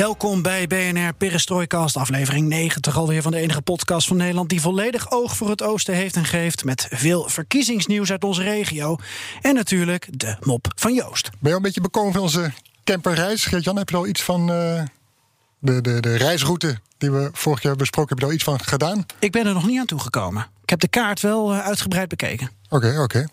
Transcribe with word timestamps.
Welkom 0.00 0.42
bij 0.42 0.66
BNR 0.66 1.14
Perestrooikast, 1.14 1.96
aflevering 1.96 2.48
90 2.48 2.96
alweer 2.96 3.22
van 3.22 3.32
de 3.32 3.38
enige 3.38 3.62
podcast 3.62 4.08
van 4.08 4.16
Nederland 4.16 4.48
die 4.48 4.60
volledig 4.60 5.10
oog 5.10 5.36
voor 5.36 5.50
het 5.50 5.62
oosten 5.62 5.94
heeft 5.94 6.16
en 6.16 6.24
geeft. 6.24 6.64
Met 6.64 6.86
veel 6.90 7.28
verkiezingsnieuws 7.28 8.10
uit 8.10 8.24
onze 8.24 8.42
regio. 8.42 8.96
En 9.40 9.54
natuurlijk 9.54 10.08
de 10.10 10.36
mop 10.40 10.72
van 10.74 10.94
Joost. 10.94 11.30
Ben 11.30 11.38
je 11.40 11.48
al 11.48 11.56
een 11.56 11.62
beetje 11.62 11.80
bekomen 11.80 12.12
van 12.12 12.22
onze 12.22 12.52
camperreis? 12.84 13.44
Geert-Jan, 13.44 13.76
heb 13.76 13.88
je 13.88 13.96
al 13.96 14.06
iets 14.06 14.22
van 14.22 14.40
uh, 14.40 14.82
de, 15.58 15.80
de, 15.80 16.00
de 16.00 16.16
reisroute 16.16 16.80
die 16.98 17.10
we 17.10 17.30
vorig 17.32 17.62
jaar 17.62 17.76
besproken, 17.76 18.08
heb 18.08 18.18
je 18.18 18.24
er 18.24 18.30
al 18.30 18.36
iets 18.36 18.44
van 18.44 18.60
gedaan? 18.60 19.06
Ik 19.18 19.32
ben 19.32 19.46
er 19.46 19.54
nog 19.54 19.66
niet 19.66 19.78
aan 19.78 19.86
toegekomen. 19.86 20.46
Ik 20.62 20.70
heb 20.70 20.80
de 20.80 20.88
kaart 20.88 21.20
wel 21.20 21.54
uh, 21.54 21.60
uitgebreid 21.66 22.08
bekeken. 22.08 22.50
Oké, 22.68 22.88
oké. 22.88 23.00
Okay. 23.00 23.28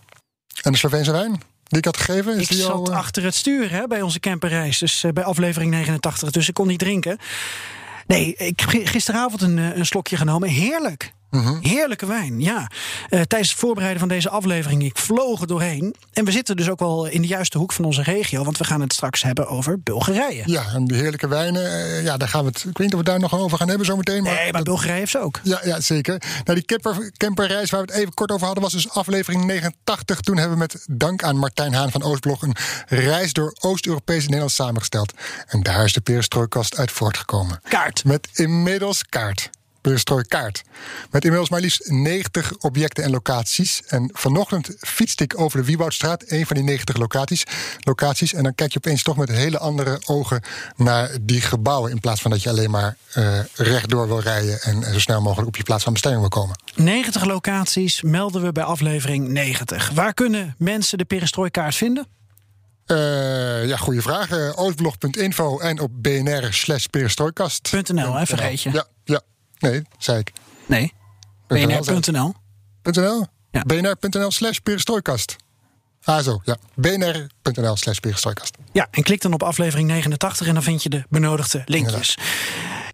En 0.62 0.72
de 0.72 0.78
Sloveense 0.78 1.12
wijn? 1.12 1.42
Die 1.68 1.78
ik 1.78 1.86
had 1.86 1.98
gegeven? 1.98 2.36
Is 2.36 2.42
ik 2.42 2.48
die 2.48 2.58
zat 2.58 2.72
al, 2.72 2.92
uh... 2.92 2.98
achter 2.98 3.24
het 3.24 3.36
stuur 3.36 3.72
hè, 3.72 3.88
bij 3.88 4.02
onze 4.02 4.20
camperreis. 4.20 4.78
Dus 4.78 5.04
uh, 5.04 5.12
bij 5.12 5.24
aflevering 5.24 5.72
89. 5.72 6.32
Dus 6.32 6.48
ik 6.48 6.54
kon 6.54 6.68
niet 6.68 6.80
drinken. 6.80 7.18
Nee, 8.08 8.36
ik 8.36 8.60
heb 8.60 8.70
gisteravond 8.88 9.42
een, 9.42 9.58
een 9.58 9.86
slokje 9.86 10.18
genomen. 10.18 10.50
Heerlijk. 10.50 11.16
-hmm. 11.44 11.60
Heerlijke 11.62 12.06
wijn, 12.06 12.40
ja. 12.40 12.70
Uh, 13.10 13.22
tijdens 13.22 13.50
het 13.50 13.60
voorbereiden 13.60 14.00
van 14.00 14.10
deze 14.10 14.30
aflevering, 14.30 14.84
ik 14.84 14.98
vloog 14.98 15.42
er 15.42 15.48
doorheen. 15.48 15.96
En 16.14 16.26
we 16.26 16.32
zitten 16.32 16.56
dus 16.56 16.70
ook 16.70 16.80
wel 16.80 17.06
in 17.06 17.22
de 17.22 17.28
juiste 17.28 17.58
hoek 17.58 17.72
van 17.72 17.86
onze 17.86 18.04
regio, 18.04 18.44
want 18.44 18.58
we 18.58 18.64
gaan 18.64 18.82
het 18.82 18.94
straks 18.94 19.24
hebben 19.24 19.48
over 19.48 19.80
Bulgarije. 19.80 20.44
Ja, 20.46 20.66
en 20.74 20.86
die 20.86 20.98
heerlijke 20.98 21.28
wijnen, 21.28 21.64
uh, 21.64 22.04
ja, 22.04 22.18
daar 22.18 22.28
gaan 22.28 22.42
we 22.42 22.48
het. 22.48 22.58
Ik 22.58 22.64
weet 22.64 22.78
niet 22.78 22.94
of 22.94 23.00
we 23.00 23.06
daar 23.06 23.20
nog 23.20 23.40
over 23.40 23.58
gaan 23.58 23.68
hebben 23.68 23.86
zometeen. 23.86 24.24
Maar 24.24 24.34
nee, 24.34 24.52
maar 24.52 24.64
Bulgarije 24.64 24.98
heeft 24.98 25.12
ze 25.12 25.20
ook. 25.20 25.40
Ja, 25.44 25.60
ja 25.64 25.82
zeker. 25.82 26.22
Nou, 26.44 26.60
die 26.60 26.66
camper, 26.66 27.12
camperreis 27.18 27.70
waar 27.70 27.86
we 27.86 27.92
het 27.92 28.02
even 28.02 28.14
kort 28.14 28.32
over 28.32 28.46
hadden, 28.46 28.64
was 28.64 28.74
dus 28.74 28.90
aflevering 28.90 29.46
89. 29.46 30.22
Toen 30.22 30.38
hebben 30.38 30.58
we 30.58 30.60
met 30.60 30.86
dank 30.90 31.24
aan 31.24 31.38
Martijn 31.38 31.74
Haan 31.74 31.92
van 31.92 32.04
Oostblog 32.04 32.42
een 32.42 32.56
reis 32.88 33.34
door 33.34 33.56
Oost-Europees 33.60 34.24
Nederland 34.24 34.52
samengesteld. 34.52 35.14
En 35.48 35.64
daar 35.64 35.84
is 35.84 35.94
de 35.94 36.02
perestrooikast 36.02 36.78
uit 36.78 36.92
voortgekomen. 36.92 37.60
Kaart. 37.70 38.04
Met 38.04 38.30
inmiddels 38.34 39.04
kaart 39.04 39.50
kaart. 40.28 40.64
Met 41.12 41.24
inmiddels 41.24 41.50
maar 41.50 41.60
liefst 41.60 41.90
90 41.90 42.58
objecten 42.58 43.04
en 43.04 43.10
locaties. 43.10 43.84
En 43.88 44.10
vanochtend 44.14 44.76
fietste 44.80 45.24
ik 45.24 45.40
over 45.40 45.60
de 45.60 45.66
Wieboudstraat, 45.66 46.24
een 46.28 46.46
van 46.46 46.56
die 46.56 46.66
90 46.66 46.98
locaties. 46.98 47.44
locaties. 47.80 48.34
En 48.34 48.44
dan 48.44 48.56
kijk 48.56 48.72
je 48.72 48.78
opeens 48.78 49.04
toch 49.04 49.18
met 49.18 49.30
hele 49.30 49.58
andere 49.58 50.00
ogen 50.06 50.42
naar 50.76 51.10
die 51.22 51.42
gebouwen. 51.42 51.92
In 51.92 52.00
plaats 52.00 52.22
van 52.22 52.32
dat 52.32 52.44
je 52.44 52.50
alleen 52.50 52.72
maar 52.72 52.98
uh, 53.18 53.40
rechtdoor 53.56 54.08
wil 54.08 54.20
rijden 54.20 54.62
en 54.62 54.84
zo 54.94 55.00
snel 55.00 55.22
mogelijk 55.22 55.48
op 55.48 55.56
je 55.56 55.64
plaats 55.64 55.84
van 55.84 55.94
bestemming 55.94 56.22
wil 56.22 56.42
komen. 56.42 56.60
90 56.76 57.26
locaties 57.26 58.02
melden 58.02 58.42
we 58.42 58.52
bij 58.52 58.64
aflevering 58.64 59.28
90. 59.28 59.90
Waar 59.94 60.14
kunnen 60.14 60.56
mensen 60.58 60.98
de 60.98 61.06
perestrooikaart 61.06 61.76
vinden? 61.76 62.08
Uh, 62.88 63.68
ja, 63.68 63.78
goede 63.78 64.02
vraag. 64.02 64.32
Uh, 64.32 64.52
oostblog.info 64.56 65.60
en 65.60 65.80
op 65.80 65.92
bnr 65.94 66.48
slash 66.54 66.86
perestrooikast.nl, 66.86 68.14
hè, 68.14 68.26
vergeet 68.26 68.62
je. 68.62 68.72
Ja, 68.72 68.86
ja. 69.04 69.22
Nee, 69.60 69.82
zei 69.98 70.20
ik. 70.20 70.32
Nee. 70.66 70.94
BNR.nl. 71.48 72.36
.nl? 72.84 73.26
Ja. 73.52 73.62
BNR.nl 73.66 74.32
slash 74.32 74.58
perestrooikast. 74.58 75.36
Ah, 76.04 76.24
zo, 76.24 76.42
ja. 76.44 76.58
BNR.nl 76.76 77.76
slash 77.76 77.98
perestrooikast. 77.98 78.58
Ja, 78.72 78.88
en 78.92 79.04
klik 79.04 79.22
dan 79.22 79.34
op 79.34 79.44
aflevering 79.44 79.88
89 79.88 80.48
en 80.48 80.54
dan 80.54 80.64
vind 80.64 80.84
je 80.84 80.90
de 80.90 81.04
benodigde 81.10 81.62
linkjes. 81.66 82.18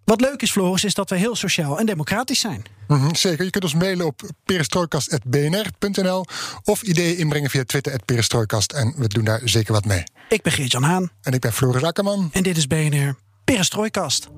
Wat 0.04 0.20
leuk 0.20 0.42
is, 0.42 0.50
Floris, 0.50 0.84
is 0.84 0.94
dat 0.94 1.10
we 1.10 1.16
heel 1.16 1.36
sociaal 1.36 1.78
en 1.78 1.86
democratisch 1.86 2.40
zijn. 2.40 2.64
Mm 2.88 3.00
-hmm, 3.00 3.14
zeker. 3.14 3.44
Je 3.44 3.50
kunt 3.50 3.64
ons 3.64 3.74
mailen 3.74 4.06
op 4.06 4.30
perestrooikast.bnr.nl 4.44 6.26
of 6.64 6.82
ideeën 6.82 7.18
inbrengen 7.18 7.50
via 7.50 7.64
Twitter 7.64 8.00
perestrooikast. 8.04 8.72
En 8.72 8.94
we 8.96 9.08
doen 9.08 9.24
daar 9.24 9.40
zeker 9.44 9.72
wat 9.72 9.84
mee. 9.84 10.02
Ik 10.28 10.42
ben 10.42 10.52
Geert-Jan 10.52 10.82
Haan. 10.82 11.10
En 11.22 11.32
ik 11.32 11.40
ben 11.40 11.52
Floris 11.52 11.82
Akkerman. 11.82 12.30
En 12.32 12.42
dit 12.42 12.56
is 12.56 12.66
BNR 12.66 13.16
Perestrooikast. 13.44 14.28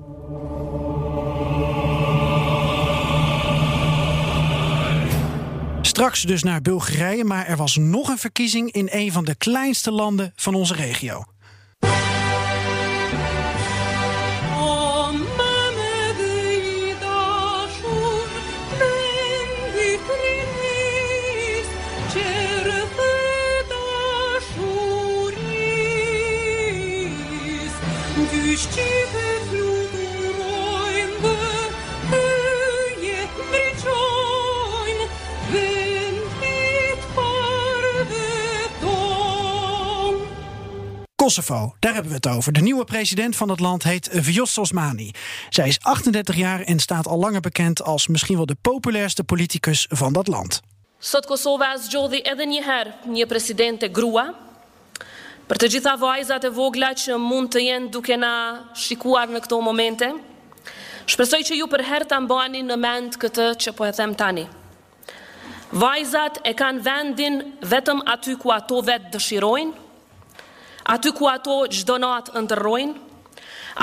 Straks 5.97 6.21
dus 6.21 6.43
naar 6.43 6.61
Bulgarije, 6.61 7.23
maar 7.23 7.45
er 7.45 7.57
was 7.57 7.75
nog 7.75 8.09
een 8.09 8.17
verkiezing 8.17 8.71
in 8.71 8.87
een 8.91 9.11
van 9.11 9.25
de 9.25 9.35
kleinste 9.35 9.91
landen 9.91 10.33
van 10.35 10.53
onze 10.53 10.73
regio. 10.73 11.23
Kosovo, 41.27 41.75
daar 41.79 41.93
hebben 41.93 42.11
we 42.11 42.17
het 42.17 42.27
over. 42.27 42.53
De 42.53 42.61
nieuwe 42.61 42.83
president 42.83 43.35
van 43.35 43.49
het 43.49 43.59
land 43.59 43.83
heet 43.83 44.09
Vjosa 44.11 44.61
Osmani. 44.61 45.11
Zij 45.49 45.67
is 45.67 45.79
38 45.81 46.35
jaar 46.35 46.61
en 46.61 46.79
staat 46.79 47.07
al 47.07 47.19
langer 47.19 47.41
bekend 47.41 47.83
als 47.83 48.07
misschien 48.07 48.35
wel 48.35 48.45
de 48.45 48.55
populairste 48.61 49.23
politicus 49.23 49.85
van 49.89 50.13
dat 50.13 50.27
land. 50.27 50.61
Sot 50.99 51.25
Kosova 51.25 51.77
zgjodhi 51.77 52.21
edhe 52.23 52.45
një 52.45 52.61
herë 52.63 52.93
një 53.11 53.25
presidente 53.27 53.89
grua. 53.91 54.33
Për 55.47 55.59
të 55.59 55.69
gjitha 55.73 55.95
vajzat 55.99 56.47
e 56.47 56.51
vogla 56.51 56.93
që 56.93 57.17
mund 57.19 57.51
të 57.51 57.63
jenë 57.63 57.91
duke 57.91 58.15
na 58.15 58.33
shikuar 58.75 59.27
në 59.27 59.41
këto 59.43 59.59
momente, 59.61 60.07
shpresoj 61.05 61.41
që 61.49 61.57
ju 61.59 61.67
për 61.67 61.83
herë 61.89 62.07
ta 62.07 62.21
mbani 62.23 62.63
në 62.63 62.77
mend 62.85 63.19
këtë 63.19 63.49
që 63.65 63.73
po 63.75 63.85
e 63.85 63.91
them 63.91 64.15
tani. 64.15 64.47
Vajzat 65.71 66.39
e 66.47 66.55
kanë 66.55 66.83
vendin 66.87 67.43
vetëm 67.59 68.05
aty 68.15 68.37
ku 68.39 68.55
ato 68.55 68.79
vetë 68.79 69.11
dëshirojnë, 69.17 69.86
aty 70.87 71.11
ku 71.11 71.27
ato 71.27 71.65
çdo 71.67 71.99
natë 71.99 72.43
ndërrojnë, 72.45 72.97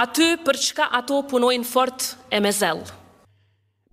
aty 0.02 0.34
për 0.44 0.60
çka 0.66 0.90
ato 1.00 1.22
punojnë 1.28 1.68
fort 1.68 2.14
e 2.32 2.40
me 2.40 2.52
zell. 2.52 2.84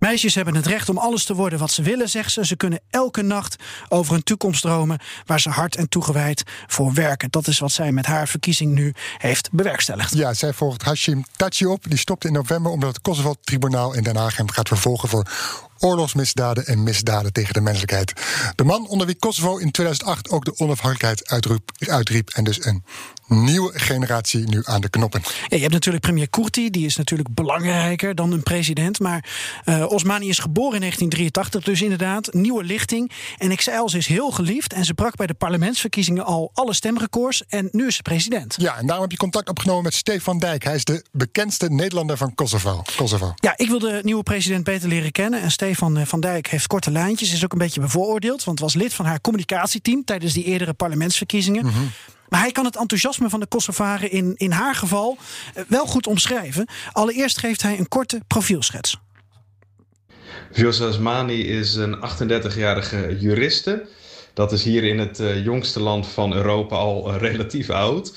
Meisjes 0.02 0.34
hebben 0.34 0.54
het 0.54 0.66
recht 0.66 0.88
om 0.88 0.98
alles 0.98 1.24
te 1.24 1.34
worden 1.34 1.58
wat 1.58 1.70
ze 1.70 1.82
willen, 1.82 2.08
zegt 2.08 2.32
ze. 2.32 2.46
Ze 2.46 2.56
kunnen 2.56 2.80
elke 2.90 3.22
nacht 3.22 3.56
over 3.88 4.14
een 4.14 4.22
toekomst 4.22 4.62
dromen 4.62 4.98
waar 5.26 5.40
ze 5.40 5.48
hard 5.48 5.76
en 5.76 5.88
toegewijd 5.88 6.42
voor 6.66 6.92
werken. 6.92 7.30
Dat 7.30 7.46
is 7.46 7.58
wat 7.58 7.72
zij 7.72 7.92
met 7.92 8.06
haar 8.06 8.28
verkiezing 8.28 8.74
nu 8.74 8.94
heeft 9.18 9.50
bewerkstelligd. 9.52 10.14
Ja, 10.14 10.34
zij 10.34 10.52
volgt 10.52 10.82
Hashim 10.82 11.24
Tachi 11.36 11.66
op. 11.66 11.88
Die 11.88 11.98
stopt 11.98 12.24
in 12.24 12.32
november 12.32 12.72
omdat 12.72 12.88
het 12.88 13.02
Kosovo-tribunaal 13.02 13.94
in 13.94 14.02
Den 14.02 14.16
Haag 14.16 14.36
hem 14.36 14.50
gaat 14.50 14.68
vervolgen 14.68 15.08
voor 15.08 15.26
oorlogsmisdaden 15.82 16.66
en 16.66 16.82
misdaden 16.82 17.32
tegen 17.32 17.54
de 17.54 17.60
menselijkheid. 17.60 18.12
De 18.54 18.64
man 18.64 18.86
onder 18.88 19.06
wie 19.06 19.16
Kosovo 19.16 19.56
in 19.56 19.70
2008 19.70 20.30
ook 20.30 20.44
de 20.44 20.58
onafhankelijkheid 20.58 21.28
uitriep, 21.28 21.70
uitriep 21.78 22.30
en 22.30 22.44
dus 22.44 22.64
een 22.64 22.84
nieuwe 23.32 23.78
generatie 23.78 24.48
nu 24.48 24.60
aan 24.64 24.80
de 24.80 24.88
knoppen. 24.88 25.22
Ja, 25.24 25.56
je 25.56 25.60
hebt 25.60 25.72
natuurlijk 25.72 26.04
premier 26.04 26.28
Kurti, 26.28 26.70
die 26.70 26.86
is 26.86 26.96
natuurlijk 26.96 27.34
belangrijker 27.34 28.14
dan 28.14 28.32
een 28.32 28.42
president. 28.42 29.00
Maar 29.00 29.24
uh, 29.64 29.84
Osmani 29.88 30.28
is 30.28 30.38
geboren 30.38 30.74
in 30.74 30.80
1983, 30.80 31.64
dus 31.64 31.82
inderdaad, 31.82 32.32
nieuwe 32.32 32.64
lichting. 32.64 33.10
En 33.38 33.58
ze 33.86 33.98
is 33.98 34.06
heel 34.06 34.30
geliefd 34.30 34.72
en 34.72 34.84
ze 34.84 34.94
brak 34.94 35.16
bij 35.16 35.26
de 35.26 35.34
parlementsverkiezingen 35.34 36.24
al 36.24 36.50
alle 36.54 36.74
stemrecords. 36.74 37.44
En 37.48 37.68
nu 37.72 37.86
is 37.86 37.96
ze 37.96 38.02
president. 38.02 38.54
Ja, 38.58 38.76
en 38.76 38.86
daarom 38.86 39.02
heb 39.02 39.10
je 39.10 39.16
contact 39.16 39.48
opgenomen 39.48 39.82
met 39.82 39.94
Stefan 39.94 40.38
Dijk. 40.38 40.64
Hij 40.64 40.74
is 40.74 40.84
de 40.84 41.04
bekendste 41.12 41.70
Nederlander 41.70 42.16
van 42.16 42.34
Kosovo. 42.34 42.82
Kosovo. 42.96 43.32
Ja, 43.36 43.54
ik 43.56 43.68
wil 43.68 43.78
de 43.78 44.00
nieuwe 44.02 44.22
president 44.22 44.64
beter 44.64 44.88
leren 44.88 45.12
kennen. 45.12 45.40
En 45.40 45.50
Stefan 45.50 45.96
eh, 45.96 46.06
van 46.06 46.20
Dijk 46.20 46.46
heeft 46.46 46.66
korte 46.66 46.90
lijntjes, 46.90 47.32
is 47.32 47.44
ook 47.44 47.52
een 47.52 47.58
beetje 47.58 47.80
bevooroordeeld, 47.80 48.44
want 48.44 48.60
was 48.60 48.74
lid 48.74 48.94
van 48.94 49.04
haar 49.04 49.20
communicatieteam 49.20 50.04
tijdens 50.04 50.32
die 50.32 50.44
eerdere 50.44 50.72
parlementsverkiezingen. 50.72 51.64
Mm 51.64 51.72
-hmm. 51.72 51.90
Maar 52.32 52.40
hij 52.40 52.52
kan 52.52 52.64
het 52.64 52.76
enthousiasme 52.76 53.28
van 53.28 53.40
de 53.40 53.46
Kosovaren 53.46 54.10
in, 54.10 54.34
in 54.36 54.50
haar 54.50 54.74
geval 54.74 55.16
wel 55.68 55.86
goed 55.86 56.06
omschrijven. 56.06 56.66
Allereerst 56.92 57.38
geeft 57.38 57.62
hij 57.62 57.78
een 57.78 57.88
korte 57.88 58.20
profielschets. 58.26 58.96
Vjosa 60.52 60.88
Osmani 60.88 61.42
is 61.48 61.74
een 61.74 61.96
38-jarige 61.96 63.16
juriste. 63.20 63.86
Dat 64.34 64.52
is 64.52 64.64
hier 64.64 64.84
in 64.84 64.98
het 64.98 65.22
jongste 65.44 65.80
land 65.80 66.06
van 66.06 66.34
Europa 66.34 66.76
al 66.76 67.16
relatief 67.16 67.70
oud. 67.70 68.12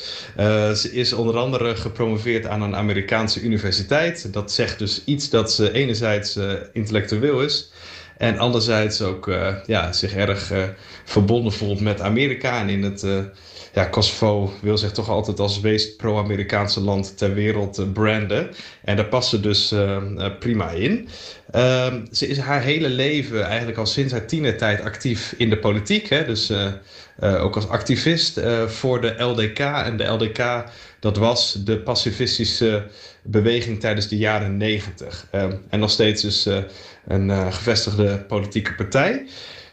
ze 0.77 0.89
is 0.91 1.13
onder 1.13 1.37
andere 1.37 1.75
gepromoveerd 1.75 2.45
aan 2.45 2.61
een 2.61 2.75
Amerikaanse 2.75 3.41
universiteit. 3.41 4.33
Dat 4.33 4.51
zegt 4.51 4.79
dus 4.79 5.01
iets 5.05 5.29
dat 5.29 5.51
ze 5.51 5.71
enerzijds 5.71 6.39
intellectueel 6.73 7.41
is. 7.41 7.71
En 8.17 8.37
anderzijds 8.37 9.01
ook 9.01 9.25
ja, 9.65 9.91
zich 9.93 10.13
erg 10.13 10.51
verbonden 11.03 11.53
voelt 11.53 11.79
met 11.79 12.01
Amerika 12.01 12.59
en 12.59 12.69
in 12.69 12.83
het 12.83 13.03
ja, 13.75 13.85
Kosovo 13.85 14.53
wil 14.61 14.77
zich 14.77 14.91
toch 14.91 15.09
altijd 15.09 15.39
als 15.39 15.59
meest 15.59 15.97
pro-Amerikaanse 15.97 16.81
land 16.81 17.17
ter 17.17 17.33
wereld 17.33 17.79
uh, 17.79 17.91
branden. 17.93 18.49
En 18.83 18.95
daar 18.95 19.05
past 19.05 19.29
ze 19.29 19.39
dus 19.39 19.71
uh, 19.71 19.97
prima 20.39 20.69
in. 20.69 21.09
Ehm, 21.51 22.05
ze 22.11 22.27
is 22.27 22.37
haar 22.37 22.61
hele 22.61 22.89
leven, 22.89 23.43
eigenlijk 23.43 23.77
al 23.77 23.85
sinds 23.85 24.11
haar 24.11 24.27
tienertijd, 24.27 24.81
actief 24.81 25.33
in 25.37 25.49
de 25.49 25.57
politiek. 25.57 26.09
Hè? 26.09 26.25
Dus 26.25 26.51
ook 27.19 27.55
als 27.55 27.67
activist 27.67 28.39
voor 28.67 29.01
de 29.01 29.23
LDK. 29.23 29.59
En 29.59 29.97
de 29.97 30.03
LDK, 30.03 30.63
dat 30.99 31.17
was 31.17 31.57
de 31.63 31.77
pacifistische 31.77 32.87
beweging 33.23 33.79
tijdens 33.79 34.07
de 34.07 34.17
jaren 34.17 34.57
negentig. 34.57 35.27
Ehm, 35.31 35.55
en 35.69 35.79
nog 35.79 35.89
steeds 35.89 36.21
dus 36.21 36.47
een 37.07 37.53
gevestigde 37.53 38.17
politieke 38.27 38.75
partij. 38.75 39.25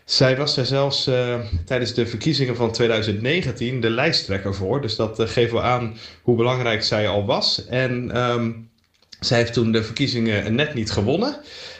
Zij 0.04 0.36
was 0.36 0.56
er 0.56 0.66
zelfs 0.66 1.08
uh, 1.08 1.38
tijdens 1.64 1.94
de 1.94 2.06
verkiezingen 2.06 2.56
van 2.56 2.72
2019 2.72 3.80
de 3.80 3.90
lijsttrekker 3.90 4.54
voor. 4.54 4.80
Dus 4.80 4.96
dat 4.96 5.20
uh, 5.20 5.28
geeft 5.28 5.52
wel 5.52 5.62
aan 5.62 5.96
hoe 6.22 6.36
belangrijk 6.36 6.82
zij 6.82 7.08
al 7.08 7.26
was. 7.26 7.66
En 7.66 8.20
um, 8.20 8.70
zij 9.20 9.38
heeft 9.38 9.52
toen 9.52 9.72
de 9.72 9.84
verkiezingen 9.84 10.54
net 10.54 10.74
niet 10.74 10.90
gewonnen. 10.90 11.36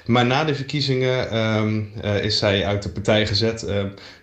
Maar 0.06 0.26
na 0.26 0.44
de 0.44 0.54
verkiezingen 0.54 1.36
um, 1.38 1.92
uh, 2.04 2.24
is 2.24 2.38
zij 2.38 2.66
uit 2.66 2.82
de 2.82 2.88
partij 2.88 3.26
gezet. 3.26 3.66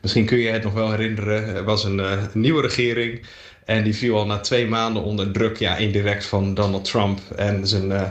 misschien 0.02 0.26
kun 0.26 0.38
je 0.38 0.50
het 0.50 0.64
nog 0.64 0.74
wel 0.74 0.92
herinneren. 0.92 1.56
Er 1.56 1.64
was 1.64 1.84
een 1.84 2.02
nieuwe 2.34 2.62
regering. 2.62 3.22
En 3.70 3.84
die 3.84 3.96
viel 3.96 4.18
al 4.18 4.26
na 4.26 4.40
twee 4.40 4.68
maanden 4.68 5.04
onder 5.04 5.32
druk, 5.32 5.58
ja, 5.58 5.76
indirect 5.76 6.26
van 6.26 6.54
Donald 6.54 6.86
Trump 6.86 7.20
en 7.36 7.68
zijn 7.68 7.90
uh, 7.90 8.02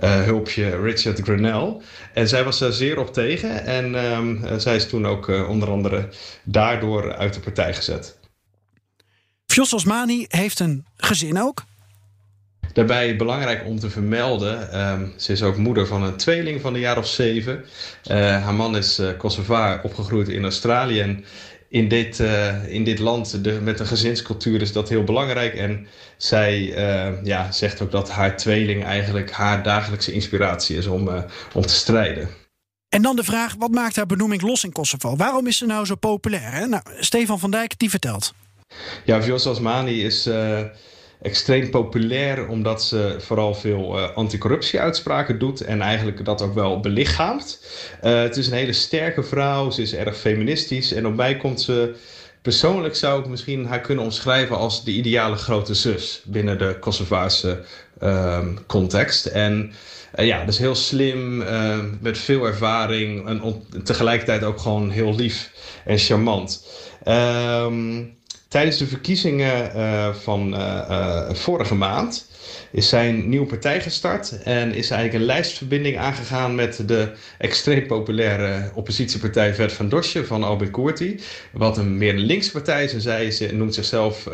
uh, 0.00 0.22
hulpje 0.22 0.80
Richard 0.80 1.20
Grenell. 1.20 1.76
En 2.12 2.28
zij 2.28 2.44
was 2.44 2.58
daar 2.58 2.72
zeer 2.72 2.98
op 2.98 3.12
tegen. 3.12 3.64
En 3.64 3.94
um, 3.94 4.60
zij 4.60 4.76
is 4.76 4.88
toen 4.88 5.06
ook 5.06 5.28
uh, 5.28 5.48
onder 5.48 5.70
andere 5.70 6.08
daardoor 6.44 7.14
uit 7.14 7.34
de 7.34 7.40
partij 7.40 7.74
gezet. 7.74 8.18
Fios 9.46 9.72
Osmani 9.72 10.24
heeft 10.28 10.60
een 10.60 10.86
gezin 10.96 11.40
ook. 11.40 11.64
Daarbij 12.72 13.16
belangrijk 13.16 13.66
om 13.66 13.78
te 13.78 13.90
vermelden, 13.90 14.80
um, 14.80 15.12
ze 15.16 15.32
is 15.32 15.42
ook 15.42 15.56
moeder 15.56 15.86
van 15.86 16.02
een 16.02 16.16
tweeling 16.16 16.60
van 16.60 16.74
een 16.74 16.80
jaar 16.80 16.98
of 16.98 17.06
zeven. 17.06 17.64
Haar 18.08 18.54
man 18.54 18.76
is 18.76 19.00
Kosovaar, 19.18 19.82
opgegroeid 19.82 20.28
in 20.28 20.42
Australië. 20.42 21.00
En 21.00 21.24
in 21.68 21.88
dit, 21.88 22.18
uh, 22.18 22.68
in 22.68 22.84
dit 22.84 22.98
land 22.98 23.44
de, 23.44 23.52
met 23.52 23.80
een 23.80 23.86
gezinscultuur 23.86 24.60
is 24.60 24.72
dat 24.72 24.88
heel 24.88 25.04
belangrijk. 25.04 25.54
En 25.54 25.86
zij 26.16 26.60
uh, 26.60 27.24
ja, 27.24 27.52
zegt 27.52 27.80
ook 27.80 27.90
dat 27.90 28.10
haar 28.10 28.36
tweeling 28.36 28.84
eigenlijk 28.84 29.30
haar 29.30 29.62
dagelijkse 29.62 30.12
inspiratie 30.12 30.76
is 30.76 30.86
om, 30.86 31.08
uh, 31.08 31.22
om 31.54 31.62
te 31.62 31.74
strijden. 31.74 32.28
En 32.88 33.02
dan 33.02 33.16
de 33.16 33.24
vraag, 33.24 33.54
wat 33.58 33.70
maakt 33.70 33.96
haar 33.96 34.06
benoeming 34.06 34.42
los 34.42 34.64
in 34.64 34.72
Kosovo? 34.72 35.16
Waarom 35.16 35.46
is 35.46 35.56
ze 35.56 35.66
nou 35.66 35.86
zo 35.86 35.94
populair? 35.94 36.52
Hè? 36.52 36.66
Nou, 36.66 36.82
Stefan 36.98 37.38
van 37.38 37.50
Dijk, 37.50 37.78
die 37.78 37.90
vertelt. 37.90 38.34
Ja, 39.04 39.22
Vjosa 39.22 39.50
Osmani 39.50 40.04
is 40.04 40.28
extreem 41.22 41.70
populair 41.70 42.48
omdat 42.48 42.82
ze 42.82 43.16
vooral 43.18 43.54
veel 43.54 43.98
uh, 43.98 44.08
anticorruptie-uitspraken 44.14 45.38
doet 45.38 45.60
en 45.60 45.80
eigenlijk 45.80 46.24
dat 46.24 46.42
ook 46.42 46.54
wel 46.54 46.80
belichaamt. 46.80 47.64
Uh, 48.04 48.22
het 48.22 48.36
is 48.36 48.46
een 48.46 48.52
hele 48.52 48.72
sterke 48.72 49.22
vrouw, 49.22 49.70
ze 49.70 49.82
is 49.82 49.94
erg 49.94 50.16
feministisch 50.16 50.92
en 50.92 51.06
op 51.06 51.14
mij 51.14 51.36
komt 51.36 51.60
ze. 51.60 51.94
Persoonlijk 52.42 52.96
zou 52.96 53.20
ik 53.20 53.28
misschien 53.28 53.66
haar 53.66 53.80
kunnen 53.80 54.04
omschrijven 54.04 54.56
als 54.56 54.84
de 54.84 54.90
ideale 54.90 55.36
grote 55.36 55.74
zus 55.74 56.22
binnen 56.24 56.58
de 56.58 56.76
Kosovaarse 56.80 57.62
uh, 58.02 58.46
context. 58.66 59.26
En 59.26 59.72
uh, 60.18 60.26
ja, 60.26 60.44
dus 60.44 60.58
heel 60.58 60.74
slim, 60.74 61.44
met 62.00 62.18
veel 62.18 62.46
ervaring 62.46 63.28
en 63.28 63.62
tegelijkertijd 63.84 64.44
ook 64.44 64.60
gewoon 64.60 64.90
heel 64.90 65.14
lief 65.14 65.50
en 65.84 65.98
charmant. 65.98 66.66
Ehm, 67.04 68.02
Tijdens 68.56 68.78
de 68.78 68.86
verkiezingen 68.86 69.76
uh, 69.76 70.14
van 70.14 70.54
uh, 70.54 71.30
vorige 71.30 71.74
maand 71.74 72.30
is 72.72 72.88
zijn 72.88 73.28
nieuwe 73.28 73.46
partij 73.46 73.80
gestart 73.80 74.42
en 74.42 74.74
is 74.74 74.90
eigenlijk 74.90 75.20
een 75.20 75.26
lijstverbinding 75.26 75.98
aangegaan 75.98 76.54
met 76.54 76.88
de 76.88 77.12
extreem 77.38 77.86
populaire 77.86 78.70
oppositiepartij 78.74 79.54
Vert 79.54 79.72
van 79.72 79.88
Dosje 79.88 80.24
van 80.24 80.42
Albin 80.42 80.70
Koerti. 80.70 81.20
Wat 81.52 81.78
een 81.78 81.98
meer 81.98 82.14
linkse 82.14 82.50
partij 82.50 82.84
is 82.84 82.92
en 82.92 83.00
zij 83.00 83.50
noemt 83.52 83.74
zichzelf 83.74 84.28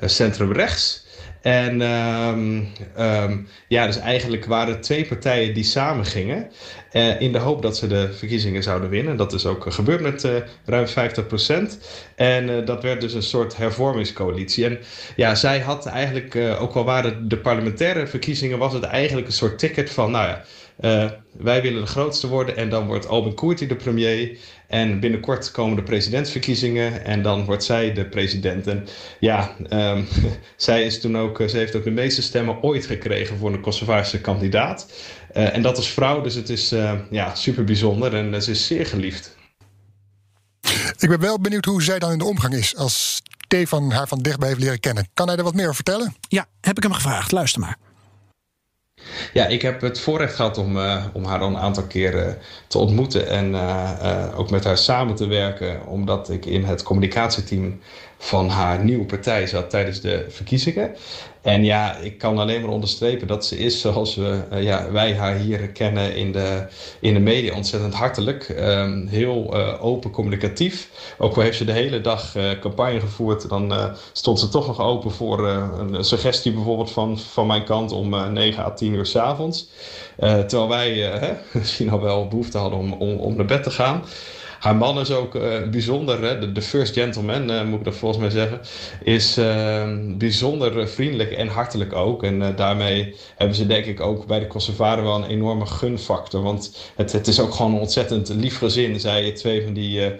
centrum 0.00 0.52
rechts. 0.52 1.08
En 1.40 1.80
um, 1.80 2.68
um, 2.98 3.48
ja, 3.68 3.86
dus 3.86 3.98
eigenlijk 3.98 4.44
waren 4.44 4.74
het 4.74 4.82
twee 4.82 5.04
partijen 5.06 5.54
die 5.54 5.64
samen 5.64 6.04
gingen. 6.04 6.50
Uh, 6.92 7.20
in 7.20 7.32
de 7.32 7.38
hoop 7.38 7.62
dat 7.62 7.76
ze 7.76 7.86
de 7.86 8.12
verkiezingen 8.12 8.62
zouden 8.62 8.90
winnen. 8.90 9.16
Dat 9.16 9.32
is 9.32 9.46
ook 9.46 9.72
gebeurd 9.72 10.00
met 10.00 10.24
uh, 10.24 10.32
ruim 10.64 10.86
50 10.86 11.26
procent. 11.26 11.78
En 12.14 12.48
uh, 12.48 12.66
dat 12.66 12.82
werd 12.82 13.00
dus 13.00 13.14
een 13.14 13.22
soort 13.22 13.56
hervormingscoalitie. 13.56 14.64
En 14.64 14.78
ja, 15.16 15.34
zij 15.34 15.60
had 15.60 15.86
eigenlijk, 15.86 16.36
ook 16.60 16.74
al 16.74 16.84
waren 16.84 17.28
de 17.28 17.38
parlementaire 17.38 18.06
verkiezingen, 18.06 18.58
was 18.58 18.72
het 18.72 18.82
eigenlijk 18.82 19.26
een 19.26 19.32
soort 19.32 19.58
ticket 19.58 19.90
van, 19.90 20.10
nou 20.10 20.28
ja. 20.28 20.44
Wij 21.32 21.62
willen 21.62 21.80
de 21.80 21.86
grootste 21.86 22.28
worden 22.28 22.56
en 22.56 22.70
dan 22.70 22.86
wordt 22.86 23.08
Albin 23.08 23.34
Koerti 23.34 23.66
de 23.66 23.76
premier. 23.76 24.38
En 24.70 25.00
binnenkort 25.00 25.50
komen 25.50 25.76
de 25.76 25.82
presidentsverkiezingen 25.82 27.04
en 27.04 27.22
dan 27.22 27.44
wordt 27.44 27.64
zij 27.64 27.92
de 27.92 28.04
president. 28.04 28.66
En 28.66 28.86
ja, 29.20 29.56
um, 29.72 30.06
zij 30.56 30.82
is 30.82 31.00
toen 31.00 31.18
ook, 31.18 31.42
ze 31.46 31.56
heeft 31.56 31.76
ook 31.76 31.84
de 31.84 31.90
meeste 31.90 32.22
stemmen 32.22 32.62
ooit 32.62 32.86
gekregen 32.86 33.36
voor 33.36 33.52
een 33.52 33.60
Kosovaarse 33.60 34.20
kandidaat. 34.20 34.92
Uh, 35.34 35.54
en 35.54 35.62
dat 35.62 35.78
is 35.78 35.88
vrouw, 35.88 36.20
dus 36.20 36.34
het 36.34 36.48
is 36.48 36.72
uh, 36.72 36.92
ja, 37.10 37.34
super 37.34 37.64
bijzonder 37.64 38.14
en 38.14 38.42
ze 38.42 38.50
is 38.50 38.66
zeer 38.66 38.86
geliefd. 38.86 39.36
Ik 40.98 41.08
ben 41.08 41.20
wel 41.20 41.40
benieuwd 41.40 41.64
hoe 41.64 41.82
zij 41.82 41.98
dan 41.98 42.12
in 42.12 42.18
de 42.18 42.24
omgang 42.24 42.54
is 42.54 42.76
als 42.76 43.22
Stefan 43.50 43.90
haar 43.90 44.08
van 44.08 44.18
dichtbij 44.18 44.48
heeft 44.48 44.60
leren 44.60 44.80
kennen. 44.80 45.08
Kan 45.14 45.28
hij 45.28 45.36
er 45.36 45.44
wat 45.44 45.54
meer 45.54 45.62
over 45.62 45.74
vertellen? 45.74 46.14
Ja, 46.28 46.46
heb 46.60 46.76
ik 46.76 46.82
hem 46.82 46.92
gevraagd. 46.92 47.32
Luister 47.32 47.60
maar. 47.60 47.76
Ja, 49.32 49.46
ik 49.46 49.62
heb 49.62 49.80
het 49.80 50.00
voorrecht 50.00 50.34
gehad 50.34 50.58
om, 50.58 50.76
uh, 50.76 51.04
om 51.12 51.24
haar 51.24 51.40
al 51.40 51.48
een 51.48 51.56
aantal 51.56 51.86
keren 51.86 52.38
te 52.66 52.78
ontmoeten 52.78 53.28
en 53.28 53.50
uh, 53.50 53.90
uh, 54.02 54.38
ook 54.38 54.50
met 54.50 54.64
haar 54.64 54.78
samen 54.78 55.14
te 55.14 55.26
werken, 55.26 55.86
omdat 55.86 56.30
ik 56.30 56.46
in 56.46 56.64
het 56.64 56.82
communicatieteam 56.82 57.80
van 58.22 58.48
haar 58.48 58.84
nieuwe 58.84 59.04
partij 59.04 59.46
zat 59.46 59.70
tijdens 59.70 60.00
de 60.00 60.26
verkiezingen. 60.28 60.96
En 61.42 61.64
ja, 61.64 61.96
ik 61.96 62.18
kan 62.18 62.38
alleen 62.38 62.60
maar 62.60 62.70
onderstrepen 62.70 63.26
dat 63.26 63.46
ze 63.46 63.58
is 63.58 63.80
zoals 63.80 64.14
we, 64.14 64.40
uh, 64.52 64.62
ja, 64.62 64.90
wij 64.90 65.14
haar 65.14 65.36
hier 65.36 65.68
kennen 65.68 66.16
in 66.16 66.32
de, 66.32 66.66
in 67.00 67.14
de 67.14 67.20
media. 67.20 67.54
Ontzettend 67.54 67.94
hartelijk, 67.94 68.48
um, 68.48 69.06
heel 69.06 69.56
uh, 69.56 69.84
open 69.84 70.10
communicatief. 70.10 70.90
Ook 71.18 71.36
al 71.36 71.42
heeft 71.42 71.56
ze 71.56 71.64
de 71.64 71.72
hele 71.72 72.00
dag 72.00 72.36
uh, 72.36 72.50
campagne 72.60 73.00
gevoerd, 73.00 73.48
dan 73.48 73.96
stond 74.12 74.40
ze 74.40 74.48
toch 74.48 74.66
nog 74.66 74.80
open 74.80 75.10
voor 75.10 75.48
een 75.48 76.04
suggestie 76.04 76.52
bijvoorbeeld 76.52 76.90
van, 76.90 77.18
van 77.18 77.46
mijn 77.46 77.64
kant 77.64 77.92
om 77.92 78.32
9 78.32 78.64
à 78.64 78.70
10 78.70 78.94
uur 78.94 79.06
s 79.06 79.16
avonds. 79.16 79.68
terwijl 80.18 80.68
wij 80.68 81.20
misschien 81.52 81.90
al 81.90 82.00
wel 82.00 82.28
behoefte 82.28 82.58
hadden 82.58 82.78
om, 82.78 82.92
om, 82.92 83.16
om 83.16 83.36
naar 83.36 83.44
bed 83.44 83.62
te 83.62 83.70
gaan. 83.70 84.04
Haar 84.60 84.76
man 84.76 85.00
is 85.00 85.10
ook 85.10 85.34
uh, 85.34 85.68
bijzonder, 85.70 86.22
hè? 86.22 86.52
De, 86.52 86.62
first 86.62 86.94
gentleman, 86.94 87.50
uh, 87.50 87.64
moet 87.64 87.78
ik 87.78 87.84
dat 87.84 87.96
volgens 87.96 88.20
mij 88.20 88.30
zeggen. 88.30 88.60
Is 89.02 89.38
uh, 89.38 89.88
bijzonder 90.18 90.88
vriendelijk 90.88 91.30
en 91.30 91.48
hartelijk 91.48 91.92
ook. 91.92 92.22
En 92.22 92.56
daarmee 92.56 93.16
hebben 93.36 93.56
ze 93.56 93.66
denk 93.66 93.84
ik 93.84 94.00
ook 94.00 94.26
bij 94.26 94.38
de 94.38 94.46
Kosovaren 94.46 95.04
wel 95.04 95.14
een 95.14 95.30
enorme 95.30 95.66
gunfactor. 95.66 96.42
Want 96.42 96.76
het, 96.96 97.12
het 97.12 97.26
is 97.26 97.40
ook 97.40 97.54
gewoon 97.54 97.74
een 97.74 97.80
ontzettend 97.80 98.28
lief 98.28 98.58
gezin. 98.58 99.00
Zij 99.00 99.32
twee 99.32 99.64
van 99.64 99.72
die 99.72 100.12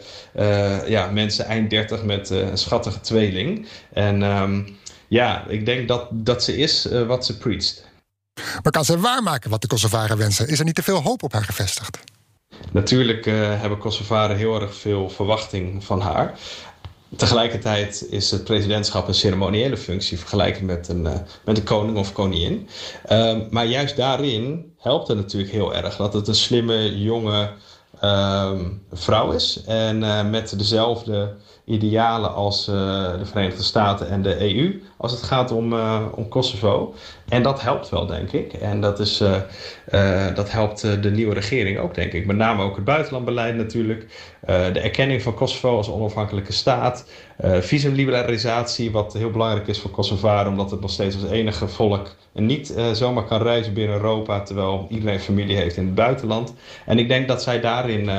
ja, 0.87 1.11
mensen 1.13 1.45
eind 1.45 1.71
30 1.71 2.05
met 2.05 2.31
een 2.31 2.59
schattige 2.59 3.01
tweeling. 3.01 3.67
En 3.93 4.23
um, 4.23 4.77
ja, 5.09 5.47
ik 5.49 5.67
denk 5.67 5.89
dat, 5.89 6.09
dat 6.13 6.45
ze 6.45 6.57
is 6.57 6.89
wat 7.07 7.27
ze 7.27 7.39
preacht. 7.39 7.89
Maar 8.63 8.73
kan 8.73 8.85
ze 8.85 8.99
waarmaken 8.99 9.51
wat 9.51 9.61
de 9.61 9.67
Kosovaren 9.67 10.17
wensen? 10.17 10.49
Is 10.49 10.59
er 10.59 10.65
niet 10.65 10.75
te 10.75 10.83
veel 10.83 11.03
hoop 11.03 11.23
op 11.23 11.33
haar 11.33 11.45
gevestigd? 11.45 11.99
Natuurlijk 12.73 13.27
uh, 13.27 13.61
hebben 13.61 13.79
Kosovaren 13.79 14.37
heel 14.37 14.61
erg 14.61 14.75
veel 14.75 15.09
verwachting 15.09 15.85
van 15.85 16.01
haar. 16.01 16.39
Tegelijkertijd 17.17 18.07
is 18.11 18.31
het 18.31 18.45
presidentschap 18.45 19.09
een 19.09 19.15
ceremoniële 19.15 19.77
functie 19.77 20.19
vergelijkbaar 20.19 20.65
met 20.65 20.89
een, 20.89 21.05
uh, 21.05 21.13
met 21.45 21.59
een 21.59 21.65
koning 21.65 21.99
of 21.99 22.13
koningin. 22.13 22.69
Uh, 23.13 23.37
maar 23.51 23.67
juist 23.67 23.97
daarin 23.97 24.73
helpt 24.79 25.09
het 25.09 25.17
natuurlijk 25.17 25.53
heel 25.53 25.75
erg 25.75 25.97
dat 25.97 26.13
het 26.13 26.29
een 26.29 26.35
slimme, 26.35 27.01
jonge 27.03 27.51
vrouw 28.93 29.33
is. 29.33 29.63
En 29.67 30.31
met 30.31 30.59
dezelfde 30.59 31.37
idealen 31.71 32.35
als 32.35 32.65
de 32.65 33.21
Verenigde 33.23 33.63
Staten 33.63 34.09
en 34.09 34.23
de 34.23 34.55
EU 34.55 34.83
als 34.97 35.13
het 35.13 35.23
gaat 35.23 35.51
om, 35.51 35.75
om 36.15 36.29
Kosovo. 36.29 36.95
En 37.29 37.43
dat 37.43 37.63
helpt 37.63 37.89
wel, 37.89 38.07
denk 38.07 38.33
ik. 38.33 38.53
En 38.53 38.81
dat, 38.81 39.01
is, 39.01 39.23
dat 40.35 40.51
helpt 40.51 41.03
de 41.03 41.11
nieuwe 41.11 41.35
regering 41.35 41.79
ook, 41.79 41.95
denk 41.95 42.13
ik. 42.13 42.27
Met 42.27 42.37
name 42.37 42.63
ook 42.63 42.77
het 42.77 42.85
buitenlandbeleid 42.85 43.57
natuurlijk. 43.57 44.07
de 44.47 44.81
erkenning 44.81 45.23
van 45.23 45.35
Kosovo 45.35 45.77
als 45.77 45.91
onafhankelijke 45.91 46.53
staat. 46.53 47.05
visumliberalisatie, 47.61 48.91
wat 48.91 49.13
heel 49.13 49.31
belangrijk 49.31 49.67
is 49.67 49.79
voor 49.79 49.91
Kosovo, 49.91 50.45
omdat 50.47 50.71
het 50.71 50.81
nog 50.81 50.91
steeds 50.91 51.23
als 51.23 51.31
enige 51.31 51.69
volk 51.69 52.15
niet 52.33 52.75
zomaar 52.93 53.25
kan 53.25 53.43
reizen 53.43 53.75
binnen 53.75 53.97
Europa, 53.97 54.41
terwijl 54.41 54.87
iedereen 54.91 55.21
familie 55.21 55.57
heeft 55.57 55.77
in 55.77 55.85
het 55.85 55.95
buitenland. 55.95 56.55
En 56.87 56.99
ik 56.99 57.09
denk 57.09 57.29
dat 57.29 57.43
zij 57.43 57.61
daarin 57.61 58.11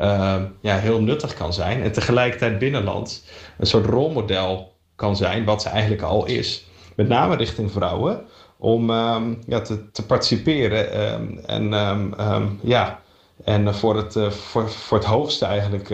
uh, 0.00 0.42
ja, 0.60 0.76
heel 0.76 1.00
nuttig 1.00 1.34
kan 1.34 1.52
zijn. 1.52 1.82
En 1.82 1.92
tegelijkertijd 1.92 2.58
binnenland 2.58 3.24
een 3.58 3.66
soort 3.66 3.86
rolmodel 3.86 4.72
kan 4.96 5.16
zijn, 5.16 5.44
wat 5.44 5.62
ze 5.62 5.68
eigenlijk 5.68 6.02
al 6.02 6.26
is. 6.26 6.66
Met 6.96 7.08
name 7.08 7.36
richting 7.36 7.72
vrouwen, 7.72 8.24
om 8.58 8.90
um, 8.90 9.38
ja, 9.46 9.60
te, 9.60 10.06
participeren 10.06 11.12
um, 11.12 11.38
en, 11.46 12.54
ja, 12.62 13.00
en 13.44 13.74
voor, 13.74 13.96
het, 13.96 14.14
uh, 14.14 14.30
voor, 14.30 14.70
voor 14.70 14.98
het 14.98 15.06
hoogste 15.06 15.44
eigenlijk 15.44 15.88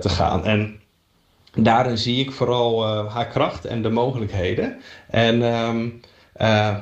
te 0.00 0.08
gaan. 0.08 0.44
En 0.44 0.80
daarin 1.52 1.98
zie 1.98 2.20
ik 2.20 2.32
vooral 2.32 2.86
haar 3.08 3.26
kracht 3.26 3.64
en 3.64 3.82
de 3.82 3.90
mogelijkheden. 3.90 4.80
En 5.10 5.42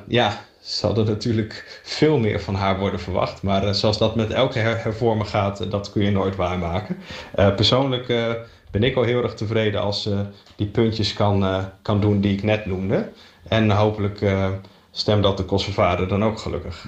ja, 0.08 0.40
zal 0.76 0.96
er 0.96 1.04
natuurlijk 1.04 1.80
veel 1.82 2.18
meer 2.18 2.40
van 2.40 2.54
haar 2.54 2.78
worden 2.78 3.00
verwacht. 3.00 3.42
Maar 3.42 3.64
uh, 3.64 3.70
zoals 3.70 3.98
dat 3.98 4.16
met 4.16 4.30
elke 4.30 4.58
her 4.58 4.82
hervormen 4.82 5.26
gaat, 5.26 5.60
uh, 5.60 5.70
dat 5.70 5.92
kun 5.92 6.04
je 6.04 6.10
nooit 6.10 6.36
waarmaken. 6.36 6.96
Uh, 7.38 7.54
persoonlijk 7.54 8.06
ben 8.70 8.82
ik 8.82 8.96
al 8.96 9.02
heel 9.02 9.22
erg 9.22 9.34
tevreden 9.34 9.80
als 9.80 10.02
ze 10.02 10.24
die 10.56 10.66
puntjes 10.66 11.12
kan, 11.12 11.64
kan 11.82 12.00
doen 12.00 12.20
die 12.20 12.32
ik 12.32 12.42
net 12.42 12.66
noemde. 12.66 13.08
En 13.48 13.70
hopelijk 13.70 14.20
stemt 14.90 15.22
dat 15.22 15.36
de 15.36 15.44
Kosovaarder 15.44 16.08
dan 16.08 16.24
ook 16.24 16.38
gelukkig. 16.38 16.86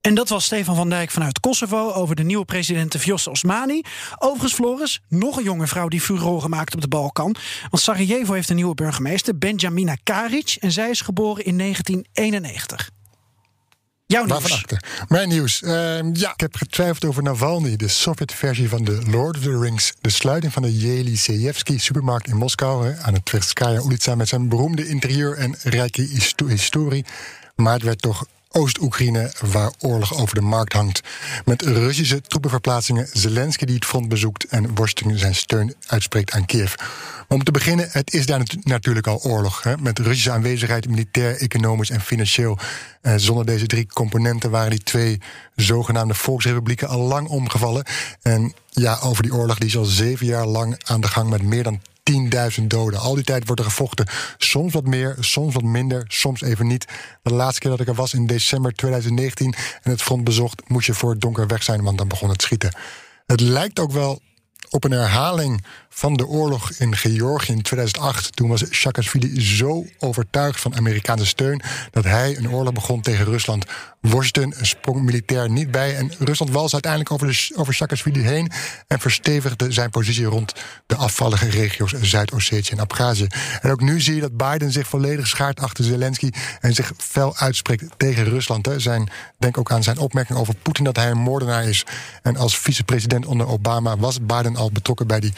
En 0.00 0.14
dat 0.14 0.28
was 0.28 0.44
Stefan 0.44 0.76
van 0.76 0.88
Dijk 0.88 1.10
vanuit 1.10 1.40
Kosovo 1.40 1.92
over 1.92 2.16
de 2.16 2.22
nieuwe 2.22 2.44
president 2.44 2.94
Vjosa 2.98 3.30
Osmani. 3.30 3.82
Overigens, 4.18 4.54
Floris, 4.54 5.00
nog 5.08 5.36
een 5.36 5.42
jonge 5.42 5.66
vrouw 5.66 5.88
die 5.88 6.00
furoren 6.00 6.50
maakt 6.50 6.74
op 6.74 6.80
de 6.80 6.88
Balkan. 6.88 7.36
Want 7.70 7.82
Sarajevo 7.82 8.32
heeft 8.32 8.48
een 8.50 8.56
nieuwe 8.56 8.74
burgemeester, 8.74 9.38
Benjamina 9.38 9.96
Karic. 10.02 10.56
En 10.60 10.72
zij 10.72 10.90
is 10.90 11.00
geboren 11.00 11.44
in 11.44 11.58
1991. 11.58 12.90
Jouw 14.06 14.24
nieuws. 14.24 14.64
Mijn 15.08 15.28
nieuws. 15.28 15.62
Uh, 15.62 15.70
ja, 16.12 16.32
ik 16.32 16.40
heb 16.40 16.56
getwijfeld 16.56 17.04
over 17.04 17.22
Navalny, 17.22 17.76
de 17.76 17.88
Sovjet-versie 17.88 18.68
van 18.68 18.84
de 18.84 19.02
Lord 19.10 19.36
of 19.36 19.42
the 19.42 19.58
Rings. 19.58 19.92
De 20.00 20.10
sluiting 20.10 20.52
van 20.52 20.62
de 20.62 20.78
Jelisejevski 20.78 21.78
supermarkt 21.78 22.28
in 22.28 22.36
Moskou 22.36 22.94
aan 23.02 23.14
het 23.14 23.24
Tverskaya 23.24 23.80
Ulitsa 23.80 24.14
met 24.14 24.28
zijn 24.28 24.48
beroemde 24.48 24.88
interieur 24.88 25.36
en 25.36 25.54
rijke 25.62 26.02
historie. 26.46 27.04
Maar 27.56 27.72
het 27.72 27.82
werd 27.82 28.02
toch 28.02 28.26
Oost-Oekraïne, 28.50 29.32
waar 29.40 29.72
oorlog 29.78 30.14
over 30.14 30.34
de 30.34 30.40
markt 30.40 30.72
hangt. 30.72 31.00
Met 31.44 31.62
Russische 31.62 32.20
troepenverplaatsingen, 32.20 33.08
Zelensky 33.12 33.64
die 33.64 33.74
het 33.74 33.84
front 33.84 34.08
bezoekt 34.08 34.44
en 34.44 34.74
Washington 34.74 35.18
zijn 35.18 35.34
steun 35.34 35.74
uitspreekt 35.86 36.32
aan 36.32 36.46
Kiev. 36.46 36.74
om 37.28 37.44
te 37.44 37.50
beginnen, 37.50 37.88
het 37.90 38.12
is 38.12 38.26
daar 38.26 38.42
natuurlijk 38.62 39.06
al 39.06 39.20
oorlog. 39.22 39.62
Hè? 39.62 39.76
Met 39.76 39.98
Russische 39.98 40.30
aanwezigheid, 40.30 40.88
militair, 40.88 41.36
economisch 41.36 41.90
en 41.90 42.00
financieel. 42.00 42.58
Eh, 43.00 43.14
zonder 43.16 43.46
deze 43.46 43.66
drie 43.66 43.86
componenten 43.86 44.50
waren 44.50 44.70
die 44.70 44.82
twee 44.82 45.20
zogenaamde 45.54 46.14
volksrepublieken 46.14 46.88
al 46.88 47.00
lang 47.00 47.28
omgevallen. 47.28 47.84
En 48.22 48.54
ja, 48.70 48.98
over 49.02 49.22
die 49.22 49.34
oorlog 49.34 49.58
die 49.58 49.68
is 49.68 49.76
al 49.76 49.84
zeven 49.84 50.26
jaar 50.26 50.46
lang 50.46 50.80
aan 50.84 51.00
de 51.00 51.08
gang 51.08 51.30
met 51.30 51.42
meer 51.42 51.62
dan 51.62 51.80
10.000 52.60 52.66
doden. 52.66 53.00
Al 53.00 53.14
die 53.14 53.24
tijd 53.24 53.46
wordt 53.46 53.60
er 53.60 53.66
gevochten. 53.66 54.06
Soms 54.38 54.72
wat 54.72 54.86
meer, 54.86 55.16
soms 55.20 55.54
wat 55.54 55.62
minder, 55.62 56.04
soms 56.08 56.42
even 56.42 56.66
niet. 56.66 56.84
De 57.22 57.32
laatste 57.32 57.60
keer 57.60 57.70
dat 57.70 57.80
ik 57.80 57.88
er 57.88 57.94
was 57.94 58.14
in 58.14 58.26
december 58.26 58.72
2019 58.72 59.54
en 59.82 59.90
het 59.90 60.02
front 60.02 60.24
bezocht, 60.24 60.68
moest 60.68 60.86
je 60.86 60.94
voor 60.94 61.10
het 61.10 61.20
donker 61.20 61.46
weg 61.46 61.62
zijn, 61.62 61.82
want 61.82 61.98
dan 61.98 62.08
begon 62.08 62.28
het 62.28 62.42
schieten. 62.42 62.76
Het 63.26 63.40
lijkt 63.40 63.78
ook 63.78 63.92
wel 63.92 64.20
op 64.70 64.84
een 64.84 64.90
herhaling 64.90 65.64
van 65.88 66.14
de 66.14 66.26
oorlog 66.26 66.70
in 66.70 66.96
Georgië 66.96 67.52
in 67.52 67.62
2008. 67.62 68.36
Toen 68.36 68.48
was 68.48 68.64
Saakashvili 68.70 69.40
zo 69.40 69.86
overtuigd 69.98 70.60
van 70.60 70.76
Amerikaanse 70.76 71.26
steun 71.26 71.62
dat 71.90 72.04
hij 72.04 72.36
een 72.36 72.50
oorlog 72.50 72.72
begon 72.72 73.00
tegen 73.00 73.24
Rusland. 73.24 73.64
Washington 74.00 74.54
sprong 74.60 75.02
militair 75.02 75.50
niet 75.50 75.70
bij 75.70 75.96
en 75.96 76.12
Rusland 76.18 76.52
walste 76.52 76.72
uiteindelijk 76.72 77.12
over, 77.12 77.50
over 77.54 77.86
heen 78.12 78.50
en 78.86 79.00
verstevigde 79.00 79.72
zijn 79.72 79.90
positie 79.90 80.24
rond 80.24 80.52
de 80.86 80.96
afvallige 80.96 81.48
regio's 81.48 81.92
Zuid-Ossetië 81.92 82.72
en 82.72 82.80
Abhazie. 82.80 83.26
En 83.60 83.70
ook 83.70 83.80
nu 83.80 84.00
zie 84.00 84.14
je 84.14 84.20
dat 84.20 84.36
Biden 84.36 84.72
zich 84.72 84.88
volledig 84.88 85.26
schaart 85.26 85.60
achter 85.60 85.84
Zelensky 85.84 86.30
en 86.60 86.74
zich 86.74 86.92
fel 86.96 87.36
uitspreekt 87.36 87.84
tegen 87.96 88.24
Rusland. 88.24 88.68
Zijn, 88.76 89.10
denk 89.38 89.58
ook 89.58 89.70
aan 89.70 89.82
zijn 89.82 89.98
opmerking 89.98 90.38
over 90.38 90.54
Poetin 90.62 90.84
dat 90.84 90.96
hij 90.96 91.10
een 91.10 91.18
moordenaar 91.18 91.64
is. 91.64 91.84
En 92.22 92.36
als 92.36 92.58
vicepresident 92.58 93.26
onder 93.26 93.46
Obama 93.46 93.96
was 93.96 94.18
Biden 94.20 94.56
al 94.58 94.72
betrokken 94.72 95.06
bij 95.06 95.20
die 95.20 95.32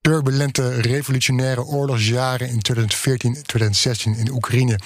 turbulente 0.00 0.80
revolutionaire 0.80 1.64
oorlogsjaren 1.64 2.48
in 2.48 2.60
2014, 2.60 3.32
2016 3.32 4.14
in 4.14 4.30
Oekraïne. 4.30 4.78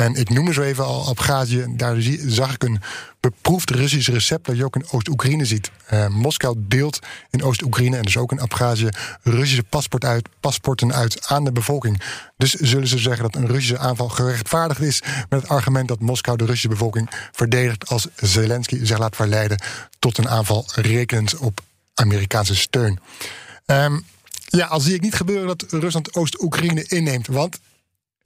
En 0.00 0.14
ik 0.14 0.28
noemde 0.28 0.52
zo 0.52 0.62
even 0.62 0.84
al 0.84 1.08
Abhazie. 1.08 1.76
Daar 1.76 1.96
zag 2.26 2.54
ik 2.54 2.62
een 2.62 2.80
beproefd 3.20 3.70
Russisch 3.70 4.08
recept 4.08 4.46
dat 4.46 4.56
je 4.56 4.64
ook 4.64 4.76
in 4.76 4.84
Oost-Oekraïne 4.90 5.44
ziet. 5.44 5.70
Uh, 5.92 6.06
Moskou 6.06 6.54
deelt 6.58 6.98
in 7.30 7.42
Oost-Oekraïne 7.42 7.96
en 7.96 8.02
dus 8.02 8.16
ook 8.16 8.32
in 8.32 8.40
Abhazie 8.40 8.88
Russische 9.22 9.62
paspoort 9.62 10.04
uit, 10.04 10.28
paspoorten 10.40 10.94
uit 10.94 11.28
aan 11.28 11.44
de 11.44 11.52
bevolking. 11.52 12.02
Dus 12.36 12.52
zullen 12.52 12.88
ze 12.88 12.98
zeggen 12.98 13.22
dat 13.22 13.34
een 13.34 13.46
Russische 13.46 13.78
aanval 13.78 14.08
gerechtvaardigd 14.08 14.80
is 14.80 15.02
met 15.28 15.40
het 15.40 15.50
argument 15.50 15.88
dat 15.88 16.00
Moskou 16.00 16.36
de 16.36 16.44
Russische 16.44 16.68
bevolking 16.68 17.10
verdedigt 17.32 17.88
als 17.88 18.06
Zelensky 18.16 18.84
zich 18.84 18.98
laat 18.98 19.16
verleiden 19.16 19.62
tot 19.98 20.18
een 20.18 20.28
aanval 20.28 20.64
rekenend 20.74 21.36
op 21.36 21.60
Amerikaanse 22.00 22.56
steun. 22.56 22.98
Um, 23.66 24.04
ja, 24.46 24.66
al 24.66 24.80
zie 24.80 24.94
ik 24.94 25.00
niet 25.00 25.14
gebeuren 25.14 25.46
dat 25.46 25.64
Rusland 25.68 26.14
Oost-Oekraïne 26.14 26.84
inneemt. 26.88 27.26
Want 27.26 27.58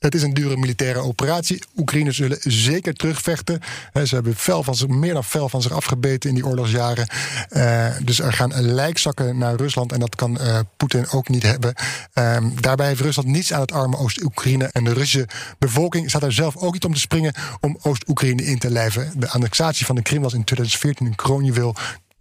het 0.04 0.14
is 0.14 0.23
een 0.23 0.35
dure 0.35 0.57
militaire 0.57 0.99
operatie. 0.99 1.62
Oekraïners 1.76 2.16
zullen 2.16 2.38
zeker 2.40 2.95
terugvechten. 2.95 3.61
Ze 4.04 4.14
hebben 4.14 4.37
fel 4.37 4.62
van 4.62 4.75
zich, 4.75 4.88
meer 4.88 5.12
dan 5.12 5.25
fel 5.25 5.49
van 5.49 5.62
zich 5.62 5.73
afgebeten 5.73 6.28
in 6.28 6.35
die 6.35 6.47
oorlogsjaren. 6.47 7.09
Uh, 7.50 7.87
dus 8.02 8.21
er 8.21 8.33
gaan 8.33 8.62
lijkzakken 8.62 9.38
naar 9.38 9.54
Rusland. 9.54 9.93
En 9.93 10.00
dat 10.00 10.16
kan 10.16 10.38
uh, 10.40 10.59
Poetin 10.76 11.09
ook 11.11 11.28
niet 11.28 11.43
hebben. 11.43 11.75
Uh, 12.14 12.37
daarbij 12.61 12.87
heeft 12.87 13.00
Rusland 13.00 13.28
niets 13.28 13.52
aan 13.52 13.61
het 13.61 13.73
arme 13.73 13.97
Oost-Oekraïne. 13.97 14.64
En 14.73 14.85
de 14.85 14.93
Russische 14.93 15.28
bevolking 15.59 16.09
staat 16.09 16.23
er 16.23 16.33
zelf 16.33 16.57
ook 16.57 16.73
niet 16.73 16.85
om 16.85 16.95
te 16.95 17.00
springen 17.00 17.35
om 17.61 17.78
Oost-Oekraïne 17.83 18.45
in 18.45 18.59
te 18.59 18.71
lijven. 18.71 19.12
De 19.16 19.28
annexatie 19.28 19.87
van 19.87 19.95
de 19.95 20.02
Krim 20.02 20.23
was 20.23 20.35
in 20.35 20.45
2014 20.45 21.07
een 21.07 21.14
kroonjuweel 21.14 21.75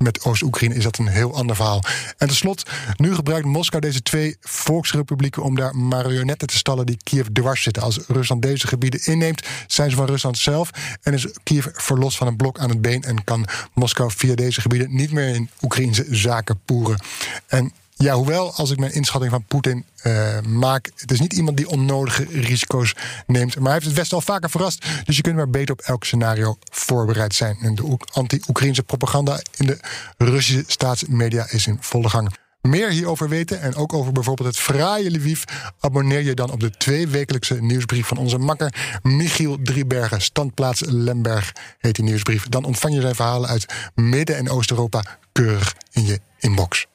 met 0.03 0.23
Oost-Oekraïne 0.23 0.75
is 0.75 0.83
dat 0.83 0.97
een 0.97 1.07
heel 1.07 1.35
ander 1.35 1.55
verhaal. 1.55 1.83
En 2.17 2.27
tenslotte, 2.27 2.65
nu 2.97 3.15
gebruikt 3.15 3.45
Moskou 3.45 3.81
deze 3.81 4.01
twee 4.01 4.37
volksrepublieken 4.41 5.43
om 5.43 5.55
daar 5.55 5.75
marionetten 5.75 6.47
te 6.47 6.57
stallen 6.57 6.85
die 6.85 6.97
Kiev 7.03 7.27
dwars 7.33 7.63
zitten. 7.63 7.83
Als 7.83 7.99
Rusland 8.07 8.41
deze 8.41 8.67
gebieden 8.67 9.05
inneemt, 9.05 9.47
zijn 9.67 9.89
ze 9.89 9.95
van 9.95 10.05
Rusland 10.05 10.37
zelf 10.37 10.69
en 11.01 11.13
is 11.13 11.27
Kiev 11.43 11.67
verlost 11.71 12.17
van 12.17 12.27
een 12.27 12.35
blok 12.35 12.59
aan 12.59 12.69
het 12.69 12.81
been 12.81 13.03
en 13.03 13.23
kan 13.23 13.47
Moskou 13.73 14.11
via 14.15 14.35
deze 14.35 14.61
gebieden 14.61 14.95
niet 14.95 15.11
meer 15.11 15.35
in 15.35 15.49
Oekraïnse 15.61 16.05
zaken 16.09 16.59
poeren. 16.65 16.99
En 17.47 17.71
ja, 18.03 18.13
hoewel 18.13 18.53
als 18.53 18.71
ik 18.71 18.79
mijn 18.79 18.93
inschatting 18.93 19.31
van 19.31 19.45
Poetin 19.45 19.85
uh, 20.03 20.39
maak, 20.41 20.89
het 20.95 21.11
is 21.11 21.19
niet 21.19 21.33
iemand 21.33 21.57
die 21.57 21.69
onnodige 21.69 22.25
risico's 22.29 22.95
neemt. 23.27 23.55
Maar 23.55 23.63
hij 23.63 23.73
heeft 23.73 23.85
het 23.85 23.95
Westen 23.95 24.17
al 24.17 24.23
vaker 24.23 24.49
verrast. 24.49 24.85
Dus 25.05 25.15
je 25.15 25.21
kunt 25.21 25.35
maar 25.35 25.49
beter 25.49 25.73
op 25.73 25.81
elk 25.81 26.03
scenario 26.03 26.57
voorbereid 26.71 27.35
zijn. 27.35 27.57
En 27.61 27.75
de 27.75 27.99
anti-Oekraïnse 28.13 28.83
propaganda 28.83 29.39
in 29.55 29.65
de 29.65 29.79
Russische 30.17 30.63
staatsmedia 30.67 31.45
is 31.49 31.67
in 31.67 31.77
volle 31.79 32.09
gang. 32.09 32.31
Meer 32.61 32.89
hierover 32.89 33.29
weten 33.29 33.61
en 33.61 33.75
ook 33.75 33.93
over 33.93 34.11
bijvoorbeeld 34.11 34.47
het 34.47 34.57
fraaie 34.57 35.11
Lviv... 35.11 35.43
abonneer 35.79 36.21
je 36.21 36.33
dan 36.33 36.51
op 36.51 36.59
de 36.59 36.71
tweewekelijkse 36.71 37.61
nieuwsbrief 37.61 38.07
van 38.07 38.17
onze 38.17 38.37
makker... 38.37 38.99
Michiel 39.01 39.57
Driebergen, 39.63 40.21
standplaats 40.21 40.81
Lemberg 40.85 41.51
heet 41.79 41.95
die 41.95 42.03
nieuwsbrief. 42.05 42.47
Dan 42.47 42.63
ontvang 42.63 42.93
je 42.93 43.01
zijn 43.01 43.15
verhalen 43.15 43.49
uit 43.49 43.65
Midden- 43.95 44.37
en 44.37 44.49
Oost-Europa 44.49 45.03
keurig 45.31 45.75
in 45.91 46.05
je 46.05 46.19
inbox. 46.39 46.85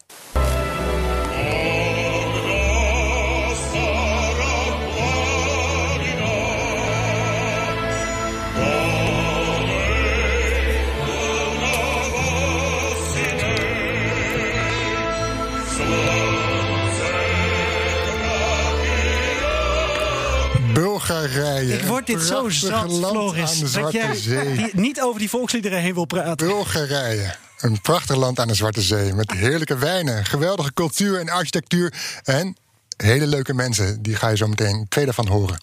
Bulgarije. 21.08 21.74
Ik 21.74 21.84
word 21.84 22.06
dit 22.06 22.22
zo 22.22 22.48
zat, 22.48 22.92
Floris. 22.92 23.72
dat 23.72 23.92
jij 23.92 24.70
niet 24.72 25.00
over 25.00 25.18
die 25.18 25.28
volksliederen 25.28 25.80
heen 25.80 25.94
wil 25.94 26.04
praten. 26.04 26.46
Bulgarije. 26.46 27.34
Een 27.58 27.80
prachtig 27.80 28.16
land 28.16 28.40
aan 28.40 28.48
de 28.48 28.54
Zwarte 28.54 28.82
Zee. 28.82 29.14
Met 29.14 29.32
heerlijke 29.32 29.78
wijnen, 29.78 30.24
geweldige 30.24 30.72
cultuur 30.72 31.20
en 31.20 31.28
architectuur. 31.28 31.92
En 32.24 32.56
hele 32.96 33.26
leuke 33.26 33.54
mensen. 33.54 34.02
Die 34.02 34.14
ga 34.14 34.28
je 34.28 34.36
zo 34.36 34.46
meteen 34.46 34.86
twee 34.88 35.04
daarvan 35.04 35.26
horen. 35.26 35.58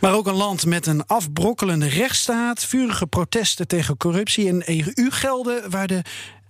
Maar 0.00 0.14
ook 0.14 0.26
een 0.26 0.34
land 0.34 0.66
met 0.66 0.86
een 0.86 1.06
afbrokkelende 1.06 1.88
rechtsstaat, 1.88 2.64
vurige 2.64 3.06
protesten 3.06 3.66
tegen 3.66 3.96
corruptie 3.96 4.48
en 4.48 4.62
EU-gelden 4.64 5.70
waar 5.70 5.86
de 5.86 6.02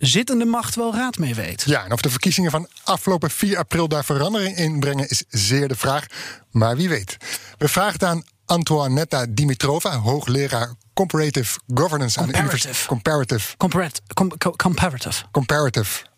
zittende 0.06 0.44
macht 0.44 0.74
wel 0.74 0.94
raad 0.94 1.18
mee 1.18 1.34
weet. 1.34 1.62
Ja, 1.66 1.84
en 1.84 1.92
of 1.92 2.00
de 2.00 2.10
verkiezingen 2.10 2.50
van 2.50 2.68
afgelopen 2.84 3.30
4 3.30 3.58
april 3.58 3.88
daar 3.88 4.04
verandering 4.04 4.56
in 4.56 4.80
brengen, 4.80 5.08
is 5.08 5.24
zeer 5.28 5.68
de 5.68 5.76
vraag. 5.76 6.06
Maar 6.50 6.76
wie 6.76 6.88
weet. 6.88 7.16
We 7.58 7.68
vragen 7.68 8.08
aan 8.08 8.24
Antoinetta 8.44 9.26
Dimitrova, 9.28 9.98
hoogleraar 9.98 10.74
Comparative 10.94 11.58
Governance 11.74 12.20
aan 12.20 12.28
de 12.28 12.38
Universiteit. 12.38 12.84
Comparative. 12.86 13.56
Comparative. 13.56 14.00
comparative. 14.56 15.24
Comparative 15.30 16.10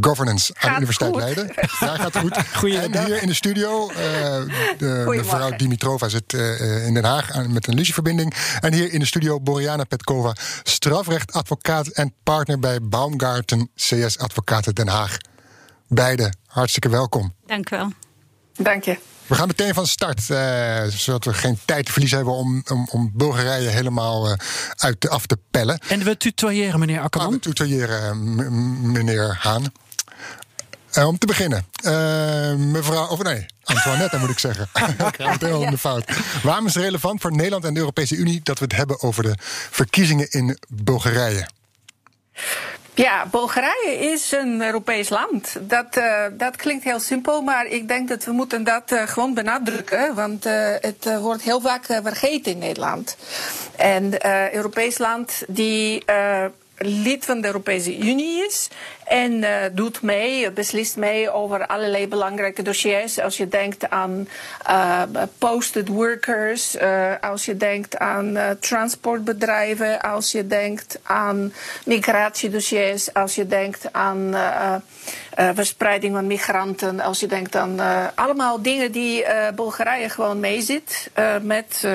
Governance 0.00 0.54
aan 0.58 0.68
de 0.70 0.76
Universiteit 0.76 1.14
Leiden. 1.14 1.52
Ja, 1.80 1.96
gaat 1.96 2.18
goed. 2.18 2.36
En 2.76 3.04
hier 3.04 3.22
in 3.22 3.28
de 3.28 3.34
studio, 3.34 3.90
uh, 3.90 3.96
de 4.78 5.04
mevrouw 5.06 5.50
Dimitrova 5.56 6.08
zit 6.08 6.32
uh, 6.32 6.86
in 6.86 6.94
Den 6.94 7.04
Haag 7.04 7.46
met 7.48 7.66
een 7.66 7.74
Lucie-verbinding. 7.74 8.34
En 8.60 8.72
hier 8.72 8.92
in 8.92 8.98
de 8.98 9.06
studio 9.06 9.40
Boriana 9.40 9.84
Petkova, 9.84 10.34
strafrechtadvocaat 10.62 11.86
en 11.86 12.14
partner 12.22 12.58
bij 12.58 12.78
Baumgarten 12.82 13.70
CS 13.74 14.18
Advocaten 14.18 14.74
Den 14.74 14.88
Haag. 14.88 15.16
Beide 15.88 16.32
hartstikke 16.46 16.88
welkom. 16.88 17.34
Dank 17.46 17.70
u 17.70 17.76
wel. 17.76 17.92
Dank 18.56 18.84
je. 18.84 18.98
We 19.26 19.34
gaan 19.34 19.46
meteen 19.46 19.74
van 19.74 19.86
start, 19.86 20.28
uh, 20.28 20.82
zodat 20.84 21.24
we 21.24 21.34
geen 21.34 21.58
tijd 21.64 21.86
te 21.86 21.92
verliezen 21.92 22.16
hebben 22.18 22.34
om, 22.34 22.62
om, 22.68 22.88
om 22.90 23.10
Bulgarije 23.14 23.68
helemaal 23.68 24.30
uh, 24.30 24.34
uit 24.76 25.08
af 25.08 25.26
te 25.26 25.38
pellen. 25.50 25.78
En 25.88 26.04
we 26.04 26.16
tutoyeren, 26.16 26.78
meneer 26.78 27.00
Akkerman? 27.00 27.28
Ah, 27.28 27.34
we 27.34 27.40
tutoyeren, 27.40 28.92
meneer 28.92 29.38
Haan. 29.40 29.72
Uh, 30.98 31.06
om 31.06 31.18
te 31.18 31.26
beginnen, 31.26 31.66
mevrouw, 32.70 33.06
of 33.06 33.22
nee, 33.22 33.46
Antoinette 33.66 34.18
moet 34.22 34.30
ik 34.30 34.38
zeggen. 34.38 34.68
ik 35.08 35.16
ga 35.16 35.30
meteen 35.30 35.52
al 35.52 35.60
om 35.60 35.70
de 35.70 35.78
fout. 35.78 36.04
Waarom 36.42 36.66
is 36.66 36.74
het 36.74 36.82
relevant 36.82 37.20
voor 37.20 37.32
Nederland 37.32 37.64
en 37.64 37.74
de 37.74 37.80
Europese 37.80 38.16
Unie 38.16 38.40
dat 38.42 38.58
we 38.58 38.64
het 38.64 38.76
hebben 38.76 39.02
over 39.02 39.22
de 39.22 39.34
verkiezingen 39.70 40.30
in 40.30 40.58
Bulgarije? 40.68 41.48
Ja, 42.96 43.26
Bulgarije 43.30 43.98
is 44.12 44.32
een 44.32 44.62
Europees 44.62 45.08
land. 45.08 45.56
Dat, 45.60 45.96
uh, 45.96 46.24
dat 46.32 46.56
klinkt 46.56 46.84
heel 46.84 47.00
simpel, 47.00 47.42
maar 47.42 47.66
ik 47.66 47.88
denk 47.88 48.08
dat 48.08 48.24
we 48.24 48.32
moeten 48.32 48.64
dat 48.64 48.92
uh, 48.92 49.02
gewoon 49.02 49.34
benadrukken. 49.34 50.14
Want 50.14 50.46
uh, 50.46 50.74
het 50.80 51.18
wordt 51.20 51.42
heel 51.42 51.60
vaak 51.60 51.84
vergeten 51.84 52.52
in 52.52 52.58
Nederland. 52.58 53.16
En 53.76 54.26
Europees 54.54 54.98
land 54.98 55.42
die 55.48 56.04
lid 56.78 57.24
van 57.24 57.40
de 57.40 57.46
Europese 57.46 57.98
Unie 57.98 58.46
is. 58.46 58.68
En 59.06 59.32
uh, 59.32 59.56
doet 59.72 60.02
mee, 60.02 60.50
beslist 60.50 60.96
mee 60.96 61.30
over 61.30 61.66
allerlei 61.66 62.08
belangrijke 62.08 62.62
dossiers. 62.62 63.20
Als 63.20 63.36
je 63.36 63.48
denkt 63.48 63.90
aan 63.90 64.28
uh, 64.68 65.02
posted 65.38 65.88
workers, 65.88 66.76
uh, 66.76 67.12
als 67.20 67.44
je 67.44 67.56
denkt 67.56 67.98
aan 67.98 68.38
transportbedrijven, 68.60 70.00
als 70.00 70.32
je 70.32 70.46
denkt 70.46 70.98
aan 71.02 71.52
migratiedossiers, 71.84 73.14
als 73.14 73.34
je 73.34 73.46
denkt 73.46 73.92
aan 73.92 74.34
verspreiding 75.54 76.14
van 76.14 76.26
migranten, 76.26 77.00
als 77.00 77.20
je 77.20 77.26
denkt 77.26 77.56
aan 77.56 77.80
allemaal 78.14 78.62
dingen 78.62 78.92
die 78.92 79.24
Bulgarije 79.54 80.08
gewoon 80.08 80.40
meezit 80.40 81.10
met 81.42 81.88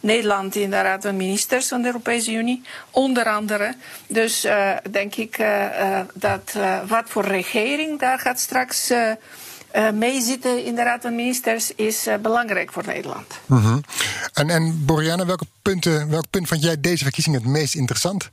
Nederland 0.00 0.54
in 0.54 0.70
de 0.70 0.80
Raad 0.80 1.02
van 1.02 1.16
Ministers 1.16 1.68
van 1.68 1.80
de 1.80 1.86
Europese 1.86 2.32
Unie, 2.32 2.62
onder 2.90 3.24
andere. 3.24 3.74
Dus 4.06 4.46
denk 4.90 5.14
ik 5.14 5.44
dat 6.14 6.51
uh, 6.56 6.78
wat 6.88 7.04
voor 7.06 7.24
regering 7.24 7.98
daar 7.98 8.18
gaat 8.18 8.40
straks 8.40 8.90
uh, 8.90 9.10
uh, 9.76 9.90
meezitten 9.90 10.64
in 10.64 10.74
de 10.74 10.82
Raad 10.82 11.02
van 11.02 11.14
Ministers 11.14 11.74
is 11.74 12.08
belangrijk 12.22 12.72
voor 12.72 12.86
Nederland. 12.86 13.40
Mhm. 13.46 13.78
En, 14.32 14.50
en 14.50 14.84
Boriana, 14.84 15.26
welke 15.26 15.46
punten, 15.62 16.10
welk 16.10 16.24
punt 16.30 16.48
vond 16.48 16.62
jij 16.62 16.80
deze 16.80 17.04
verkiezing 17.04 17.36
het 17.36 17.46
meest 17.46 17.74
interessant? 17.74 18.28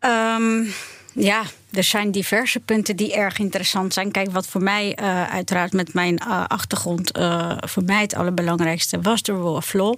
Um, 0.00 0.72
ja, 1.12 1.42
er 1.72 1.84
zijn 1.84 2.10
diverse 2.10 2.60
punten 2.60 2.96
die 2.96 3.14
erg 3.14 3.38
interessant 3.38 3.92
zijn. 3.92 4.10
Kijk, 4.10 4.30
wat 4.30 4.46
voor 4.46 4.62
mij 4.62 4.96
uiteraard 5.30 5.72
met 5.72 5.94
mijn 5.94 6.18
achtergrond 6.48 7.10
voor 7.56 7.84
mij 7.84 8.00
het 8.00 8.14
allerbelangrijkste 8.14 9.00
was 9.00 9.22
de 9.22 9.32
rule 9.32 9.48
of 9.48 9.72
law. 9.72 9.96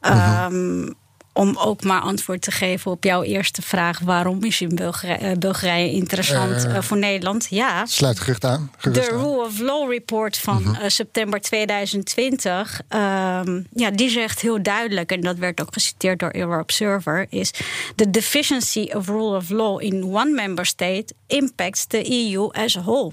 -huh. 0.00 0.46
Mhm. 0.46 0.54
um, 0.54 0.94
om 1.36 1.56
ook 1.56 1.82
maar 1.82 2.00
antwoord 2.00 2.42
te 2.42 2.50
geven 2.50 2.90
op 2.90 3.04
jouw 3.04 3.22
eerste 3.22 3.62
vraag: 3.62 3.98
waarom 3.98 4.44
is 4.44 4.60
in 4.60 4.74
Bulgarije, 4.74 5.18
eh, 5.18 5.36
Bulgarije 5.36 5.92
interessant 5.92 6.64
uh, 6.64 6.80
voor 6.80 6.96
Nederland? 6.96 7.46
Ja. 7.50 7.86
Sluit 7.86 8.20
gerust 8.20 8.44
aan. 8.44 8.70
de 8.80 9.00
Rule 9.00 9.44
of 9.44 9.58
Law 9.58 9.90
Report 9.90 10.38
van 10.38 10.62
uh 10.62 10.78
-huh. 10.78 10.88
september 10.88 11.40
2020, 11.40 12.80
um, 12.88 13.66
ja, 13.74 13.90
die 13.90 14.08
zegt 14.08 14.40
heel 14.40 14.62
duidelijk, 14.62 15.12
en 15.12 15.20
dat 15.20 15.36
werd 15.36 15.60
ook 15.60 15.72
geciteerd 15.72 16.18
door 16.18 16.34
Euro 16.34 16.58
Observer, 16.60 17.26
is: 17.30 17.50
The 17.96 18.10
deficiency 18.10 18.90
of 18.94 19.06
rule 19.06 19.36
of 19.36 19.50
law 19.50 19.82
in 19.82 20.04
one 20.04 20.30
member 20.30 20.66
state 20.66 21.06
impacts 21.26 21.84
the 21.86 22.32
EU 22.32 22.48
as 22.50 22.76
a 22.76 22.80
whole. 22.80 23.12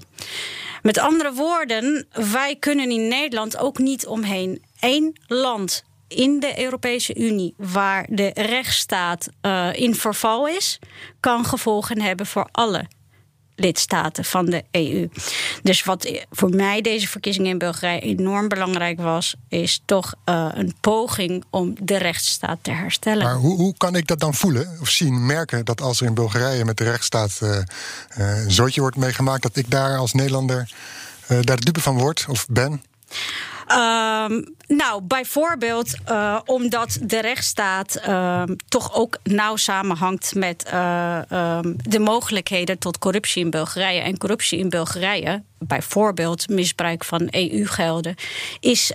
Met 0.82 0.98
andere 0.98 1.32
woorden, 1.32 2.06
wij 2.32 2.56
kunnen 2.56 2.90
in 2.90 3.08
Nederland 3.08 3.56
ook 3.56 3.78
niet 3.78 4.06
omheen 4.06 4.62
één 4.80 5.12
land 5.26 5.84
in 6.14 6.40
de 6.40 6.60
Europese 6.62 7.16
Unie, 7.16 7.54
waar 7.56 8.06
de 8.10 8.30
rechtsstaat 8.34 9.28
uh, 9.42 9.68
in 9.72 9.94
verval 9.94 10.48
is, 10.48 10.78
kan 11.20 11.44
gevolgen 11.44 12.00
hebben 12.00 12.26
voor 12.26 12.48
alle 12.52 12.86
lidstaten 13.56 14.24
van 14.24 14.44
de 14.44 14.64
EU. 14.70 15.08
Dus 15.62 15.84
wat 15.84 16.12
voor 16.30 16.50
mij 16.50 16.80
deze 16.80 17.08
verkiezingen 17.08 17.50
in 17.50 17.58
Bulgarije 17.58 18.00
enorm 18.00 18.48
belangrijk 18.48 19.00
was, 19.00 19.34
is 19.48 19.82
toch 19.84 20.14
uh, 20.24 20.48
een 20.52 20.74
poging 20.80 21.44
om 21.50 21.74
de 21.82 21.98
rechtsstaat 21.98 22.58
te 22.62 22.70
herstellen. 22.70 23.24
Maar 23.24 23.34
hoe, 23.34 23.56
hoe 23.56 23.76
kan 23.76 23.96
ik 23.96 24.06
dat 24.06 24.20
dan 24.20 24.34
voelen 24.34 24.78
of 24.80 24.88
zien, 24.88 25.26
merken 25.26 25.64
dat 25.64 25.80
als 25.80 26.00
er 26.00 26.06
in 26.06 26.14
Bulgarije 26.14 26.64
met 26.64 26.76
de 26.76 26.84
rechtsstaat 26.84 27.40
uh, 27.42 27.58
een 28.08 28.50
zootje 28.50 28.80
wordt 28.80 28.96
meegemaakt, 28.96 29.42
dat 29.42 29.56
ik 29.56 29.70
daar 29.70 29.98
als 29.98 30.12
Nederlander 30.12 30.72
daar 31.28 31.56
de 31.56 31.64
dupe 31.64 31.80
van 31.80 31.98
word 31.98 32.26
of 32.28 32.46
ben? 32.50 32.82
Um, 33.68 34.54
nou, 34.66 35.02
bijvoorbeeld 35.02 35.94
uh, 36.08 36.40
omdat 36.44 36.98
de 37.02 37.20
rechtsstaat 37.20 38.00
uh, 38.08 38.42
toch 38.68 38.94
ook 38.94 39.18
nauw 39.22 39.56
samenhangt 39.56 40.34
met 40.34 40.70
uh, 40.72 41.18
um, 41.32 41.76
de 41.82 41.98
mogelijkheden 41.98 42.78
tot 42.78 42.98
corruptie 42.98 43.44
in 43.44 43.50
Bulgarije. 43.50 44.00
En 44.00 44.18
corruptie 44.18 44.58
in 44.58 44.68
Bulgarije, 44.68 45.42
bijvoorbeeld 45.58 46.48
misbruik 46.48 47.04
van 47.04 47.28
EU-gelden, 47.30 48.14
is 48.60 48.92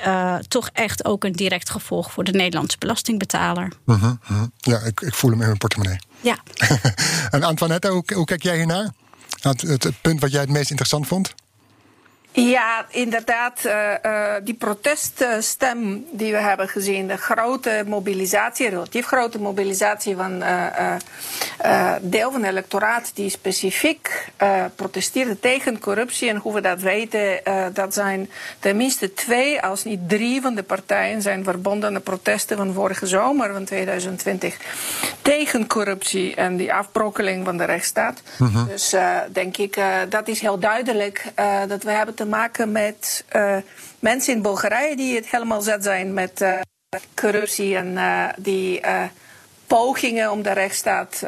toch 0.48 0.70
echt 0.74 1.06
ook 1.06 1.24
een 1.24 1.32
direct 1.32 1.70
gevolg 1.70 2.12
voor 2.12 2.24
de 2.24 2.32
Nederlandse 2.32 2.78
belastingbetaler. 2.78 3.72
-huh, 3.86 4.04
-huh. 4.22 4.44
Ja, 4.58 4.80
ik, 4.80 5.02
ik, 5.02 5.14
voel 5.14 5.32
hem 5.32 5.40
in 5.40 5.46
mijn 5.46 5.58
portemonnee. 5.58 6.00
Ja. 6.22 6.38
en 7.30 7.44
Antoinette, 7.44 7.88
hoe, 7.88 8.04
hoe 8.14 8.26
kijk 8.26 8.44
jij 8.44 8.56
hiernaar? 8.56 8.90
Het, 9.42 9.62
het, 9.62 9.84
het 9.84 10.02
punt 10.02 10.22
wat 10.22 10.32
jij 10.32 10.42
het 10.42 10.50
meest 10.50 10.70
interessant 10.70 11.08
vond? 11.08 11.34
Ja, 12.48 12.86
inderdaad. 12.90 13.66
Uh, 13.66 13.74
uh, 14.06 14.34
die 14.44 14.54
proteststem 14.54 16.06
die 16.12 16.32
we 16.32 16.38
hebben 16.38 16.68
gezien, 16.68 17.08
de 17.08 17.18
grote 17.18 17.84
mobilisatie, 17.88 18.70
relatief 18.70 19.06
grote 19.06 19.40
mobilisatie 19.40 20.16
van 20.16 20.44
uh, 20.44 20.96
deel 22.02 22.32
van 22.32 22.42
het 22.42 22.52
electoraat 22.52 23.12
die 23.14 23.30
specifiek 23.30 24.28
protesteerde 24.76 25.40
tegen 25.40 25.80
corruptie. 25.80 26.30
En 26.30 26.36
hoe 26.36 26.54
we 26.54 26.62
dat 26.62 26.82
weten, 26.82 27.42
dat 27.74 27.94
zijn 27.94 28.30
tenminste 28.60 29.14
twee, 29.14 29.62
als 29.62 29.84
niet 29.84 30.10
drie 30.10 30.42
van 30.42 30.56
de 30.56 30.64
partijen 30.64 31.22
zijn 31.22 31.44
verbonden 31.44 31.96
aan 31.96 32.02
protesten 32.02 32.58
van 32.58 32.74
vorige 32.74 33.08
zomer 33.08 33.54
van 33.54 33.66
2020 33.66 34.58
tegen 35.22 35.68
corruptie 35.68 36.36
en 36.36 36.58
die 36.58 36.74
afbrokkeling 36.74 37.46
van 37.46 37.58
de 37.58 37.66
rechtsstaat. 37.66 38.22
-huh. 38.38 38.68
Dus 38.68 38.96
denk 39.32 39.58
ik, 39.58 39.80
dat 40.10 40.28
is 40.28 40.40
heel 40.40 40.60
duidelijk 40.60 41.24
dat 41.68 41.84
we 41.84 41.92
hebben 41.92 42.16
te 42.16 42.26
maken 42.30 42.72
met 42.72 43.26
uh, 43.36 43.56
mensen 44.00 44.34
in 44.34 44.42
Bulgarije 44.42 44.96
die 44.96 45.16
het 45.16 45.30
helemaal 45.30 45.62
zet 45.62 45.84
zijn 45.84 46.14
met 46.14 46.42
uh, 46.42 46.60
corruptie 47.16 47.76
en 47.76 47.92
uh, 47.92 48.26
die 48.38 48.82
pogingen 49.68 50.32
om 50.32 50.42
de 50.42 50.52
rechtsstaat 50.52 51.24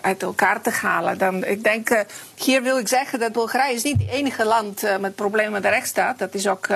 uit 0.00 0.22
elkaar 0.22 0.60
te 0.60 0.70
halen. 0.70 1.18
Dan, 1.18 1.44
ik 1.44 1.64
denk, 1.64 2.04
hier 2.34 2.62
wil 2.62 2.78
ik 2.78 2.88
zeggen 2.88 3.18
dat 3.18 3.32
Bulgarije 3.32 3.74
is 3.74 3.82
niet 3.82 4.00
het 4.00 4.10
enige 4.10 4.44
land 4.44 4.98
met 5.00 5.14
problemen 5.14 5.52
met 5.52 5.62
de 5.62 5.68
rechtsstaat. 5.68 6.18
Dat 6.18 6.34
is 6.34 6.46
ook 6.46 6.66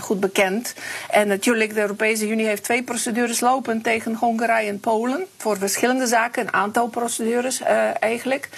goed 0.00 0.20
bekend. 0.20 0.74
En 1.10 1.28
natuurlijk, 1.28 1.74
de 1.74 1.80
Europese 1.80 2.28
Unie 2.28 2.46
heeft 2.46 2.64
twee 2.64 2.82
procedures 2.82 3.40
lopen 3.40 3.82
tegen 3.82 4.14
Hongarije 4.14 4.68
en 4.68 4.80
Polen. 4.80 5.26
Voor 5.36 5.56
verschillende 5.56 6.06
zaken, 6.06 6.42
een 6.42 6.52
aantal 6.52 6.88
procedures 6.88 7.62
eigenlijk. 8.00 8.48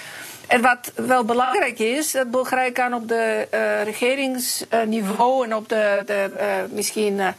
En 0.47 0.61
wat 0.61 0.91
wel 0.95 1.23
belangrijk 1.23 1.79
is, 1.79 2.11
dat 2.11 2.31
Bulgarije 2.31 2.71
kan 2.71 2.93
op 2.93 3.07
de 3.07 3.47
uh, 3.53 3.83
regeringsniveau 3.83 5.45
en 5.45 5.55
op 5.55 5.69
de, 5.69 6.03
de 6.05 6.31
uh, 6.37 6.75
misschien 6.75 7.13
uh, 7.13 7.31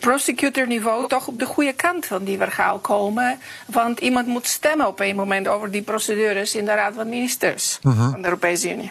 prosecutorniveau 0.00 1.08
toch 1.08 1.26
op 1.26 1.38
de 1.38 1.46
goede 1.46 1.72
kant 1.72 2.06
van 2.06 2.24
die 2.24 2.38
verhaal 2.38 2.78
komen. 2.78 3.38
Want 3.66 4.00
iemand 4.00 4.26
moet 4.26 4.46
stemmen 4.46 4.86
op 4.86 5.00
een 5.00 5.16
moment 5.16 5.48
over 5.48 5.70
die 5.70 5.82
procedures 5.82 6.54
in 6.54 6.64
de 6.64 6.74
Raad 6.74 6.94
van 6.94 7.08
Ministers 7.08 7.78
-huh. 7.82 8.10
van 8.10 8.20
de 8.20 8.24
Europese 8.24 8.70
Unie. 8.70 8.90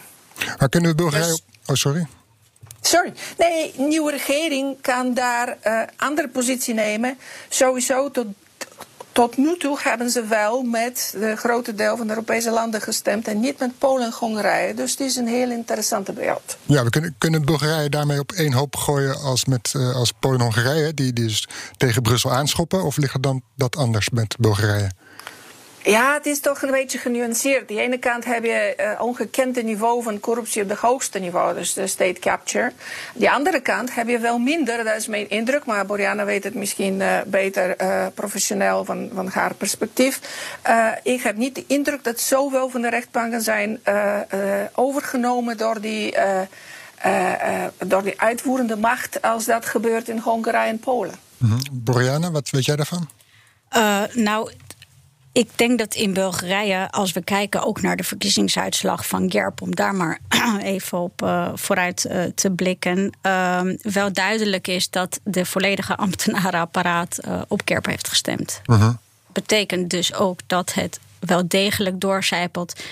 Maar 0.58 0.69
kunnen 0.69 0.89
we 0.89 0.95
Bulgarije. 0.95 1.27
Dus, 1.27 1.41
oh, 1.65 1.75
sorry. 1.75 2.08
Sorry. 2.82 3.13
Nee, 3.38 3.73
een 3.77 3.88
nieuwe 3.88 4.12
regering 4.12 4.82
kan 4.82 5.13
daar 5.13 5.58
uh, 5.67 5.82
andere 5.95 6.27
positie 6.27 6.73
nemen. 6.73 7.17
Sowieso 7.49 8.12
tot 8.12 8.25
tot 9.12 9.38
nu 9.38 9.58
toe 9.58 9.78
hebben 9.82 10.10
ze 10.10 10.26
wel 10.26 10.62
met 10.62 11.13
de 11.19 11.36
grote 11.36 11.76
deel 11.76 11.97
van 11.97 12.08
de 12.08 12.13
Europese 12.13 12.52
landen 12.52 12.82
gestemd 12.82 13.28
en 13.28 13.39
niet 13.39 13.60
met 13.60 13.78
Polen 13.78 14.06
en 14.06 14.13
Hongarije. 14.19 14.74
Dus 14.74 14.91
het 14.91 15.00
is 15.00 15.15
een 15.15 15.28
heel 15.28 15.52
interessante 15.52 16.13
beeld. 16.13 16.58
Ja, 16.65 16.84
we 16.84 16.89
kunnen, 16.89 17.15
kunnen 17.17 17.45
Bulgarije 17.45 17.89
daarmee 17.89 18.19
op 18.19 18.32
één 18.32 18.54
hoop 18.54 18.76
gooien 18.76 19.15
als, 19.21 19.45
met, 19.45 19.74
uh, 19.78 19.95
als 19.95 20.12
Polen 20.19 20.39
en 20.39 20.45
Hongarije, 20.45 20.93
die, 20.93 21.13
die 21.13 21.26
dus 21.26 21.47
tegen 21.78 22.02
Brussel 22.02 22.32
aanschoppen? 22.32 22.84
Of 22.84 22.97
ligt 22.97 23.13
er 23.13 23.21
dan 23.21 23.41
dat 23.56 23.76
anders 23.76 24.10
met 24.10 24.36
Bulgarije? 24.39 24.91
Ja, 25.84 26.13
het 26.13 26.26
is 26.26 26.39
toch 26.39 26.62
een 26.62 26.72
beetje 26.72 26.98
genuanceerd. 26.98 27.60
Aan 27.60 27.76
de 27.76 27.82
ene 27.82 27.98
kant 27.98 28.26
heb 28.26 28.44
je 28.44 28.74
uh, 28.78 29.02
ongekende 29.02 29.63
niveau 29.63 30.04
van 30.04 30.20
corruptie 30.20 30.63
op 30.63 30.70
het 30.70 30.78
hoogste 30.78 31.20
niveau, 31.20 31.54
dus 31.56 31.74
de 31.74 31.88
state 31.88 32.20
capture. 32.20 32.63
Aan 32.63 32.72
de 33.13 33.32
andere 33.32 33.60
kant 33.60 33.96
heb 33.96 34.08
je 34.08 34.20
wel 34.20 34.38
minder, 34.38 34.84
dat 34.84 34.96
is 34.96 35.08
mijn 35.08 35.30
indruk, 35.30 35.65
maar 35.65 35.86
Boriana 35.86 36.26
weet 36.26 36.44
het 36.44 36.54
misschien 36.54 37.00
uh, 37.00 37.17
beter 37.26 37.82
uh, 37.82 38.06
professioneel 38.13 38.86
van, 38.86 39.10
van 39.13 39.28
haar 39.28 39.54
perspectief. 39.54 40.20
ik 41.04 41.22
heb 41.22 41.36
niet 41.36 41.56
de 41.56 41.63
indruk 41.67 42.04
dat 42.04 42.20
zoveel 42.20 42.70
van 42.70 42.82
de 42.82 42.89
rechtbanken 42.89 43.41
zijn 43.41 43.80
overgenomen 44.76 45.58
door 45.58 45.82
die, 45.82 46.15
door 47.78 48.04
die 48.04 48.22
uitvoerende 48.22 48.76
macht 48.76 49.22
als 49.22 49.46
dat 49.46 49.65
gebeurt 49.65 50.10
in 50.10 50.17
Hongarije 50.17 50.70
en 50.70 50.80
Polen. 50.80 51.15
Mm 51.38 51.50
-hmm. 51.50 51.60
Boriana, 51.72 52.32
wat 52.32 52.50
weet 52.50 52.65
jij 52.65 52.76
daarvan? 52.76 53.10
nou, 54.13 54.52
ik 55.32 55.50
denk 55.56 55.80
dat 55.80 55.94
in 55.94 56.13
Bulgarije, 56.13 56.91
als 56.91 57.12
we 57.12 57.24
kijken 57.24 57.63
ook 57.63 57.82
naar 57.82 57.96
de 57.96 58.04
verkiezingsuitslag 58.04 59.08
van 59.08 59.32
GERP, 59.32 59.62
om 59.62 59.76
daar 59.76 59.96
maar 59.96 60.20
even 60.62 60.98
op 60.98 61.22
uh, 61.22 61.50
vooruit 61.56 62.06
uh, 62.06 62.24
te 62.24 62.52
blikken, 62.52 63.17
uh, 63.22 63.62
wel 63.82 64.13
duidelijk 64.13 64.67
is 64.67 64.89
dat 64.89 65.20
de 65.24 65.46
volledige 65.46 65.96
ambtenarenapparaat 65.96 67.20
uh, 67.28 67.41
op 67.48 67.62
GERP 67.65 67.86
heeft 67.86 68.08
gestemd. 68.08 68.62
-huh. 68.65 68.89
Betekent 69.28 69.89
dus 69.89 70.13
ook 70.13 70.39
dat 70.48 70.74
het 70.74 71.00
wel 71.22 71.48
degelijk 71.48 72.00
doorcijpelt 72.00 72.84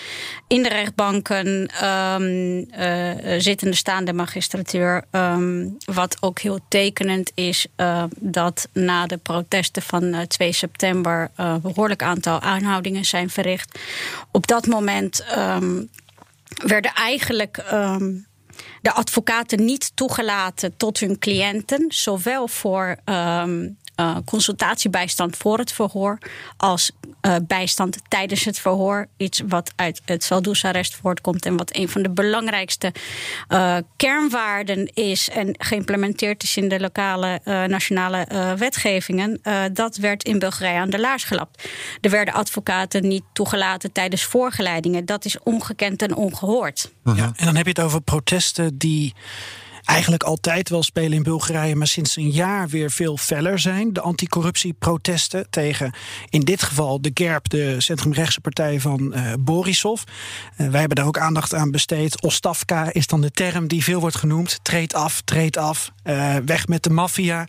in 0.48 0.63
de 0.63 0.70
rechtbanken, 0.70 1.70
um, 1.86 2.58
uh, 2.80 3.39
zittende 3.39 3.76
staande 3.76 4.13
magistratuur. 4.13 5.04
Um, 5.12 5.78
wat 5.86 6.18
ook 6.20 6.39
heel 6.39 6.60
tekenend 6.68 7.32
is 7.36 7.68
uh, 7.78 8.04
dat 8.18 8.70
na 8.74 9.06
de 9.06 9.18
protesten 9.18 9.82
van 9.82 10.04
uh, 10.04 10.22
2 10.22 10.52
september 10.52 11.32
een 11.36 11.62
behoorlijk 11.62 12.04
aantal 12.04 12.39
aanhoudingen 12.39 13.06
zijn 13.06 13.30
verricht. 13.30 13.80
Op 14.32 14.48
dat 14.48 14.68
moment 14.68 15.26
um, 15.38 15.89
werden 16.65 16.94
eigenlijk 16.94 17.56
de 18.82 18.92
advocaten 18.94 19.65
niet 19.65 19.92
toegelaten 19.96 20.78
tot 20.78 21.00
hun 21.00 21.20
cliënten, 21.20 21.86
zowel 21.88 22.48
voor 22.48 22.96
consultatiebijstand 24.26 25.38
voor 25.38 25.58
het 25.58 25.72
verhoor 25.72 26.18
als 26.58 26.92
uh, 27.21 27.36
bijstand 27.47 27.97
tijdens 28.08 28.45
het 28.45 28.60
verhoor. 28.60 29.08
Iets 29.17 29.41
wat 29.47 29.71
uit 29.75 30.01
het 30.05 30.25
Valdoes-arrest 30.25 30.95
voortkomt 30.95 31.45
en 31.45 31.58
wat 31.58 31.75
een 31.75 31.89
van 31.89 32.01
de 32.01 32.10
belangrijkste 32.10 32.93
uh, 33.49 33.77
kernwaarden 33.95 34.93
is 34.93 35.29
en 35.29 35.55
geïmplementeerd 35.58 36.43
is 36.43 36.58
in 36.58 36.69
de 36.69 36.79
lokale 36.79 37.41
nationale 37.67 38.27
wetgevingen. 38.58 39.41
dat 39.73 39.97
werd 39.97 40.23
in 40.23 40.39
Bulgarije 40.39 40.79
aan 40.79 40.89
de 40.89 40.99
laars 40.99 41.23
gelapt. 41.23 41.69
Er 42.01 42.10
werden 42.10 42.34
advocaten 42.34 43.08
niet 43.08 43.23
toegelaten 43.34 43.91
tijdens 43.91 44.23
voorgeleidingen. 44.23 45.05
Dat 45.05 45.25
is 45.25 45.39
ongekend 45.43 46.01
en 46.01 46.15
ongehoord. 46.15 46.91
Ja, 47.03 47.32
en 47.36 47.45
dan 47.45 47.55
heb 47.55 47.65
je 47.65 47.71
het 47.71 47.82
over 47.82 48.01
protesten 48.01 48.77
die 48.77 49.13
eigenlijk 49.89 50.23
altijd 50.23 50.69
wel 50.69 50.84
spelen 50.84 51.12
in 51.12 51.23
Bulgarije, 51.23 51.75
maar 51.75 51.88
sinds 51.88 52.15
een 52.15 52.30
jaar 52.30 52.67
weer 52.67 52.91
veel 52.91 53.17
feller 53.17 53.60
zijn. 53.60 53.93
De 53.93 54.02
anticorruptieprotesten 54.02 55.49
tegen, 55.49 55.93
in 56.30 56.41
dit 56.41 56.63
geval, 56.63 57.02
de 57.02 57.12
GERB, 57.13 57.49
de 57.49 57.82
centrumrechtse 57.82 58.41
partij 58.41 58.80
van 58.80 59.13
uh, 59.15 59.34
Borisov. 59.39 60.02
Uh, 60.02 60.69
wij 60.69 60.80
hebben 60.80 60.97
daar 60.97 61.08
ook 61.08 61.17
aandacht 61.17 61.54
aan 61.54 61.71
besteed. 61.71 62.21
Ostavka 62.21 62.93
is 62.93 63.08
dan 63.08 63.21
de 63.21 63.32
term 63.32 63.67
die 63.67 63.84
veel 63.84 63.99
wordt 63.99 64.15
genoemd. 64.15 64.60
Treed 64.62 64.93
af, 64.93 65.21
treed 65.21 65.58
af, 65.58 65.91
uh, 66.04 66.36
weg 66.45 66.67
met 66.67 66.84
de 66.84 66.89
maffia. 66.89 67.47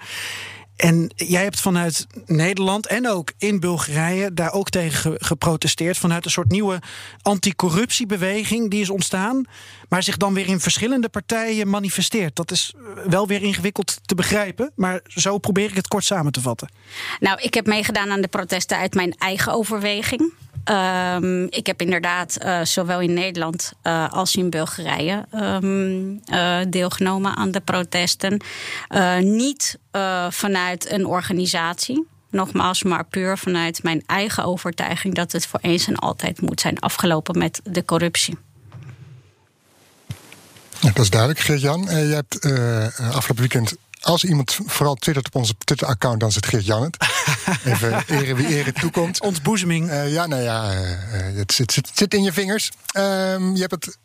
En 0.80 1.10
jij 1.16 1.42
hebt 1.42 1.60
vanuit 1.60 2.06
Nederland 2.26 2.86
en 2.86 3.08
ook 3.08 3.32
in 3.38 3.60
Bulgarije 3.60 4.34
daar 4.34 4.52
ook 4.52 4.70
tegen 4.70 5.14
geprotesteerd. 5.18 5.98
Vanuit 5.98 6.24
een 6.24 6.30
soort 6.30 6.50
nieuwe 6.50 6.78
anticorruptiebeweging 7.22 8.70
die 8.70 8.80
is 8.80 8.90
ontstaan. 8.90 9.44
Maar 9.90 10.02
zich 10.02 10.16
dan 10.16 10.34
weer 10.34 10.46
in 10.46 10.60
verschillende 10.60 11.08
partijen 11.08 11.68
manifesteert. 11.68 12.36
Dat 12.36 12.50
is 12.50 12.74
wel 13.08 13.26
weer 13.26 13.42
ingewikkeld 13.42 13.98
te 14.04 14.14
begrijpen. 14.14 14.72
Maar 14.74 15.00
zo 15.06 15.38
probeer 15.38 15.68
ik 15.68 15.76
het 15.76 15.88
kort 15.88 16.04
samen 16.04 16.32
te 16.32 16.40
vatten. 16.40 16.68
Nou, 17.20 17.40
ik 17.40 17.54
heb 17.54 17.66
meegedaan 17.66 18.10
aan 18.10 18.20
de 18.20 18.28
protesten 18.28 18.76
uit 18.76 18.94
mijn 18.94 19.14
eigen 19.18 19.52
overweging. 19.52 20.32
Um, 20.64 21.44
ik 21.44 21.66
heb 21.66 21.80
inderdaad 21.80 22.38
uh, 22.42 22.64
zowel 22.64 23.00
in 23.00 23.14
Nederland 23.14 23.72
uh, 23.82 24.12
als 24.12 24.36
in 24.36 24.50
Bulgarije 24.50 25.26
uh, 25.32 26.60
deelgenomen 26.68 27.36
aan 27.36 27.50
de 27.50 27.60
protesten. 27.60 28.42
niet 29.20 29.78
vanuit 30.30 30.90
een 30.90 31.06
organisatie. 31.06 32.06
Nogmaals, 32.30 32.82
maar 32.82 33.04
puur 33.04 33.38
vanuit 33.38 33.82
mijn 33.82 34.02
eigen 34.06 34.44
overtuiging 34.44 35.14
dat 35.14 35.32
het 35.32 35.46
voor 35.46 35.60
eens 35.62 35.86
en 35.86 35.96
altijd 35.96 36.40
moet 36.40 36.60
zijn 36.60 36.78
afgelopen 36.78 37.38
met 37.38 37.60
de 37.64 37.84
corruptie. 37.84 38.38
Ja, 40.80 40.90
dat 40.92 41.04
is 41.04 41.10
duidelijk, 41.10 41.40
Geert-Jan. 41.40 41.80
je 41.80 42.14
hebt 42.14 42.44
afgelopen 42.98 43.36
weekend 43.36 43.76
als 44.00 44.24
iemand 44.24 44.58
vooral 44.66 44.94
twittert 44.94 45.26
op 45.26 45.34
onze 45.34 45.54
Twitter-account, 45.64 46.20
dan 46.20 46.30
het 46.34 46.46
Geert 46.46 46.66
Jannet. 46.66 46.96
Even 47.64 48.04
eren 48.06 48.36
wie 48.36 48.46
ere 48.46 48.72
toekomt. 48.72 49.20
Ontboezeming. 49.20 49.90
Uh, 49.90 50.12
ja, 50.12 50.26
nou 50.26 50.42
ja, 50.42 50.72
uh, 50.72 50.80
het, 51.36 51.52
zit, 51.52 51.72
zit, 51.72 51.90
zit, 51.94 52.14
in 52.14 52.22
je 52.22 52.32
vingers. 52.32 52.70
Um, 52.96 53.54
je 53.54 53.60
hebt 53.60 53.70
het 53.70 53.96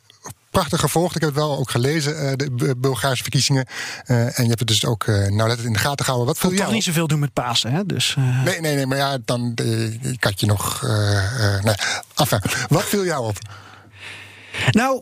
prachtig 0.50 0.80
gevolgd. 0.80 1.16
Ik 1.16 1.22
heb 1.22 1.30
het 1.30 1.40
wel 1.40 1.58
ook 1.58 1.72
gelezen, 1.72 2.38
de 2.38 2.76
Bulgaarse 2.78 3.22
verkiezingen. 3.22 3.66
en 4.06 4.44
je 4.44 4.48
hebt 4.48 4.60
het 4.60 4.68
dus 4.68 4.86
ook 4.86 5.08
nauwlettend 5.08 5.68
in 5.68 5.74
de 5.74 5.80
gaten 5.80 6.06
gehouden. 6.06 6.36
Wat 6.40 6.52
jou 6.52 6.64
toch 6.64 6.72
niet 6.72 6.84
zoveel 6.84 7.08
doen 7.08 7.20
met 7.20 7.34
Pasen, 7.34 7.72
hè? 7.72 7.86
Dus, 7.86 8.16
Nee, 8.46 8.62
nee, 8.62 8.76
nee, 8.76 8.86
maar 8.86 8.98
ja, 8.98 9.18
dan 9.26 9.54
ik 10.02 10.24
had 10.24 10.40
je 10.40 10.46
nog... 10.46 10.82
nee. 11.64 11.76
Enfin, 12.16 12.40
wat 12.68 12.84
viel 12.84 13.06
jou 13.06 13.28
op? 13.28 13.38
Nou, 14.72 15.02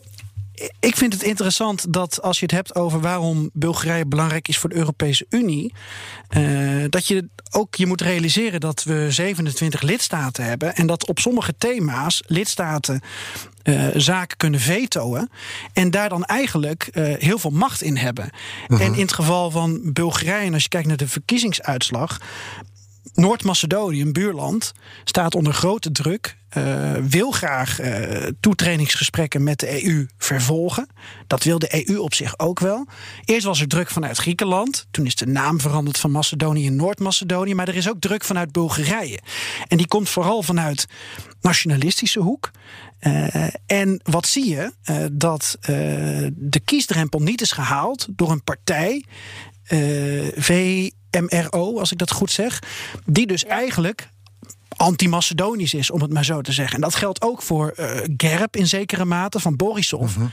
ik 0.80 0.96
vind 0.96 1.14
het 1.14 1.24
interessant 1.24 1.94
dat 1.94 2.22
als 2.22 2.40
je 2.40 2.46
het 2.46 2.56
hebt 2.56 2.76
over 2.76 3.00
waarom 3.00 3.50
Bulgarije 3.54 4.06
belangrijk 4.06 4.48
is 4.48 4.58
voor 4.58 4.70
de 4.70 4.76
Europese 4.76 5.26
Unie, 5.30 5.74
uh, 6.38 6.86
dat 6.90 7.08
je 7.08 7.28
ook 7.52 7.76
je 7.76 7.86
moet 7.86 8.02
realiseren 8.02 8.60
dat 8.60 8.84
we 8.84 9.12
27 9.12 9.82
lidstaten 9.82 10.46
hebben 10.46 10.76
en 10.76 10.88
dat 10.88 11.08
op 11.08 11.20
sommige 11.20 11.54
thema's 11.58 12.24
lidstaten 12.28 13.02
uh, 13.64 13.88
zaken 13.96 14.38
kunnen 14.38 14.60
vetoen 14.60 15.30
en 15.74 15.92
daar 15.92 16.10
dan 16.10 16.24
eigenlijk 16.24 16.90
uh, 16.94 17.16
heel 17.18 17.40
veel 17.40 17.52
macht 17.52 17.82
in 17.82 17.98
hebben. 17.98 18.26
Uh 18.26 18.78
-huh. 18.78 18.88
En 18.88 18.94
in 18.94 19.02
het 19.02 19.14
geval 19.14 19.52
van 19.52 19.94
Bulgarije, 19.94 20.46
en 20.46 20.54
als 20.54 20.64
je 20.64 20.70
kijkt 20.70 20.88
naar 20.88 20.98
de 20.98 21.08
verkiezingsuitslag, 21.08 22.20
Noord-Macedonië, 23.14 24.02
een 24.02 24.14
buurland, 24.14 24.72
staat 25.04 25.36
onder 25.36 25.54
grote 25.54 25.92
druk. 25.92 26.38
Uh, 26.58 26.94
wil 26.94 27.32
graag 27.32 27.82
uh, 27.82 28.28
toetredingsgesprekken 28.40 29.44
met 29.44 29.60
de 29.60 29.86
EU 29.86 30.08
vervolgen. 30.18 30.88
Dat 31.28 31.44
wil 31.44 31.60
de 31.60 31.88
EU 31.88 31.98
op 31.98 32.14
zich 32.14 32.40
ook 32.40 32.60
wel. 32.60 32.88
Eerst 33.26 33.46
was 33.46 33.62
er 33.62 33.68
druk 33.68 33.90
vanuit 33.90 34.18
Griekenland. 34.18 34.88
Toen 34.92 35.06
is 35.06 35.16
de 35.16 35.26
naam 35.26 35.60
veranderd 35.60 35.98
van 35.98 36.12
Macedonië 36.12 36.66
in 36.66 36.76
Noord-Macedonië. 36.76 37.56
Maar 37.56 37.68
er 37.68 37.76
is 37.76 37.90
ook 37.90 38.00
druk 38.00 38.24
vanuit 38.24 38.52
Bulgarije. 38.52 39.20
En 39.68 39.78
die 39.78 39.88
komt 39.88 40.10
vooral 40.10 40.44
vanuit 40.44 40.88
nationalistische 41.42 42.20
hoek. 42.20 42.52
Uh, 43.02 43.46
en 43.66 44.00
wat 44.04 44.28
zie 44.28 44.50
je? 44.50 44.72
dat 45.12 45.58
de 46.34 46.62
kiesdrempel 46.66 47.20
niet 47.20 47.42
is 47.42 47.52
gehaald 47.52 48.08
door 48.10 48.32
een 48.32 48.44
partij. 48.44 49.06
V 50.36 50.90
MRO, 51.22 51.80
als 51.80 51.92
ik 51.92 51.98
dat 51.98 52.12
goed 52.12 52.32
zeg. 52.32 52.60
Die 53.06 53.28
dus 53.28 53.46
eigenlijk 53.46 54.12
anti-Macedonisch 54.76 55.74
is, 55.74 55.92
om 55.92 56.02
het 56.02 56.14
maar 56.14 56.26
zo 56.26 56.42
te 56.42 56.52
zeggen. 56.52 56.76
En 56.76 56.82
dat 56.82 56.96
geldt 56.96 57.22
ook 57.22 57.42
voor 57.42 57.74
uh, 57.80 57.86
Gerb 58.18 58.56
in 58.56 58.68
zekere 58.68 59.06
mate 59.06 59.40
van 59.40 59.56
Borisov. 59.56 60.16
Mhm. 60.16 60.26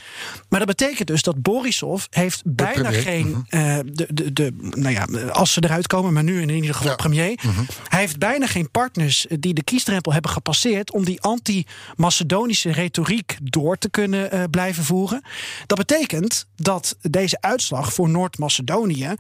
Maar 0.48 0.58
dat 0.58 0.68
betekent 0.68 1.08
dus 1.08 1.22
dat 1.22 1.42
Borisov 1.42 2.04
heeft 2.10 2.42
bijna 2.44 2.72
premier, 2.90 3.00
geen. 3.02 3.44
eh, 3.48 3.78
de, 3.84 4.06
de, 4.12 4.32
de, 4.32 4.52
nou 4.60 4.90
ja, 4.94 5.28
als 5.32 5.52
ze 5.52 5.64
eruit 5.64 5.86
komen, 5.86 6.12
maar 6.12 6.22
nu 6.24 6.40
in 6.42 6.48
ieder 6.48 6.74
geval 6.74 6.90
Ja. 6.90 6.96
premier. 6.96 7.38
Mhm. 7.42 7.60
Hij 7.88 8.00
heeft 8.00 8.18
bijna 8.18 8.46
geen 8.46 8.70
partners 8.70 9.26
die 9.38 9.54
de 9.54 9.62
kiesdrempel 9.64 10.12
hebben 10.12 10.30
gepasseerd 10.30 10.92
om 10.92 11.04
die 11.04 11.20
anti-Macedonische 11.20 12.72
retoriek 12.72 13.36
door 13.42 13.78
te 13.78 13.90
kunnen 13.90 14.30
eh, 14.30 14.42
blijven 14.50 14.84
voeren. 14.84 15.22
Dat 15.66 15.78
betekent 15.78 16.46
dat 16.56 16.96
deze 17.00 17.40
uitslag 17.40 17.92
voor 17.92 18.08
Noord-Macedonië, 18.08 19.14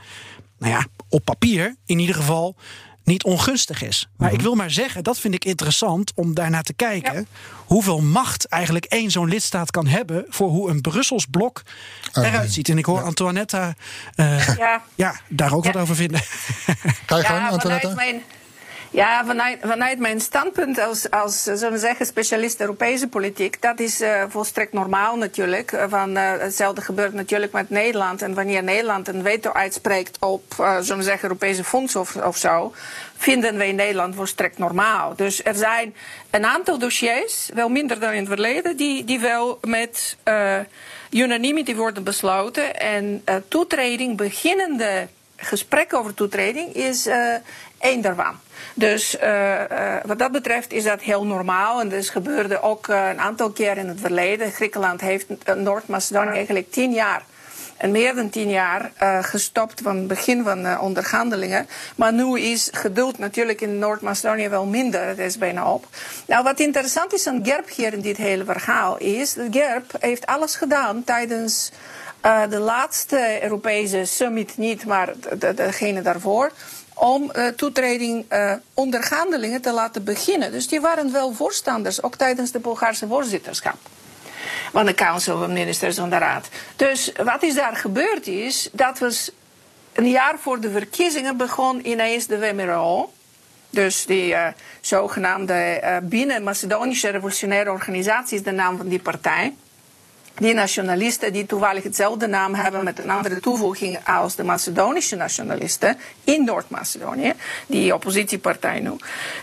nou 0.60 0.72
ja, 0.72 0.86
op 1.08 1.24
papier 1.24 1.76
in 1.86 1.98
ieder 1.98 2.14
geval 2.14 2.56
niet 3.04 3.24
ongunstig 3.24 3.82
is. 3.82 4.08
Maar 4.16 4.26
Mhm. 4.28 4.36
ik 4.36 4.42
wil 4.42 4.54
maar 4.54 4.70
zeggen, 4.70 5.04
dat 5.04 5.18
vind 5.18 5.34
ik 5.34 5.44
interessant 5.44 6.12
om 6.14 6.34
daarnaar 6.34 6.62
te 6.62 6.72
kijken. 6.72 7.26
Hoeveel 7.66 8.00
macht 8.00 8.44
eigenlijk 8.44 8.84
één 8.84 9.10
zo'n 9.10 9.28
lidstaat 9.28 9.70
kan 9.70 9.86
hebben 9.86 10.24
voor 10.28 10.48
hoe 10.48 10.70
een 10.70 10.80
Brussels 10.80 11.26
blok 11.30 11.62
eruit 12.12 12.52
ziet. 12.52 12.68
En 12.68 12.78
ik 12.78 12.84
hoor 12.84 13.02
Antoinetta 13.02 13.74
eh, 14.14 14.56
Ja. 14.56 14.82
ja, 14.94 15.20
daar 15.28 15.52
ook 15.52 15.64
Ja. 15.64 15.72
wat 15.72 15.82
over 15.82 15.96
vinden. 15.96 16.20
Ga 17.06 17.16
je 17.16 17.24
gang, 17.24 17.40
Ja, 17.40 17.48
Antoinetta? 17.48 17.94
Ja, 18.90 19.24
vanuit, 19.24 19.58
vanuit 19.62 19.98
mijn 19.98 20.20
standpunt 20.20 20.78
als, 20.78 21.10
als 21.10 21.46
eh, 21.46 21.54
zullen 21.54 21.72
we 21.72 21.78
zeggen, 21.78 22.06
specialist 22.06 22.60
Europese 22.60 23.08
politiek, 23.08 23.62
dat 23.62 23.80
is 23.80 24.00
eh, 24.00 24.22
volstrekt 24.28 24.72
normaal 24.72 25.16
natuurlijk. 25.16 25.72
Eh, 25.72 25.84
Van, 25.88 26.16
hetzelfde 26.16 26.80
gebeurt 26.80 27.12
natuurlijk 27.12 27.52
met 27.52 27.70
Nederland. 27.70 28.22
En 28.22 28.34
wanneer 28.34 28.62
Nederland 28.62 29.08
een 29.08 29.22
veto 29.22 29.52
uitspreekt 29.52 30.16
op, 30.20 30.42
we 30.56 31.02
zeggen, 31.02 31.22
Europese 31.22 31.64
fondsen 31.64 32.00
of, 32.00 32.16
of 32.16 32.36
zo, 32.36 32.72
vinden 33.16 33.56
wij 33.56 33.68
in 33.68 33.74
Nederland 33.74 34.14
volstrekt 34.14 34.58
normaal. 34.58 35.16
Dus 35.16 35.44
er 35.44 35.54
zijn 35.54 35.94
een 36.30 36.44
aantal 36.44 36.78
dossiers, 36.78 37.50
wel 37.54 37.68
minder 37.68 38.00
dan 38.00 38.10
in 38.12 38.18
het 38.18 38.28
verleden, 38.28 38.76
die, 38.76 39.04
die 39.04 39.20
wel 39.20 39.58
met 39.62 40.16
unanimity 41.10 41.74
worden 41.74 42.04
besloten. 42.04 42.80
En 42.80 43.24
toetreding, 43.48 44.16
beginnende 44.16 45.08
gesprek 45.40 45.94
over 45.94 46.14
toetreding 46.14 46.74
is 46.74 47.06
eh 47.06 47.34
één 47.80 48.00
daarvan. 48.00 48.34
Dus 48.74 49.18
eh, 49.18 49.96
eh, 49.96 50.04
wat 50.04 50.18
dat 50.18 50.32
betreft 50.32 50.72
is 50.72 50.84
dat 50.84 51.00
heel 51.00 51.26
normaal. 51.26 51.80
En 51.80 51.88
dus 51.88 52.10
gebeurde 52.10 52.62
ook 52.62 52.88
een 52.88 53.20
aantal 53.20 53.50
keer 53.50 53.76
in 53.76 53.88
het 53.88 54.00
verleden. 54.00 54.52
Griekenland 54.52 55.00
heeft 55.00 55.26
Noord-Macedonië 55.56 56.30
eigenlijk 56.30 56.70
tien 56.70 56.92
jaar. 56.92 57.22
En 57.76 57.90
meer 57.90 58.14
dan 58.14 58.30
tien 58.30 58.50
jaar 58.50 58.92
gestopt 59.22 59.80
van 59.80 59.96
het 59.96 60.06
begin 60.06 60.42
van 60.42 60.62
de 60.62 60.76
onderhandelingen. 60.80 61.68
Maar 61.96 62.12
nu 62.12 62.40
is 62.40 62.68
geduld 62.72 63.18
natuurlijk 63.18 63.60
in 63.60 63.78
Noord-Macedonië 63.78 64.48
wel 64.48 64.66
minder. 64.66 65.06
Het 65.06 65.18
is 65.18 65.38
bijna 65.38 65.72
op. 65.72 65.86
Nou, 66.26 66.42
wat 66.44 66.60
interessant 66.60 67.12
is 67.12 67.26
aan 67.26 67.44
GERB 67.44 67.68
hier 67.68 67.92
in 67.92 68.00
dit 68.00 68.16
hele 68.16 68.44
verhaal 68.44 68.98
is... 68.98 69.34
dat 69.34 69.46
GERB 69.50 69.92
heeft 70.00 70.26
alles 70.26 70.54
gedaan 70.56 71.04
tijdens 71.04 71.70
eh, 72.20 72.42
de 72.50 72.58
laatste 72.58 73.38
Europese 73.42 74.04
summit 74.04 74.56
niet, 74.56 74.84
maar 74.84 75.12
de- 75.20 75.38
de- 75.38 75.54
degene 75.54 76.02
daarvoor. 76.02 76.50
Om 76.94 77.30
eh, 77.30 77.46
toetreding 77.46 78.24
eh 78.28 78.52
onderhandelingen 78.74 79.60
te 79.60 79.72
laten 79.72 80.04
beginnen. 80.04 80.52
Dus 80.52 80.68
die 80.68 80.80
waren 80.80 81.12
wel 81.12 81.32
voorstanders, 81.32 82.02
ook 82.02 82.16
tijdens 82.16 82.50
de 82.50 82.58
Bulgaarse 82.58 83.06
voorzitterschap 83.06 83.76
van 84.72 84.86
de 84.86 84.94
Council 84.94 85.38
van 85.38 85.52
Ministers 85.52 85.96
van 85.96 86.10
de 86.10 86.18
Raad. 86.18 86.48
Dus 86.76 87.12
wat 87.24 87.42
is 87.42 87.54
daar 87.54 87.76
gebeurd 87.76 88.26
is, 88.26 88.68
dat 88.72 88.98
was 88.98 89.30
een 89.92 90.08
jaar 90.10 90.38
voor 90.38 90.60
de 90.60 90.70
verkiezingen 90.70 91.36
begon 91.36 91.88
ineens 91.88 92.26
de 92.26 92.38
WMRO. 92.38 93.12
Dus 93.70 94.06
die 94.06 94.34
zogenaamde 94.80 95.52
eh, 95.54 95.96
binnen 96.02 96.42
Macedonische 96.42 97.08
Revolutionaire 97.08 97.70
Organisatie 97.70 98.36
is 98.38 98.44
de 98.44 98.50
naam 98.50 98.76
van 98.76 98.88
die 98.88 98.98
partij. 99.00 99.54
Die 100.34 100.54
nationalisten 100.54 101.32
die 101.32 101.46
toevallig 101.46 101.82
hetzelfde 101.82 102.26
naam 102.26 102.54
hebben 102.54 102.84
met 102.84 102.98
een 102.98 103.10
andere 103.10 103.40
toevoeging 103.40 103.98
als 104.06 104.34
de 104.34 104.44
Macedonische 104.44 105.16
nationalisten 105.16 105.98
in 106.24 106.44
Noord-Macedonië, 106.44 107.32
die 107.66 107.94
oppositiepartij 107.94 108.80
nu, 108.80 108.90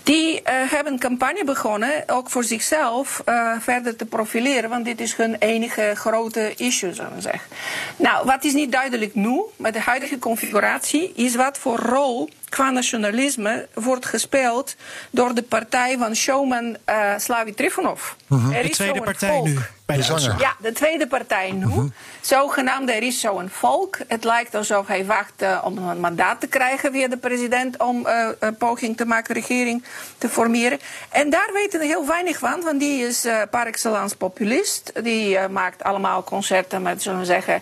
die 0.03 0.41
eh, 0.41 0.53
hebben 0.71 0.93
een 0.93 0.99
campagne 0.99 1.43
begonnen, 1.43 2.03
ook 2.07 2.29
voor 2.29 2.43
zichzelf 2.43 3.21
eh, 3.25 3.51
verder 3.59 3.95
te 3.95 4.05
profileren, 4.05 4.69
want 4.69 4.85
dit 4.85 5.01
is 5.01 5.15
hun 5.15 5.35
enige 5.39 5.91
grote 5.95 6.53
issue, 6.55 6.93
zullen 6.93 7.15
we 7.15 7.21
zeggen. 7.21 7.49
Nou, 7.95 8.25
wat 8.25 8.43
is 8.43 8.53
niet 8.53 8.71
duidelijk 8.71 9.15
nu, 9.15 9.41
met 9.55 9.73
de 9.73 9.81
huidige 9.81 10.19
configuratie, 10.19 11.13
is 11.15 11.35
wat 11.35 11.57
voor 11.57 11.77
rol 11.77 12.29
qua 12.49 12.69
nationalisme 12.69 13.67
wordt 13.73 14.05
gespeeld 14.05 14.75
door 15.11 15.33
de 15.33 15.43
partij 15.43 15.97
van 15.97 16.15
showman 16.15 16.77
eh 16.85 17.13
Slavi 17.17 17.53
Trifonov. 17.53 18.01
Er 18.01 18.15
Mhm. 18.27 18.49
De 18.49 18.59
is 18.61 18.75
tweede 18.75 18.95
zo'n 18.95 19.03
partij 19.03 19.29
volk. 19.29 19.45
nu 19.45 19.57
bij 19.85 19.95
de 19.95 20.01
De 20.01 20.19
zanger. 20.19 20.39
Ja, 20.39 20.55
de 20.61 20.71
tweede 20.71 21.07
partij 21.07 21.51
nu. 21.51 21.65
Mhm. 21.65 21.87
Zogenaamd, 22.21 22.89
er 22.89 23.03
is 23.03 23.19
zo'n 23.19 23.49
volk. 23.49 23.97
Het 24.07 24.23
lijkt 24.23 24.55
alsof 24.55 24.87
hij 24.87 25.05
wacht 25.05 25.41
eh, 25.41 25.61
om 25.63 25.77
een 25.77 25.99
mandaat 25.99 26.39
te 26.39 26.47
krijgen 26.47 26.91
via 26.91 27.07
de 27.07 27.17
president 27.17 27.77
om 27.77 28.05
eh, 28.05 28.27
een 28.39 28.57
poging 28.57 28.97
te 28.97 29.05
maken 29.05 29.33
regering 29.33 29.83
te 30.17 30.29
formeren. 30.29 30.79
En 31.09 31.29
daar 31.29 31.49
weten 31.53 31.79
we 31.79 31.85
heel 31.85 32.07
weinig 32.07 32.37
van, 32.37 32.61
want 32.63 32.79
die 32.79 33.07
is 33.07 33.25
eh, 33.25 33.41
par 33.49 33.65
excellence 33.65 34.17
populist. 34.17 34.91
Die 35.03 35.47
maakt 35.47 35.83
allemaal 35.83 36.23
concerten 36.23 36.81
met, 36.81 37.01
zullen 37.01 37.19
we 37.19 37.25
zeggen, 37.25 37.61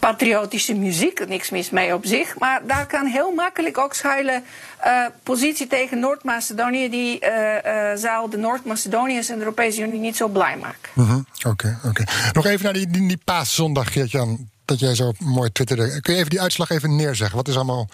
patriotische 0.00 0.74
muziek. 0.74 1.28
Niks 1.28 1.50
mis 1.50 1.70
mee 1.70 1.94
op 1.94 2.06
zich. 2.06 2.38
Maar 2.38 2.60
daar 2.66 2.86
kan 2.86 3.06
heel 3.06 3.32
makkelijk 3.34 3.78
ook 3.78 3.94
schuilen 3.94 4.44
eh, 4.78 5.04
positie 5.22 5.66
tegen 5.66 5.98
Noord-Macedonië. 5.98 6.88
Die 6.90 7.18
eh, 7.20 7.90
eh, 7.92 7.98
zou 7.98 8.30
de 8.30 8.36
Noord-Macedoniërs 8.36 9.28
en 9.28 9.34
de 9.34 9.40
Europese 9.44 9.82
Unie 9.82 10.00
niet 10.00 10.16
zo 10.16 10.28
blij 10.28 10.56
maken. 10.56 10.90
Mhm, 10.94 11.20
Oké, 11.46 11.78
oké. 11.84 12.04
Nog 12.32 12.46
even 12.46 12.64
naar 12.64 12.72
die, 12.72 12.86
die, 12.86 13.08
die 13.08 13.20
paaszondag, 13.24 13.92
Geert-Jan. 13.92 14.48
Dat 14.64 14.78
jij 14.78 14.94
zo 14.94 15.12
mooi 15.18 15.52
twitterde. 15.52 16.00
Kun 16.00 16.12
je 16.12 16.18
even 16.18 16.30
die 16.30 16.40
uitslag 16.40 16.70
even 16.70 16.96
neerzeggen? 16.96 17.36
Wat 17.36 17.48
is 17.48 17.54
allemaal, 17.54 17.88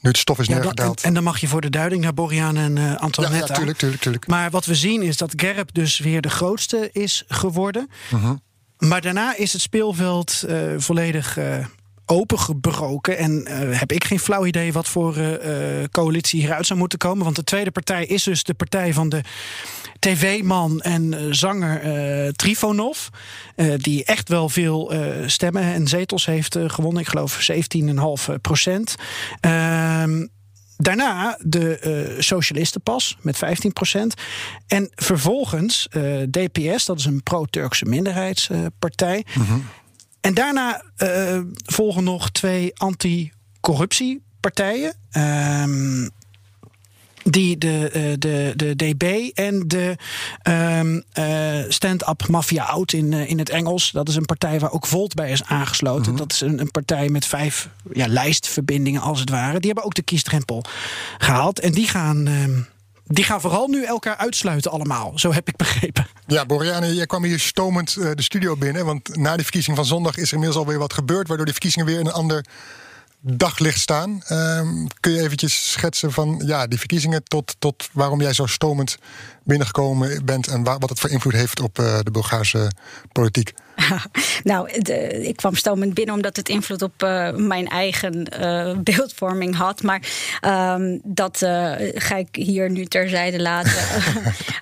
nu 0.00 0.10
het 0.10 0.18
stof 0.18 0.38
is 0.38 0.46
Ja, 0.46 0.54
en, 0.54 0.60
neergedaald? 0.60 1.00
en 1.02 1.14
dan 1.14 1.22
mag 1.22 1.38
je 1.38 1.48
voor 1.48 1.60
de 1.60 1.70
duiding 1.70 2.02
naar 2.02 2.14
Borian 2.14 2.56
en 2.56 2.78
eh 2.78 2.84
ja, 2.84 2.94
Antoinetta. 2.94 3.46
ja, 3.46 3.54
tuurlijk, 3.54 3.78
tuurlijk, 3.78 4.02
tuurlijk. 4.02 4.26
Maar 4.26 4.50
wat 4.50 4.64
we 4.64 4.74
zien 4.74 5.02
is 5.02 5.16
dat 5.16 5.32
Gerb 5.36 5.68
dus 5.74 5.98
weer 5.98 6.20
de 6.20 6.30
grootste 6.30 6.90
is 6.92 7.24
geworden. 7.28 7.90
Mhm. 8.10 8.34
Maar 8.88 9.00
daarna 9.00 9.36
is 9.36 9.52
het 9.52 9.62
speelveld 9.62 10.42
eh, 10.48 10.56
volledig 10.76 11.36
eh, 11.36 11.66
opengebroken. 12.06 13.18
En 13.18 13.46
eh, 13.46 13.78
heb 13.78 13.92
ik 13.92 14.04
geen 14.04 14.18
flauw 14.18 14.46
idee 14.46 14.72
wat 14.72 14.88
voor 14.88 15.16
coalitie 15.90 16.40
hieruit 16.40 16.66
zou 16.66 16.78
moeten 16.78 16.98
komen. 16.98 17.24
Want 17.24 17.36
de 17.36 17.44
tweede 17.44 17.70
partij 17.70 18.04
is 18.06 18.22
dus 18.22 18.44
de 18.44 18.54
partij 18.54 18.92
van 18.92 19.08
de 19.08 19.20
tv-man 19.98 20.80
en 20.80 21.34
zanger 21.34 21.80
Trifonov. 22.32 23.06
die 23.76 24.04
echt 24.04 24.28
wel 24.28 24.48
veel 24.48 24.92
stemmen 25.26 25.62
en 25.62 25.88
zetels 25.88 26.26
heeft 26.26 26.58
gewonnen. 26.66 27.02
Ik 27.02 27.08
geloof 27.08 27.48
17,5 28.28 28.34
procent. 28.40 28.94
Ehm 29.40 30.26
Daarna 30.82 31.38
de 31.40 31.78
eh, 31.78 32.20
Socialistenpas 32.20 33.16
met 33.20 33.36
15% 33.36 33.40
En 34.66 34.90
vervolgens 34.94 35.88
eh, 35.88 36.02
DPS, 36.30 36.84
dat 36.84 36.98
is 36.98 37.04
een 37.04 37.22
pro-Turkse 37.22 37.84
minderheidspartij. 37.84 39.24
En 40.20 40.34
daarna 40.34 40.82
eh, 40.96 41.40
volgen 41.64 42.04
nog 42.04 42.30
twee 42.30 42.76
anti-corruptiepartijen. 42.76 44.94
Ehm, 45.10 46.08
die 47.24 47.58
de, 47.58 47.88
eh, 47.92 48.02
de, 48.18 48.52
de 48.56 48.76
DB 48.76 49.30
en 49.34 49.64
de 49.66 49.96
ehm, 50.42 51.00
eh, 51.12 51.64
Stand-Up 51.68 52.28
Mafia 52.28 52.64
Out 52.64 52.92
in, 52.92 53.12
eh, 53.12 53.30
in 53.30 53.38
het 53.38 53.48
Engels. 53.48 53.90
Dat 53.90 54.08
is 54.08 54.14
een 54.14 54.24
partij 54.24 54.60
waar 54.60 54.72
ook 54.72 54.86
Volt 54.86 55.14
bij 55.14 55.30
is 55.30 55.44
aangesloten. 55.44 56.16
Dat 56.16 56.32
is 56.32 56.40
een, 56.40 56.60
een 56.60 56.70
partij 56.70 57.08
met 57.08 57.26
vijf 57.26 57.68
ja, 57.92 58.06
lijstverbindingen 58.06 59.00
als 59.00 59.20
het 59.20 59.30
ware. 59.30 59.58
Die 59.58 59.66
hebben 59.66 59.84
ook 59.84 59.94
de 59.94 60.02
kiesdrempel 60.02 60.64
gehaald. 61.18 61.60
En 61.60 61.72
die 61.72 61.88
gaan, 61.88 62.26
ehm, 62.26 62.60
die 63.06 63.24
gaan 63.24 63.40
vooral 63.40 63.68
nu 63.68 63.84
elkaar 63.84 64.16
uitsluiten 64.16 64.70
allemaal. 64.70 65.12
Zo 65.14 65.32
heb 65.32 65.48
ik 65.48 65.56
begrepen. 65.56 66.06
Ja, 66.26 66.46
Boriane, 66.46 66.94
jij 66.94 67.06
kwam 67.06 67.24
hier 67.24 67.38
stomend 67.38 67.94
de 67.94 68.22
studio 68.22 68.56
binnen. 68.56 68.84
Want 68.84 69.16
na 69.16 69.34
die 69.34 69.42
verkiezing 69.42 69.76
van 69.76 69.86
zondag 69.86 70.16
is 70.16 70.28
er 70.28 70.32
inmiddels 70.32 70.60
alweer 70.60 70.78
wat 70.78 70.92
gebeurd. 70.92 71.28
Waardoor 71.28 71.46
die 71.46 71.54
verkiezingen 71.54 71.86
weer 71.86 71.98
in 71.98 72.06
een 72.06 72.12
ander 72.12 72.44
daglicht 73.22 73.80
staan. 73.80 74.22
Ehm, 74.26 74.86
kun 75.00 75.12
je 75.12 75.20
eventjes 75.20 75.72
schetsen 75.72 76.12
van 76.12 76.42
ja, 76.46 76.66
die 76.66 76.78
verkiezingen 76.78 77.24
tot, 77.24 77.56
tot 77.58 77.88
waarom 77.92 78.20
jij 78.20 78.32
zo 78.32 78.46
stomend 78.46 78.98
binnengekomen 79.44 80.24
bent. 80.24 80.46
En 80.46 80.64
wa- 80.64 80.78
wat 80.78 80.88
het 80.88 81.00
voor 81.00 81.10
invloed 81.10 81.32
heeft 81.32 81.60
op 81.60 81.78
eh, 81.78 81.98
de 82.02 82.10
Bulgaarse 82.10 82.70
politiek? 83.12 83.52
nou, 84.44 84.70
ik 85.22 85.36
kwam 85.36 85.54
stomend 85.54 85.94
binnen 85.94 86.14
omdat 86.14 86.36
het 86.36 86.48
invloed 86.48 86.82
op 86.82 87.02
uh, 87.02 87.30
mijn 87.30 87.68
eigen 87.68 88.26
uh, 88.40 88.76
beeldvorming 88.78 89.56
had. 89.56 89.82
Maar 89.82 90.00
um, 90.76 91.00
dat 91.04 91.40
uh, 91.42 91.72
ga 91.94 92.16
ik 92.16 92.28
hier 92.30 92.70
nu 92.70 92.84
terzijde 92.84 93.40
laten. 93.40 93.72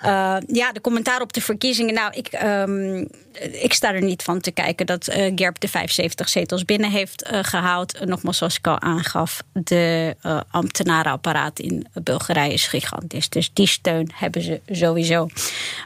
ja, 0.61 0.73
de 0.73 0.81
commentaar 0.81 1.21
op 1.21 1.33
de 1.33 1.41
verkiezingen. 1.41 1.95
Nou, 1.95 2.13
ik, 2.15 2.43
um, 2.43 3.09
ik 3.53 3.73
sta 3.73 3.95
er 3.95 4.03
niet 4.03 4.23
van 4.23 4.41
te 4.41 4.51
kijken 4.51 4.87
dat 4.87 5.05
Gerb 5.35 5.61
de 5.61 5.69
75 5.69 6.29
zetels 6.29 6.65
binnen 6.65 6.91
heeft 6.91 7.29
gehaald. 7.43 8.05
Nogmaals, 8.05 8.39
zoals 8.39 8.57
ik 8.57 8.67
al 8.67 8.81
aangaf, 8.81 9.43
de 9.53 10.17
ambtenarenapparaat 10.51 11.59
in 11.59 11.87
Bulgarije 12.03 12.53
is 12.53 12.67
gigantisch. 12.67 13.29
Dus 13.29 13.51
die 13.53 13.67
steun 13.67 14.11
hebben 14.15 14.43
ze 14.43 14.61
sowieso. 14.71 15.29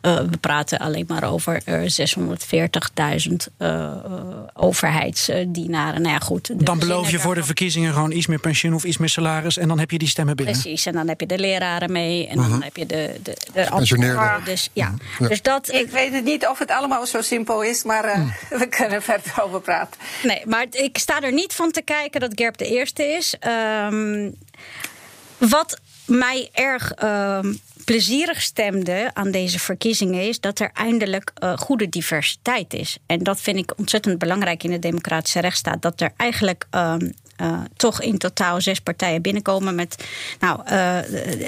we 0.02 0.36
praten 0.40 0.78
alleen 0.78 1.04
maar 1.08 1.24
over 1.32 1.62
640.000 1.62 1.68
uh, 3.58 3.92
overheidsdienaren. 4.54 6.02
Nou 6.02 6.14
ja, 6.14 6.18
goed. 6.18 6.50
Dan 6.66 6.78
beloof 6.78 7.10
je 7.10 7.18
voor 7.18 7.34
de 7.34 7.44
verkiezingen 7.44 7.92
gewoon 7.92 8.10
iets 8.12 8.26
meer 8.26 8.38
pensioen 8.40 8.74
of 8.74 8.84
iets 8.84 8.96
meer 8.98 9.08
salaris. 9.08 9.56
En 9.56 9.68
dan 9.68 9.78
heb 9.78 9.90
je 9.90 9.98
die 9.98 10.08
stemmen 10.08 10.36
binnen. 10.36 10.54
Precies, 10.60 10.86
en 10.86 10.92
dan 10.92 11.08
heb 11.08 11.20
je 11.20 11.26
de 11.26 11.38
leraren 11.38 11.92
mee. 11.92 12.26
En 12.28 12.36
dan 12.36 12.48
Mhm. 12.50 12.60
heb 12.62 12.76
je 12.76 12.86
de, 12.86 13.14
de, 13.22 13.36
de. 13.52 14.40
Dus 14.44 14.70
ja. 14.72 14.94
Ja. 15.18 15.28
Dus 15.28 15.42
dat, 15.42 15.72
Ik 15.72 15.90
weet 15.90 16.12
het 16.12 16.24
niet 16.24 16.46
of 16.46 16.58
het 16.58 16.70
allemaal 16.70 17.06
zo 17.06 17.20
simpel 17.22 17.62
is, 17.62 17.84
maar 17.84 18.04
eh, 18.04 18.20
we 18.50 18.66
kunnen 18.66 18.92
er 18.92 19.02
verder 19.02 19.32
over 19.42 19.60
praten. 19.60 20.00
Nee, 20.22 20.42
maar 20.46 20.66
ik 20.70 20.98
sta 20.98 21.20
er 21.20 21.32
niet 21.32 21.52
van 21.52 21.70
te 21.70 21.82
kijken 21.82 22.20
dat 22.20 22.32
Gerb 22.34 22.56
de 22.56 22.66
eerste 22.66 23.04
is. 23.04 23.34
Ehm, 23.40 24.30
wat 25.38 25.78
mij 26.06 26.48
erg 26.52 26.92
ehm, 26.92 27.52
plezierig 27.84 28.42
stemde 28.42 29.10
aan 29.12 29.30
deze 29.30 29.58
verkiezingen 29.58 30.28
is 30.28 30.40
dat 30.40 30.58
er 30.58 30.70
eindelijk 30.72 31.30
eh, 31.34 31.56
goede 31.56 31.88
diversiteit 31.88 32.74
is. 32.74 32.98
En 33.06 33.18
dat 33.18 33.40
vind 33.40 33.56
ik 33.56 33.72
ontzettend 33.76 34.18
belangrijk 34.18 34.62
in 34.62 34.70
de 34.70 34.78
democratische 34.78 35.40
rechtsstaat. 35.40 35.82
Dat 35.82 36.00
er 36.00 36.12
eigenlijk. 36.16 36.66
ehm, 36.70 37.10
eh, 37.36 37.60
toch 37.76 38.00
in 38.02 38.18
totaal 38.18 38.60
zes 38.60 38.80
partijen 38.80 39.22
binnenkomen 39.22 39.74
met. 39.74 40.04
Nou, 40.40 40.60
eh, 40.64 40.98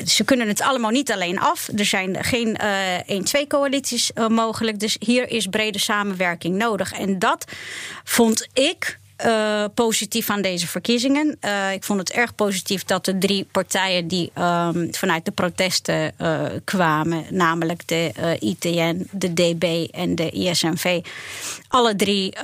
ze 0.04 0.24
kunnen 0.24 0.48
het 0.48 0.60
allemaal 0.60 0.90
niet 0.90 1.12
alleen 1.12 1.38
af. 1.38 1.68
Er 1.76 1.84
zijn 1.84 2.24
geen 2.24 2.56
eh 2.56 2.98
1-2-coalities 3.06 4.10
mogelijk. 4.28 4.78
Dus 4.80 4.96
hier 4.98 5.30
is 5.30 5.46
brede 5.46 5.78
samenwerking 5.78 6.56
nodig. 6.56 6.92
En 6.92 7.18
dat 7.18 7.44
vond 8.04 8.48
ik 8.52 8.98
eh, 9.16 9.64
positief 9.74 10.30
aan 10.30 10.42
deze 10.42 10.66
verkiezingen. 10.66 11.36
Eh, 11.40 11.72
ik 11.72 11.84
vond 11.84 11.98
het 11.98 12.10
erg 12.10 12.34
positief 12.34 12.84
dat 12.84 13.04
de 13.04 13.18
drie 13.18 13.46
partijen 13.52 14.08
die 14.08 14.30
ehm, 14.34 14.86
vanuit 14.90 15.24
de 15.24 15.30
protesten 15.30 16.18
eh, 16.18 16.42
kwamen, 16.64 17.24
namelijk 17.30 17.88
de 17.88 18.12
ITN, 18.40 19.08
de 19.10 19.32
DB 19.32 19.86
en 19.90 20.14
de 20.14 20.30
ISMV, 20.30 21.00
alle 21.68 21.96
drie 21.96 22.34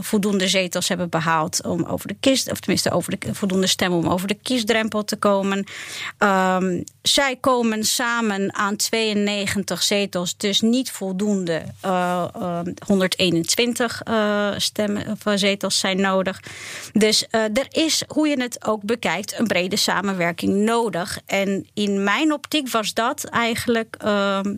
voldoende 0.00 0.48
zetels 0.48 0.88
hebben 0.88 1.08
behaald 1.08 1.62
om 1.64 1.84
over 1.84 2.08
de 2.08 2.16
kist, 2.20 2.50
of 2.50 2.60
tenminste 2.60 2.90
over 2.90 3.18
de 3.18 3.34
voldoende 3.34 3.66
stemmen 3.66 3.98
om 3.98 4.08
over 4.08 4.28
de 4.28 4.38
kiesdrempel 4.42 5.04
te 5.04 5.16
komen. 5.16 5.64
Ehm, 6.18 6.82
zij 7.02 7.36
komen 7.36 7.84
samen 7.84 8.54
aan 8.54 8.76
92 8.76 9.82
zetels, 9.82 10.36
dus 10.36 10.60
niet 10.60 10.90
voldoende. 10.90 11.62
eh, 11.80 12.24
eh, 12.34 12.60
121 12.86 14.02
eh, 14.02 14.50
stemmen 14.56 15.06
of 15.06 15.26
eh, 15.26 15.32
zetels 15.36 15.78
zijn 15.78 16.00
nodig. 16.00 16.40
Dus 16.92 17.26
eh, 17.28 17.42
er 17.42 17.66
is, 17.68 18.02
hoe 18.08 18.28
je 18.28 18.40
het 18.40 18.66
ook 18.66 18.82
bekijkt, 18.82 19.38
een 19.38 19.46
brede 19.46 19.76
samenwerking 19.76 20.54
nodig. 20.56 21.18
En 21.26 21.66
in 21.74 22.04
mijn 22.04 22.32
optiek 22.32 22.70
was 22.70 22.94
dat 22.94 23.24
eigenlijk 23.24 23.96
ehm, 23.98 24.54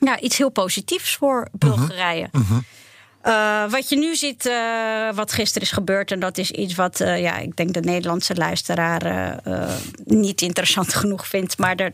ja, 0.00 0.20
iets 0.20 0.38
heel 0.38 0.50
positiefs 0.50 1.14
voor 1.16 1.48
Bulgarije. 1.52 2.28
Uh, 3.26 3.70
wat 3.70 3.88
je 3.88 3.96
nu 3.96 4.16
ziet, 4.16 4.46
uh, 4.46 5.12
wat 5.14 5.32
gisteren 5.32 5.62
is 5.62 5.74
gebeurd, 5.74 6.10
en 6.12 6.20
dat 6.20 6.38
is 6.38 6.50
iets 6.50 6.74
wat 6.74 7.00
uh, 7.00 7.20
ja, 7.20 7.36
ik 7.38 7.56
denk 7.56 7.72
de 7.72 7.80
Nederlandse 7.80 8.34
luisteraar 8.34 9.40
niet 10.04 10.42
interessant 10.42 10.94
genoeg 11.04 11.26
vindt. 11.26 11.58
Maar 11.58 11.76
er, 11.76 11.92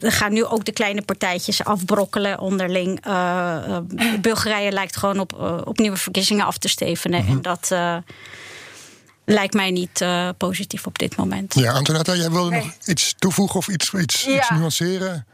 er, 0.00 0.12
gaan 0.12 0.32
nu 0.32 0.44
ook 0.44 0.64
de 0.64 0.72
kleine 0.72 1.02
partijtjes 1.02 1.64
afbrokkelen 1.64 2.38
onderling. 2.38 3.02
Bulgarije 4.20 4.72
lijkt 4.72 4.96
gewoon 4.96 5.18
op, 5.18 5.62
op 5.64 5.78
nieuwe 5.78 5.96
verkiezingen 5.96 6.46
af 6.46 6.58
te 6.58 6.68
stevenen. 6.68 7.26
En 7.26 7.42
dat 7.42 7.74
lijkt 9.24 9.54
mij 9.54 9.70
niet 9.70 10.04
positief 10.36 10.86
op 10.86 10.98
dit 10.98 11.16
moment. 11.16 11.54
Ja, 11.54 11.72
Antonetta, 11.72 12.14
jij 12.14 12.30
wilde 12.30 12.50
nog 12.50 12.72
iets 12.84 13.14
toevoegen 13.18 13.56
of 13.56 13.68
iets, 13.68 13.92
iets, 13.92 14.24
Ja. 14.24 14.36
iets 14.36 14.50
nuanceren? 14.50 15.26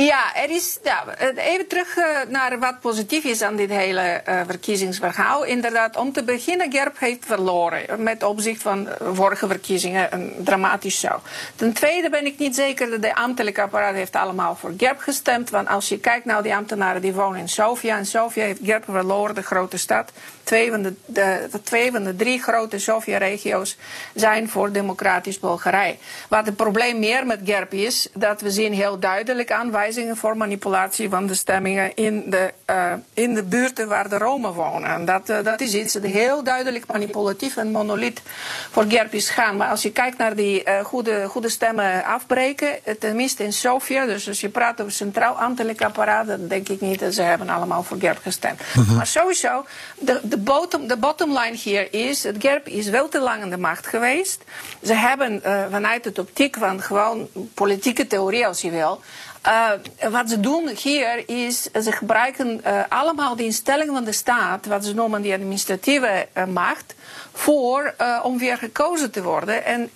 Ja, 0.00 0.34
er 0.34 0.50
is, 0.50 0.78
ja, 0.82 1.04
even 1.36 1.66
terug 1.66 1.96
eh, 1.96 2.04
naar 2.28 2.58
wat 2.58 2.80
positief 2.80 3.24
is 3.24 3.42
aan 3.42 3.56
dit 3.56 3.70
hele 3.70 4.00
eh, 4.00 4.40
verkiezingsverhaal. 4.46 5.44
Inderdaad, 5.44 5.96
om 5.96 6.12
te 6.12 6.24
beginnen, 6.24 6.72
Gerb 6.72 6.98
heeft 6.98 7.26
verloren 7.26 8.02
met 8.02 8.22
opzicht 8.22 8.62
van 8.62 8.88
vorige 9.12 9.46
verkiezingen. 9.46 10.12
Een 10.12 10.32
dramatisch 10.38 11.00
zo. 11.00 11.20
Ten 11.56 11.72
tweede 11.72 12.10
ben 12.10 12.26
ik 12.26 12.38
niet 12.38 12.54
zeker 12.54 12.90
dat 12.90 13.02
de 13.02 13.14
ambtelijke 13.14 13.62
apparaat 13.62 13.94
heeft 13.94 14.16
allemaal 14.16 14.56
voor 14.56 14.72
Gerb 14.76 15.00
gestemd. 15.00 15.50
Want 15.50 15.68
als 15.68 15.88
je 15.88 15.98
kijkt 15.98 16.24
naar 16.24 16.42
die 16.42 16.54
ambtenaren 16.54 17.02
die 17.02 17.14
wonen 17.14 17.40
in 17.40 17.48
Sofia. 17.48 17.98
In 17.98 18.06
Sofia 18.06 18.44
heeft 18.44 18.60
Gerb 18.62 18.84
verloren, 18.84 19.34
de 19.34 19.42
grote 19.42 19.76
stad. 19.76 20.12
Twee 20.42 20.70
van 20.70 20.82
de, 20.82 20.94
de, 21.06 21.48
de 21.50 21.62
twee 21.62 21.90
van 21.90 22.04
de 22.04 22.16
drie 22.16 22.42
grote 22.42 22.78
Sofia-regio's 22.78 23.76
zijn 24.14 24.48
voor 24.48 24.72
democratisch 24.72 25.38
Bulgarije. 25.38 25.96
Wat 26.28 26.46
het 26.46 26.56
probleem 26.56 26.98
meer 26.98 27.26
met 27.26 27.40
Gerb 27.44 27.72
is, 27.72 28.08
dat 28.12 28.40
we 28.40 28.50
zien 28.50 28.72
heel 28.72 28.98
duidelijk 28.98 29.52
aanwijzingen 29.88 30.16
voor 30.16 30.36
manipulatie 30.36 31.08
van 31.08 31.26
de 31.26 31.34
stemmingen 31.34 31.94
in 31.94 32.30
de, 32.30 32.52
uh, 32.70 32.92
in 33.14 33.34
de 33.34 33.42
buurten 33.42 33.88
waar 33.88 34.08
de 34.08 34.18
Romen 34.18 34.52
wonen. 34.52 34.90
En 34.90 35.04
dat, 35.04 35.30
uh, 35.30 35.44
dat 35.44 35.60
is 35.60 35.74
iets 35.74 35.92
dat 35.92 36.02
heel 36.02 36.42
duidelijk 36.42 36.86
manipulatief 36.86 37.56
en 37.56 37.70
monoliet 37.70 38.22
voor 38.70 38.84
Gerb 38.88 39.12
is 39.12 39.30
gaan. 39.30 39.56
Maar 39.56 39.68
als 39.68 39.82
je 39.82 39.92
kijkt 39.92 40.18
naar 40.18 40.36
die 40.36 40.64
uh, 40.64 40.84
goede, 40.84 41.26
goede 41.28 41.48
stemmen 41.48 42.04
afbreken, 42.04 42.68
tenminste 42.98 43.44
in 43.44 43.52
Sofia, 43.52 44.06
dus 44.06 44.28
als 44.28 44.40
je 44.40 44.48
praat 44.48 44.80
over 44.80 44.92
centraal 44.92 45.34
ambtelijk 45.34 45.82
apparaat, 45.82 46.26
dan 46.26 46.48
denk 46.48 46.68
ik 46.68 46.80
niet 46.80 47.00
dat 47.00 47.14
ze 47.14 47.22
hebben 47.22 47.48
allemaal 47.48 47.82
voor 47.82 47.98
Gerb 47.98 48.18
gestemd. 48.22 48.60
Mhm. 48.74 48.96
Maar 48.96 49.06
sowieso, 49.06 49.64
de, 49.98 50.20
de, 50.22 50.38
bottom, 50.38 50.86
de 50.86 50.96
bottom 50.96 51.38
line 51.38 51.56
hier 51.56 51.92
is, 51.92 52.22
dat 52.22 52.34
Gerb 52.38 52.66
is 52.66 52.88
wel 52.88 53.08
te 53.08 53.20
lang 53.20 53.42
aan 53.42 53.50
de 53.50 53.58
macht 53.58 53.86
geweest. 53.86 54.44
Ze 54.82 54.94
hebben 54.94 55.42
vanuit 55.70 56.04
het 56.04 56.18
optiek 56.18 56.56
van 56.56 56.82
gewoon 56.82 57.28
politieke 57.54 58.06
theorie, 58.06 58.46
als 58.46 58.60
je 58.60 58.70
wil, 58.70 59.00
uh, 59.48 60.10
wat 60.10 60.30
ze 60.30 60.40
doen 60.40 60.68
hier 60.68 61.28
is, 61.28 61.62
ze 61.62 61.92
gebruiken 61.92 62.60
uh, 62.66 62.80
allemaal 62.88 63.36
de 63.36 63.44
instellingen 63.44 63.94
van 63.94 64.04
de 64.04 64.12
staat, 64.12 64.66
wat 64.66 64.84
ze 64.84 64.94
noemen 64.94 65.22
die 65.22 65.32
administratieve 65.32 66.26
uh, 66.36 66.44
macht, 66.44 66.94
voor 67.32 67.94
om 68.22 68.38
weer 68.38 68.56
gekozen 68.56 69.10
te 69.10 69.22
worden. 69.22 69.64
En 69.64 69.90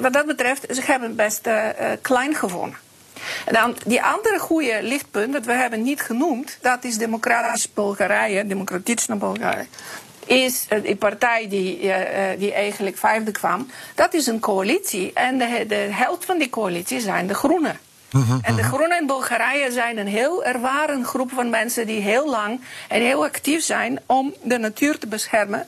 wat 0.00 0.12
dat 0.12 0.26
betreft, 0.26 0.66
ze 0.74 0.82
hebben 0.84 1.16
best 1.16 1.48
klein 2.02 2.34
gewonnen. 2.34 2.76
En 3.44 3.54
dan 3.54 3.76
die 3.86 4.02
andere 4.02 4.38
goede 4.38 4.78
lichtpunt 4.82 5.32
dat 5.32 5.44
we 5.44 5.52
hebben 5.52 5.82
niet 5.82 6.00
genoemd, 6.00 6.58
dat 6.60 6.84
is 6.84 6.98
democratisch 6.98 7.72
Bulgarije, 7.72 8.46
democratisch 8.46 9.06
Bulgarije 9.06 9.66
is 10.26 10.66
die 10.82 10.96
partij 10.96 11.48
die, 11.48 11.92
die 12.38 12.52
eigenlijk 12.52 12.96
vijfde 12.96 13.30
kwam, 13.30 13.70
dat 13.94 14.14
is 14.14 14.26
een 14.26 14.40
coalitie. 14.40 15.12
En 15.12 15.38
de, 15.38 15.64
de 15.68 15.74
helft 15.74 16.24
van 16.24 16.38
die 16.38 16.50
coalitie 16.50 17.00
zijn 17.00 17.26
de 17.26 17.34
Groenen. 17.34 17.78
En 18.42 18.56
de 18.56 18.62
Groenen 18.62 19.00
in 19.00 19.06
Bulgarije 19.06 19.72
zijn 19.72 19.98
een 19.98 20.06
heel 20.06 20.44
ervaren 20.44 21.04
groep 21.04 21.30
van 21.30 21.50
mensen 21.50 21.86
die 21.86 22.00
heel 22.00 22.30
lang 22.30 22.60
en 22.88 23.00
heel 23.00 23.24
actief 23.24 23.62
zijn 23.62 24.00
om 24.06 24.34
de 24.42 24.58
natuur 24.58 24.98
te 24.98 25.06
beschermen. 25.06 25.66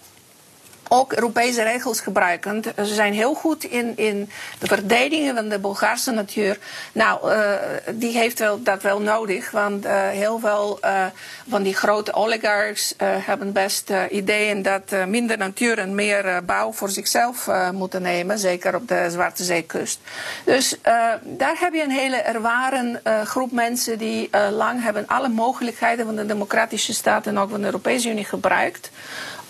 Ook 0.89 1.13
Europese 1.13 1.63
regels 1.63 2.01
gebruikend. 2.01 2.67
Ze 2.77 2.95
zijn 2.95 3.13
heel 3.13 3.35
goed 3.35 3.65
in, 3.65 3.97
in 3.97 4.31
de 4.59 4.67
verdediging 4.67 5.35
van 5.35 5.49
de 5.49 5.59
Bulgaarse 5.59 6.11
natuur. 6.11 6.59
Nou, 6.93 7.33
uh, 7.33 7.53
die 7.93 8.19
heeft 8.19 8.39
wel, 8.39 8.63
dat 8.63 8.83
wel 8.83 9.01
nodig. 9.01 9.51
Want 9.51 9.85
uh, 9.85 10.09
heel 10.09 10.39
veel 10.39 10.79
uh, 10.85 11.05
van 11.49 11.63
die 11.63 11.75
grote 11.75 12.13
oligarchs 12.13 12.95
hebben 12.99 13.53
best 13.53 13.93
ideeën 14.11 14.63
dat 14.63 15.07
minder 15.07 15.39
natuur 15.39 15.79
en 15.79 15.95
meer 15.95 16.45
bouw 16.45 16.73
voor 16.73 16.89
zichzelf 16.89 17.51
moeten 17.73 18.03
nemen. 18.03 18.39
Zeker 18.39 18.75
op 18.75 18.89
de 18.89 19.07
Zwarte 19.11 19.45
Zeekust. 19.45 20.01
Dus 20.45 20.77
daar 21.23 21.57
heb 21.59 21.75
je 21.75 21.83
een 21.83 21.91
hele 21.91 22.17
ervaren 22.17 23.01
groep 23.25 23.53
mensen 23.53 23.99
die 23.99 24.31
lang 24.51 24.83
hebben 24.83 25.07
alle 25.07 25.29
mogelijkheden 25.29 26.07
van 26.07 26.17
de 26.17 26.27
democratische 26.27 26.95
staat 26.95 27.27
en 27.27 27.39
ook 27.39 27.51
van 27.51 27.61
de 27.61 27.67
Europese 27.67 28.09
Unie 28.09 28.25
gebruikt 28.25 28.91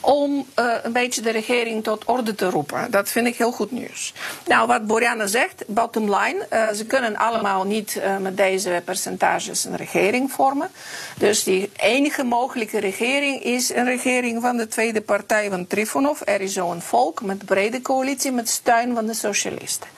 om 0.06 0.46
uh, 0.58 0.74
een 0.82 0.92
beetje 0.92 1.20
de 1.20 1.30
regering 1.30 1.82
tot 1.82 2.04
orde 2.04 2.34
te 2.34 2.50
roepen. 2.50 2.90
Dat 2.90 3.08
vind 3.08 3.26
ik 3.26 3.36
heel 3.36 3.52
goed 3.52 3.70
nieuws. 3.70 4.12
Nou, 4.46 4.66
wat 4.66 4.86
Boriana 4.86 5.26
zegt, 5.26 5.64
bottom 5.66 6.14
line, 6.14 6.46
uh, 6.52 6.70
ze 6.72 6.86
kunnen 6.86 7.16
allemaal 7.16 7.64
niet 7.64 7.96
uh, 7.96 8.16
met 8.16 8.36
deze 8.36 8.82
percentages 8.84 9.64
een 9.64 9.76
regering 9.76 10.30
vormen. 10.30 10.70
Dus 11.18 11.44
die 11.44 11.70
enige 11.76 12.24
mogelijke 12.24 12.78
regering 12.78 13.42
is 13.42 13.74
een 13.74 13.84
regering 13.84 14.42
van 14.42 14.56
de 14.56 14.68
tweede 14.68 15.00
partij 15.00 15.50
van 15.50 15.66
Trifonov. 15.66 16.20
Er 16.24 16.40
is 16.40 16.52
zo'n 16.52 16.80
volk 16.80 17.22
met 17.22 17.44
brede 17.44 17.82
coalitie 17.82 18.32
met 18.32 18.48
steun 18.48 18.94
van 18.94 19.06
de 19.06 19.14
socialisten. 19.14 19.88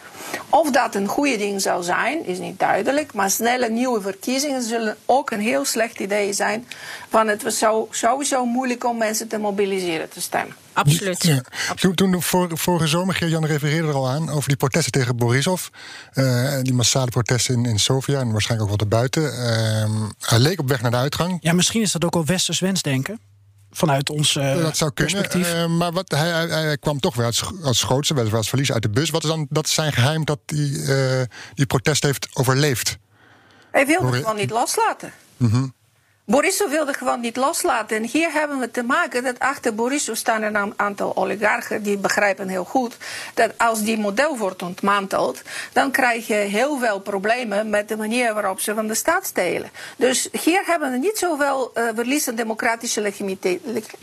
Of 0.51 0.71
dat 0.71 0.95
een 0.95 1.07
goede 1.07 1.37
ding 1.37 1.61
zou 1.61 1.83
zijn, 1.83 2.27
is 2.27 2.39
niet 2.39 2.59
duidelijk. 2.59 3.15
Maar 3.15 3.31
snelle 3.31 3.71
nieuwe 3.71 4.01
verkiezingen 4.01 4.63
zullen 4.63 4.97
ook 5.07 5.31
een 5.31 5.41
heel 5.41 5.65
slecht 5.65 6.01
idee 6.01 6.33
zijn. 6.33 6.67
Want 7.11 7.29
het 7.29 7.43
was 7.43 7.59
zo, 7.59 7.89
sowieso 7.91 8.45
moeilijk 8.45 8.85
om 8.85 8.99
mensen 8.99 9.29
te 9.29 9.39
mobiliseren 9.39 10.09
te 10.09 10.21
stemmen. 10.21 10.57
Absoluut. 10.73 11.23
Ja. 11.23 11.43
Toen, 11.75 11.95
toen 11.95 12.23
vor, 12.23 12.59
vorige 12.59 12.87
zomer, 12.87 13.15
Geert-Jan 13.15 13.47
refereerde 13.47 13.89
er 13.89 13.95
al 13.95 14.09
aan... 14.09 14.31
over 14.31 14.49
die 14.49 14.57
protesten 14.57 14.93
tegen 14.93 15.17
Borisov. 15.17 15.67
Uh, 16.15 16.59
die 16.63 16.75
massale 16.75 17.11
protesten 17.11 17.55
in, 17.55 17.65
in 17.65 17.79
Sofia 17.79 18.21
en 18.21 18.33
waarschijnlijk 18.33 18.71
ook 18.71 18.79
wel 18.79 18.89
erbuiten. 18.89 19.23
Uh, 19.23 20.09
hij 20.21 20.39
leek 20.39 20.61
op 20.61 20.69
weg 20.69 20.83
naar 20.83 20.91
de 20.91 20.97
uitgang. 20.97 21.39
Ja, 21.41 21.53
misschien 21.53 21.83
is 21.83 21.93
dat 21.93 22.05
ook 22.05 22.15
al 22.15 22.25
westers 22.25 22.61
wensdenken 22.61 23.28
vanuit 23.79 24.11
ons 24.11 24.35
uh, 24.35 24.57
dat 24.57 24.77
zou 24.77 24.93
kunnen, 24.93 25.15
perspectief. 25.15 25.55
Uh, 25.55 25.67
maar 25.67 25.93
wat, 25.93 26.11
hij, 26.11 26.29
hij, 26.29 26.47
hij, 26.47 26.79
kwam 26.79 27.01
toch 27.01 27.15
weer 27.15 27.27
als, 27.27 27.45
als 27.63 27.83
grootste, 27.83 28.15
weliswaar 28.15 28.39
als 28.39 28.49
verlies 28.49 28.73
uit 28.73 28.83
de 28.83 28.91
bus. 28.91 29.11
Wat 29.11 29.23
is 29.23 29.29
dan 29.29 29.47
dat 29.51 29.69
zijn 29.69 29.93
geheim 29.93 30.25
dat 30.25 30.39
die, 30.45 30.73
uh, 30.73 31.23
die 31.55 31.67
protest 31.67 32.03
heeft 32.03 32.29
overleefd? 32.33 32.99
Hij 33.71 33.87
wilde 33.87 34.07
het 34.07 34.17
gewoon 34.17 34.37
niet 34.37 34.51
loslaten. 34.51 35.13
Mm 35.37 35.51
-hmm. 35.51 35.75
Borisov 36.31 36.71
wilde 36.71 36.93
gewoon 36.93 37.21
niet 37.21 37.37
loslaten. 37.37 37.97
En 37.97 38.05
hier 38.05 38.33
hebben 38.33 38.59
we 38.59 38.71
te 38.71 38.83
maken 38.83 39.23
dat 39.23 39.39
achter 39.39 39.75
Borisov 39.75 40.17
staan 40.17 40.43
een 40.43 40.73
aantal 40.77 41.17
oligarchen 41.17 41.83
die 41.83 41.99
begrijpen 41.99 42.49
heel 42.49 42.65
goed 42.65 42.97
dat 43.35 43.51
als 43.57 43.83
die 43.83 43.99
model 43.99 44.37
wordt 44.37 44.63
ontmanteld, 44.63 45.43
dan 45.73 45.91
krijg 45.91 46.27
je 46.27 46.35
heel 46.35 46.79
veel 46.79 47.01
problemen 47.01 47.71
met 47.71 47.89
de 47.89 47.97
manier 47.97 48.35
waarop 48.35 48.61
ze 48.61 48.75
van 48.75 48.87
de 48.87 48.95
staat 48.95 49.27
stelen. 49.27 49.71
Dus 49.97 50.29
hier 50.43 50.63
hebben 50.67 50.91
we 50.91 50.99
niet 50.99 51.19
zoveel 51.19 51.71
uh, 51.75 51.85
verliezen 51.95 52.37
democratische 52.37 53.13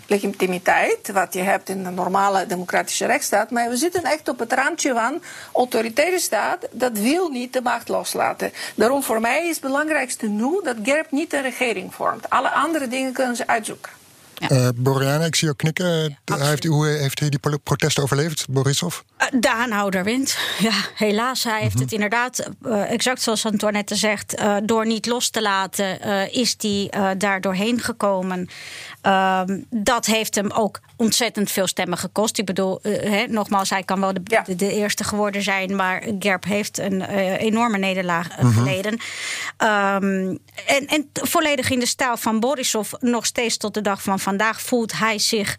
legitimiteit, 0.08 1.12
wat 1.14 1.34
je 1.34 1.42
hebt 1.42 1.70
in 1.70 1.86
een 1.86 1.94
normale 1.94 2.46
democratische 2.46 3.06
rechtsstaat, 3.06 3.52
maar 3.52 3.70
we 3.70 3.78
zitten 3.78 4.04
echt 4.04 4.30
op 4.30 4.40
het 4.40 4.54
randje 4.54 4.94
van 4.94 5.22
autoritaire 5.54 6.20
staat 6.20 6.68
dat 6.72 6.98
wil 6.98 7.30
niet 7.30 7.54
de 7.54 7.62
macht 7.62 7.90
loslaten. 7.90 8.52
Daarom 8.76 9.04
voor 9.04 9.22
mij 9.22 9.48
is 9.48 9.56
het 9.56 9.66
belangrijkste 9.66 10.28
nu 10.28 10.60
dat 10.64 10.76
GERB 10.84 11.12
niet 11.12 11.34
een 11.34 11.42
regering 11.42 11.94
vormt. 11.94 12.14
Alle 12.30 12.50
andere 12.50 12.88
dingen 12.88 13.14
kunnen 13.14 13.36
ze 13.36 13.48
uitzoeken. 13.48 13.92
Ja. 14.36 14.52
Uh, 14.52 14.68
Boriana, 14.76 15.26
ik 15.26 15.36
zie 15.36 15.46
jou 15.46 15.58
knikken. 15.58 16.18
Ja, 16.26 16.38
heeft, 16.38 16.66
hoe 16.66 16.88
heeft 16.88 17.20
hij 17.20 17.30
die 17.30 17.40
protesten 17.64 18.04
overleefd, 18.04 18.46
Borisov? 18.50 19.00
Uh, 19.20 19.40
de 19.40 19.52
aanhouder 19.52 20.04
wint. 20.04 20.38
Ja, 20.60 20.74
helaas. 20.96 21.44
Hij 21.44 21.62
heeft 21.62 21.66
mm 21.66 21.72
-hmm. 21.72 21.82
het 21.82 21.92
inderdaad, 21.92 22.50
uh, 22.66 22.92
exact 22.92 23.22
zoals 23.22 23.46
Antoinette 23.46 23.96
zegt... 23.96 24.42
door 24.64 24.86
niet 24.86 25.06
los 25.06 25.30
te 25.30 25.42
laten, 25.42 26.02
is 26.32 26.56
hij 26.58 26.90
daar 27.18 27.42
doorheen 27.42 27.80
gekomen. 27.80 28.50
dat 29.70 30.06
heeft 30.06 30.36
hem 30.36 30.52
ook 30.52 30.80
ontzettend 30.96 31.52
veel 31.52 31.68
stemmen 31.68 31.98
gekost. 31.98 32.38
Ik 32.38 32.46
bedoel, 32.46 32.80
he, 32.82 33.26
nogmaals, 33.28 33.70
hij 33.70 33.84
kan 33.84 34.00
wel 34.00 34.14
de, 34.14 34.22
ja. 34.24 34.42
de, 34.42 34.56
de, 34.56 34.74
eerste 34.74 35.04
geworden 35.04 35.42
zijn... 35.42 35.76
maar 35.76 36.08
Gerb 36.20 36.44
heeft 36.44 36.78
een 36.78 37.02
enorme 37.36 37.78
nederlaag 37.78 38.28
mm 38.28 38.36
-hmm. 38.38 38.54
geleden. 38.54 38.94
Um, 38.94 40.40
en, 40.66 40.88
en 40.88 41.10
volledig 41.14 41.70
in 41.70 41.80
de 41.80 41.86
stijl 41.86 42.18
van 42.18 42.40
Borisov... 42.40 42.92
nog 43.00 43.26
steeds 43.26 43.58
tot 43.58 43.74
de 43.74 43.82
dag 43.82 44.02
van 44.02 44.20
vandaag 44.26 44.62
voelt 44.62 44.98
hij 44.98 45.20
zich 45.20 45.56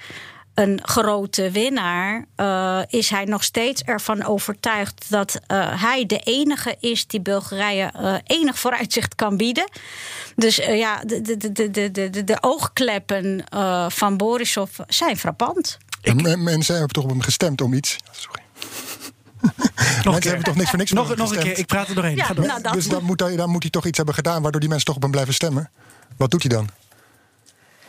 een 0.54 0.80
grote 0.82 1.50
winnaar, 1.50 2.24
uh, 2.36 2.80
is 2.88 3.10
hij 3.10 3.24
nog 3.24 3.44
steeds 3.44 3.82
ervan 3.82 4.24
overtuigd 4.24 5.06
dat 5.10 5.34
uh, 5.34 5.82
hij 5.82 6.06
de 6.06 6.18
enige 6.18 6.76
is 6.80 7.06
die 7.06 7.20
Bulgarije 7.20 7.92
uh, 8.00 8.14
enig 8.24 8.58
vooruitzicht 8.58 9.14
kan 9.14 9.36
bieden. 9.36 9.70
Dus 10.36 10.56
ja, 10.56 11.02
de, 11.04 11.20
de, 11.22 11.52
de, 11.52 11.70
de, 11.70 11.90
de, 12.10 12.24
de 12.24 12.38
oogkleppen 12.40 13.44
van 13.88 14.16
Borisov 14.16 14.70
zijn 14.88 15.16
frappant. 15.16 15.78
Ik... 16.02 16.36
Mensen 16.36 16.74
hebben 16.74 16.92
toch 16.92 17.04
op 17.04 17.10
hem 17.10 17.20
gestemd 17.20 17.60
om 17.60 17.72
iets. 17.72 17.96
Sorry. 18.10 18.42
nog 20.04 20.12
mensen 20.12 20.30
hebben 20.30 20.44
toch 20.44 20.56
niks 20.56 20.70
voor 20.70 20.78
niks 20.78 20.92
nog, 20.92 21.16
nog 21.16 21.34
een 21.34 21.42
keer, 21.42 21.58
ik 21.58 21.66
praat 21.66 21.88
er 21.88 21.94
doorheen. 21.94 22.16
Ja, 22.16 22.32
nou, 22.32 22.62
dat... 22.62 22.72
Dus 22.72 22.88
dan 22.88 23.04
moet, 23.04 23.20
hij, 23.20 23.36
dan 23.36 23.50
moet 23.50 23.62
hij 23.62 23.70
toch 23.70 23.86
iets 23.86 23.96
hebben 23.96 24.14
gedaan 24.14 24.42
waardoor 24.42 24.60
die 24.60 24.68
mensen 24.68 24.86
toch 24.86 24.96
op 24.96 25.02
hem 25.02 25.10
blijven 25.10 25.34
stemmen. 25.34 25.70
Wat 26.16 26.30
doet 26.30 26.42
hij 26.42 26.50
dan? 26.50 26.68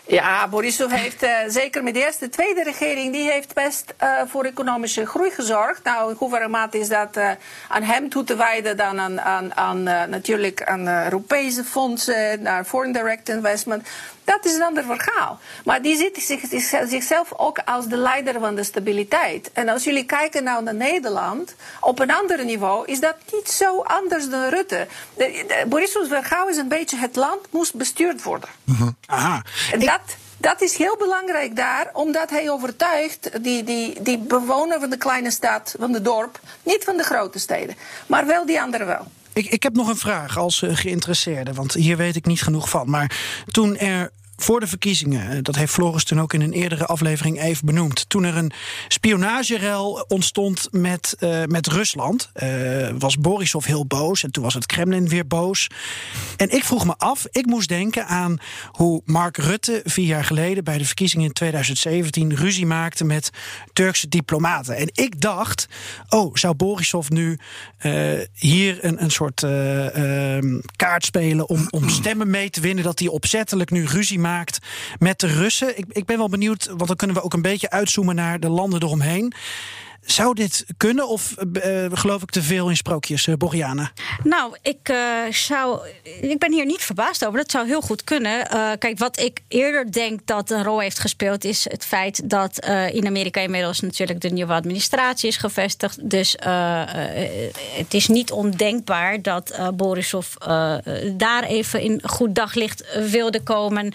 Ja, 0.08 0.48
Borisov 0.48 0.92
heeft 0.92 1.24
uh, 1.24 1.30
zeker 1.48 1.84
met 1.84 1.94
de 1.94 2.00
eerste, 2.00 2.26
de 2.26 2.32
tweede 2.32 2.64
regering, 2.64 3.14
die 3.14 3.32
heeft 3.32 3.54
best 3.54 3.94
uh, 4.04 4.22
voor 4.26 4.44
economische 4.44 5.06
groei 5.06 5.32
gezorgd. 5.32 5.84
Nou, 5.84 6.10
in 6.10 6.16
hoeverre 6.20 6.48
mate 6.48 6.80
is 6.80 6.88
dat 6.88 7.18
uh, 7.18 7.32
aan 7.68 7.84
hem 7.84 8.10
toe 8.10 8.24
te 8.24 8.36
wijden 8.36 8.78
dan 8.78 9.00
aan, 9.00 9.22
aan, 9.22 9.56
aan 9.56 9.84
natuurlijk 9.84 10.64
aan 10.64 10.88
Europese 10.88 11.64
fondsen, 11.64 12.42
naar 12.42 12.66
foreign 12.66 12.94
direct 12.94 13.30
investment. 13.30 13.88
Dat 14.28 14.46
is 14.46 14.54
een 14.54 14.64
ander 14.64 14.84
verhaal. 14.84 15.40
Maar 15.64 15.82
die 15.82 15.98
ziet 15.98 16.18
zich, 16.18 16.42
zichzelf 16.90 17.34
ook 17.38 17.60
als 17.66 17.88
de 17.88 17.98
leider 17.98 18.40
van 18.40 18.56
de 18.56 18.64
stabiliteit. 18.64 19.50
En 19.54 19.70
als 19.70 19.84
jullie 19.84 20.06
kijken 20.06 20.44
nou 20.44 20.64
naar 20.64 20.76
Nederland, 20.76 21.56
op 21.80 22.00
een 22.00 22.12
ander 22.12 22.46
niveau, 22.46 22.86
is 22.86 23.00
dat 23.00 23.16
niet 23.32 23.50
zo 23.50 23.82
anders 23.82 24.30
dan 24.30 24.50
Rutte. 24.50 24.88
De, 25.14 25.44
de, 25.48 25.66
Borisov 25.68 26.08
Vergouw 26.08 26.48
is 26.48 26.58
een 26.58 26.68
beetje 26.68 26.98
het 26.98 27.16
land 27.16 27.52
moest 27.52 27.76
bestuurd 27.76 28.24
worden. 28.24 28.50
-hmm. 28.66 28.96
Aha. 29.06 29.42
En 29.72 29.80
dat, 29.80 30.02
dat 30.38 30.62
is 30.62 30.78
heel 30.78 30.98
belangrijk 30.98 31.56
daar, 31.56 31.90
omdat 31.94 32.30
hij 32.30 32.50
overtuigt 32.50 33.44
die, 33.44 33.64
die, 33.64 34.02
die 34.02 34.18
bewoner 34.18 34.80
van 34.80 34.90
de 34.90 34.98
kleine 34.98 35.32
stad, 35.32 35.76
van 35.80 35.92
de 35.92 36.02
dorp, 36.02 36.40
niet 36.64 36.84
van 36.84 36.98
de 36.98 37.04
grote 37.04 37.40
steden, 37.40 37.76
maar 38.08 38.26
wel 38.26 38.46
die 38.46 38.62
anderen 38.62 38.88
wel. 38.88 39.08
Ik, 39.38 39.46
ik 39.46 39.64
heb 39.64 39.74
nog 39.74 39.88
een 39.88 39.98
vraag 39.98 40.38
als 40.38 40.62
uh, 40.62 40.76
geïnteresseerde, 40.76 41.54
want 41.54 41.74
hier 41.74 41.98
weet 41.98 42.16
ik 42.16 42.26
niet 42.26 42.42
genoeg 42.42 42.70
van. 42.70 42.90
Maar 42.90 43.42
toen 43.46 43.78
er 43.78 44.12
voor 44.38 44.60
de 44.60 44.68
verkiezingen, 44.68 45.44
dat 45.44 45.56
heeft 45.56 45.74
Floris 45.74 46.04
toen 46.04 46.22
ook 46.22 46.34
in 46.34 46.42
een 46.42 46.54
eerdere 46.54 46.86
aflevering 46.86 47.42
even 47.42 47.66
benoemd. 47.66 48.10
Toen 48.10 48.24
er 48.24 48.38
een 48.38 48.52
spionagerel 48.88 50.06
ontstond 50.08 50.68
met, 50.72 51.16
uh, 51.20 51.44
met 51.44 51.68
Rusland, 51.68 52.30
uh, 52.36 52.90
was 52.98 53.18
Borisov 53.18 53.66
heel 53.66 53.86
boos 53.86 54.24
en 54.24 54.32
toen 54.32 54.44
was 54.44 54.54
het 54.54 54.66
Kremlin 54.66 55.10
weer 55.10 55.28
boos. 55.28 55.68
En 56.38 56.50
ik 56.50 56.64
vroeg 56.64 56.86
me 56.86 56.94
af, 56.98 57.26
ik 57.32 57.46
moest 57.46 57.70
denken 57.70 58.08
aan 58.08 58.38
hoe 58.72 59.02
Mark 59.06 59.38
Rutte 59.38 59.82
vier 59.84 60.06
jaar 60.06 60.26
geleden 60.26 60.64
bij 60.64 60.78
de 60.78 60.86
verkiezingen 60.86 61.26
in 61.26 61.34
2017 61.34 62.36
ruzie 62.36 62.66
maakte 62.66 63.04
met 63.04 63.30
Turkse 63.74 64.08
diplomaten. 64.08 64.76
En 64.76 64.90
ik 64.94 65.22
dacht, 65.22 65.68
oh, 66.10 66.36
zou 66.36 66.56
Borisov 66.56 67.10
nu 67.10 67.40
hier 68.34 68.86
een, 68.86 69.04
een 69.04 69.12
soort 69.12 69.46
kaart 70.76 71.06
spelen 71.06 71.50
om, 71.50 71.68
om 71.70 71.90
stemmen 71.90 72.30
mee 72.30 72.50
te 72.50 72.62
winnen, 72.62 72.84
dat 72.84 73.00
hij 73.00 73.08
opzettelijk 73.08 73.72
nu 73.72 73.86
ruzie 73.86 74.20
maakt 74.20 74.26
met 75.00 75.20
de 75.20 75.28
Russen. 75.28 75.78
Ik, 75.78 75.86
ik 75.90 76.06
ben 76.06 76.18
wel 76.18 76.30
benieuwd, 76.30 76.66
want 76.66 76.88
dan 76.88 76.96
kunnen 76.96 77.16
we 77.16 77.22
ook 77.22 77.34
een 77.34 77.42
beetje 77.42 77.70
uitzoomen 77.70 78.16
naar 78.16 78.40
de 78.40 78.50
landen 78.50 78.84
eromheen. 78.84 79.34
Zou 80.08 80.34
dit 80.34 80.66
kunnen 80.78 81.08
of 81.08 81.36
uh, 81.54 81.86
geloof 81.92 82.22
ik 82.22 82.30
te 82.30 82.42
veel 82.42 82.70
in 82.70 82.76
sprookjes, 82.76 83.28
uh? 83.28 83.36
Nou, 84.24 84.58
ik, 84.62 84.94
zou, 85.30 85.88
ik 86.22 86.40
ben 86.40 86.54
hier 86.54 86.66
niet 86.66 86.82
verbaasd 86.82 87.26
over. 87.26 87.40
Dat 87.40 87.52
zou 87.52 87.68
heel 87.68 87.82
goed 87.82 88.04
kunnen. 88.04 88.48
kijk, 88.80 88.98
wat 88.98 89.20
ik 89.20 89.40
eerder 89.48 89.92
denk 89.92 90.20
dat 90.26 90.50
een 90.50 90.64
rol 90.64 90.80
heeft 90.80 91.00
gespeeld... 91.00 91.44
is 91.44 91.64
het 91.70 91.86
feit 91.86 92.30
dat 92.30 92.66
in 92.92 93.06
Amerika 93.06 93.42
inmiddels 93.42 93.80
natuurlijk 93.80 94.22
de 94.22 94.30
nieuwe 94.30 94.54
administratie 94.54 95.28
is 95.28 95.38
gevestigd. 95.38 96.10
Dus 96.10 96.36
het 97.76 97.94
is 97.94 98.08
niet 98.08 98.32
ondenkbaar 98.32 99.22
dat 99.22 99.60
Borisov 99.74 100.36
daar 101.14 101.44
even 101.44 101.82
in 101.82 102.02
goed 102.04 102.36
daglicht 102.36 103.10
wilde 103.10 103.44
komen... 103.44 103.94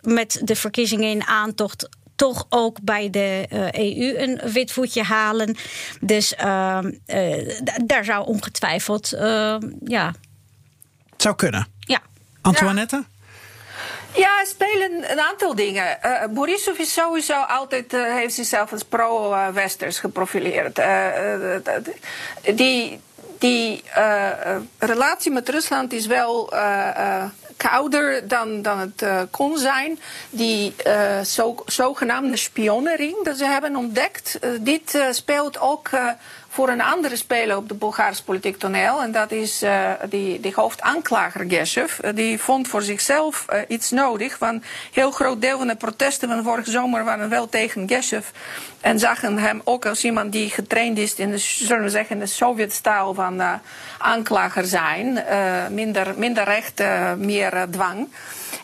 met 0.00 0.40
de 0.44 0.56
verkiezingen 0.56 1.10
in 1.10 1.26
aantocht 1.26 1.88
toch 2.16 2.46
ook 2.48 2.78
bij 2.82 3.10
de 3.10 3.46
uh, 3.52 3.72
EU 3.72 4.18
een 4.18 4.40
wit 4.52 4.72
voetje 4.72 5.02
halen. 5.02 5.56
Dus 6.00 6.34
uh, 6.44 6.78
uh, 7.06 7.58
daar 7.84 8.04
zou 8.04 8.26
ongetwijfeld, 8.26 9.08
ja. 9.84 10.12
Het 11.10 11.22
zou 11.22 11.34
kunnen. 11.34 11.66
Ja. 11.80 12.00
Antoinette? 12.40 13.04
Ja, 14.16 14.44
spelen 14.44 15.10
een 15.10 15.20
aantal 15.20 15.54
dingen. 15.54 15.98
Uh, 16.02 16.24
Borisov 16.30 16.78
is 16.78 16.92
sowieso 16.92 17.40
altijd, 17.40 17.92
uh, 17.92 18.14
heeft 18.14 18.34
zichzelf 18.34 18.72
als 18.72 18.84
pro-Westers 18.84 19.98
geprofileerd. 19.98 20.78
Uh, 20.78 21.56
die 22.54 23.00
die 23.38 23.82
relatie 24.78 25.30
met 25.30 25.48
Rusland 25.48 25.92
is 25.92 26.06
wel 26.06 26.52
kouder 27.56 28.28
dan, 28.28 28.62
dan 28.62 28.78
het 28.78 29.02
uh, 29.02 29.20
kon 29.30 29.58
zijn. 29.58 29.98
Die 30.30 30.74
zo, 31.24 31.62
zogenaamde 31.66 32.36
spionenring 32.36 33.24
dat 33.24 33.38
ze 33.38 33.44
hebben 33.44 33.76
ontdekt, 33.76 34.38
uh, 34.40 34.50
dit 34.60 34.98
speelt 35.10 35.60
ook 35.60 35.90
voor 36.48 36.68
een 36.68 36.82
andere 36.82 37.16
speler 37.16 37.56
op 37.56 37.68
de 37.68 37.74
Bulgaarse 37.74 38.24
politiek 38.24 38.58
toneel. 38.58 39.02
En 39.02 39.12
dat 39.12 39.30
is 39.30 39.62
uh, 39.62 39.90
die, 40.08 40.40
die 40.40 40.52
hoofdaanklager 40.54 41.44
Geshev. 41.48 41.98
Die 42.14 42.40
vond 42.40 42.68
voor 42.68 42.82
zichzelf 42.82 43.46
iets 43.68 43.90
nodig. 43.90 44.38
Want 44.38 44.64
heel 44.92 45.10
groot 45.10 45.40
deel 45.40 45.58
van 45.58 45.66
de 45.66 45.76
protesten 45.76 46.28
van 46.28 46.42
vorige 46.42 46.70
zomer 46.70 47.04
waren 47.04 47.28
wel 47.28 47.48
tegen 47.48 47.88
Geshev. 47.88 48.26
En 48.86 48.98
zagen 48.98 49.38
hem 49.38 49.60
ook 49.64 49.86
als 49.86 50.04
iemand 50.04 50.32
die 50.32 50.50
getraind 50.50 50.98
is 50.98 51.14
in 51.14 51.30
de, 51.30 51.38
zullen 51.38 51.82
we 51.82 51.90
zeggen, 51.90 52.18
de 52.18 52.26
Sovjet-stijl 52.26 53.14
van 53.14 53.42
aanklager 53.98 54.64
zijn. 54.64 55.24
minder, 55.70 56.14
minder 56.16 56.44
recht, 56.44 56.82
meer 57.16 57.66
dwang. 57.70 58.08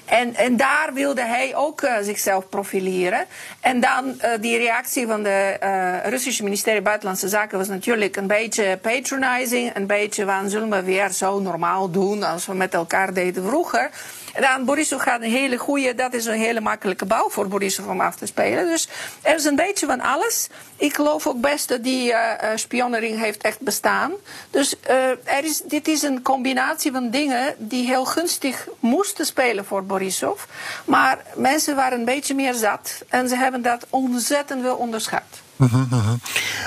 En, 0.04 0.34
en 0.34 0.56
daar 0.56 0.90
wilde 0.92 1.22
hij 1.22 1.56
ook 1.56 1.88
zichzelf 2.02 2.48
profileren. 2.48 3.24
En 3.60 3.80
dan 3.80 4.20
die 4.40 4.56
reactie 4.56 5.06
van 5.06 5.22
de 5.22 5.56
Russische 6.04 6.42
ministerie 6.42 6.82
Buitenlandse 6.82 7.28
Zaken 7.28 7.58
was 7.58 7.68
natuurlijk 7.68 8.16
een 8.16 8.26
beetje 8.26 8.78
patronizing. 8.82 9.76
Een 9.76 9.86
beetje 9.86 10.24
van 10.24 10.50
zullen 10.50 10.70
we 10.70 10.82
weer 10.82 11.10
zo 11.10 11.40
normaal 11.40 11.90
doen 11.90 12.22
als 12.22 12.46
we 12.46 12.54
met 12.54 12.74
elkaar 12.74 13.14
deden 13.14 13.44
vroeger. 13.44 13.90
En 14.32 14.64
Borisov 14.64 15.02
gaat 15.02 15.22
een 15.22 15.30
hele 15.30 15.56
goede, 15.56 15.94
dat 15.94 16.14
is 16.14 16.24
een 16.24 16.38
hele 16.38 16.60
makkelijke 16.60 17.04
bouw 17.04 17.28
voor 17.28 17.48
Borisov 17.48 17.86
om 17.86 18.00
af 18.00 18.16
te 18.16 18.26
spelen. 18.26 18.66
Dus 18.66 18.88
er 19.22 19.34
is 19.34 19.44
een 19.44 19.56
beetje 19.56 19.86
van 19.86 20.00
alles. 20.00 20.48
Ik 20.76 20.94
geloof 20.94 21.26
ook 21.26 21.40
best 21.40 21.68
dat 21.68 21.82
die 21.82 22.10
uh, 22.10 22.32
spionering 22.54 23.18
heeft 23.18 23.42
echt 23.42 23.60
bestaan. 23.60 24.12
Dus 24.50 24.74
uh, 24.90 25.08
er 25.08 25.44
is, 25.44 25.60
dit 25.60 25.88
is 25.88 26.02
een 26.02 26.22
combinatie 26.22 26.92
van 26.92 27.10
dingen 27.10 27.54
die 27.58 27.86
heel 27.86 28.04
gunstig 28.04 28.68
moesten 28.80 29.26
spelen 29.26 29.64
voor 29.64 29.84
Borisov. 29.84 30.42
Maar 30.84 31.18
mensen 31.34 31.76
waren 31.76 31.98
een 31.98 32.04
beetje 32.04 32.34
meer 32.34 32.54
zat 32.54 33.02
en 33.08 33.28
ze 33.28 33.36
hebben 33.36 33.62
dat 33.62 33.86
ontzettend 33.90 34.62
wel 34.62 34.76
onderschat. 34.76 35.22
Uh 35.62 35.72
-huh. 35.90 36.12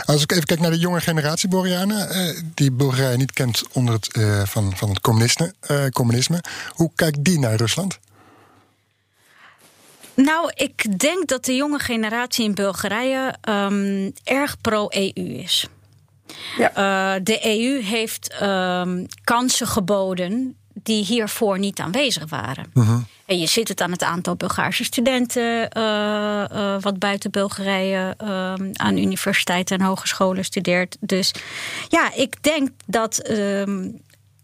Als 0.06 0.22
ik 0.22 0.32
even 0.32 0.44
kijk 0.44 0.60
naar 0.60 0.72
de 0.72 0.78
jonge 0.78 1.02
generatie 1.02 1.50
Borianen, 1.50 2.16
uh, 2.16 2.40
die 2.54 2.72
Bulgarije 2.72 3.18
niet 3.18 3.34
kent 3.34 3.64
onder 3.74 3.94
het, 3.94 4.18
uh, 4.18 4.42
van, 4.46 4.74
van 4.76 4.90
het 4.90 5.02
communisme, 5.02 5.54
uh, 5.72 5.88
communisme, 5.88 6.44
hoe 6.70 6.92
kijkt 6.96 7.24
die 7.24 7.40
naar 7.40 7.56
Rusland? 7.56 8.00
Nou, 10.14 10.52
ik 10.56 11.00
denk 11.00 11.28
dat 11.28 11.46
de 11.46 11.56
jonge 11.56 11.80
generatie 11.80 12.46
in 12.46 12.54
Bulgarije 12.54 13.36
um, 13.50 14.14
erg 14.24 14.62
pro-EU 14.62 15.12
is. 15.14 15.68
Ja. 16.58 17.20
de 17.20 17.40
EU 17.46 17.82
heeft 17.82 18.42
um, 18.42 19.08
kansen 19.24 19.68
geboden 19.68 20.56
die 20.84 21.06
hiervoor 21.06 21.60
niet 21.60 21.80
aanwezig 21.80 22.30
waren. 22.30 22.66
Uh 22.74 22.88
-huh. 22.88 23.02
En 23.26 23.40
je 23.40 23.46
ziet 23.46 23.68
het 23.68 23.82
aan 23.82 23.92
het 23.92 24.04
aantal 24.04 24.36
Bulgaarse 24.36 24.84
studenten 24.84 25.70
uh, 25.78 26.44
uh, 26.54 26.76
wat 26.80 27.00
buiten 27.00 27.32
Bulgarije 27.32 28.16
uh, 28.24 28.54
aan 28.74 28.98
universiteiten 28.98 29.78
en 29.78 29.86
hogescholen 29.86 30.46
studeert. 30.46 30.98
Dus 31.00 31.32
ja, 31.90 32.14
ik 32.14 32.44
denk 32.44 32.70
dat. 32.86 33.18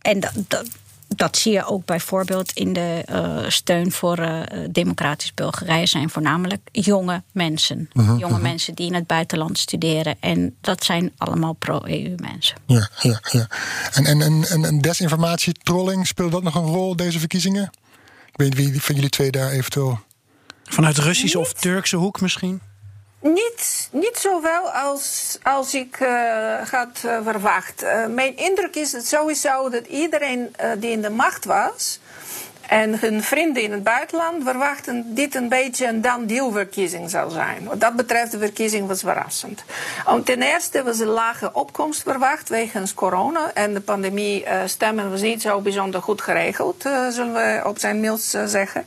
en 0.01 0.19
dat, 0.19 0.33
dat, 0.47 0.67
dat, 1.15 1.37
zie 1.37 1.51
je 1.51 1.65
ook 1.65 1.85
bijvoorbeeld 1.85 2.51
in 2.51 2.73
de 2.73 3.03
steun 3.47 3.91
voor 3.91 4.45
democratisch 4.69 5.33
Bulgarije, 5.33 5.85
zijn 5.85 6.09
voornamelijk 6.09 6.69
jonge 6.71 7.23
mensen. 7.31 7.89
-huh, 7.93 8.19
jonge 8.19 8.33
-huh. 8.33 8.41
mensen 8.41 8.75
die 8.75 8.87
in 8.87 8.93
het 8.93 9.07
buitenland 9.07 9.57
studeren. 9.57 10.15
En 10.19 10.55
dat 10.61 10.83
zijn 10.83 11.11
allemaal 11.17 11.53
pro-EU 11.53 12.15
mensen. 12.15 12.57
Ja, 12.65 12.89
ja, 12.99 13.19
ja. 13.31 13.47
En, 13.93 14.05
en, 14.05 14.21
en, 14.21 14.65
en 14.65 14.81
desinformatie, 14.81 15.53
trolling, 15.53 16.07
speelt 16.07 16.31
dat 16.31 16.43
nog 16.43 16.55
een 16.55 16.65
rol 16.65 16.95
deze 16.95 17.19
verkiezingen? 17.19 17.69
Ik 18.25 18.37
weet 18.37 18.57
niet 18.57 18.71
wie 18.71 18.81
van 18.81 18.95
jullie 18.95 19.09
twee 19.09 19.31
daar 19.31 19.51
eventueel. 19.51 19.99
Vanuit 20.63 20.97
Russische 20.97 21.39
of 21.39 21.53
Turkse 21.53 21.95
hoek 21.95 22.21
misschien? 22.21 22.61
Niet, 23.21 23.89
niet 23.91 24.17
zowel 24.17 24.71
als, 24.71 25.37
als 25.43 25.73
ik 25.73 25.99
uh, 25.99 26.67
had 26.71 27.01
uh, 27.05 27.19
verwacht. 27.23 27.83
Uh, 27.83 28.05
mijn 28.05 28.37
indruk 28.37 28.75
is 28.75 28.91
het 28.91 29.07
sowieso 29.07 29.69
dat 29.69 29.85
iedereen 29.85 30.55
die 30.77 30.91
in 30.91 31.01
de 31.01 31.09
macht 31.09 31.45
was. 31.45 31.99
En 32.71 32.99
hun 32.99 33.23
vrienden 33.23 33.63
in 33.63 33.71
het 33.71 33.83
buitenland 33.83 34.43
verwachten 34.43 35.15
dit 35.15 35.35
een 35.35 35.49
beetje 35.49 35.87
een 35.87 36.01
dan-deal-verkiezing 36.01 37.09
zou 37.09 37.31
zijn. 37.31 37.63
Wat 37.63 37.79
dat 37.79 37.95
betreft, 37.95 38.31
de 38.31 38.37
verkiezing 38.37 38.87
was 38.87 38.99
verrassend. 38.99 39.63
Om 40.05 40.23
ten 40.23 40.41
eerste 40.41 40.83
was 40.83 40.99
een 40.99 41.07
lage 41.07 41.53
opkomst 41.53 42.01
verwacht 42.01 42.49
wegens 42.49 42.93
corona. 42.93 43.51
En 43.53 43.73
de 43.73 43.81
pandemie 43.81 44.43
uh, 44.43 44.61
stemmen 44.65 45.09
was 45.09 45.21
niet 45.21 45.41
zo 45.41 45.61
bijzonder 45.61 46.01
goed 46.01 46.21
geregeld, 46.21 46.85
uh, 46.85 47.07
zullen 47.09 47.33
we 47.33 47.61
op 47.65 47.79
zijn 47.79 47.99
mails 47.99 48.35
uh, 48.35 48.45
zeggen. 48.45 48.85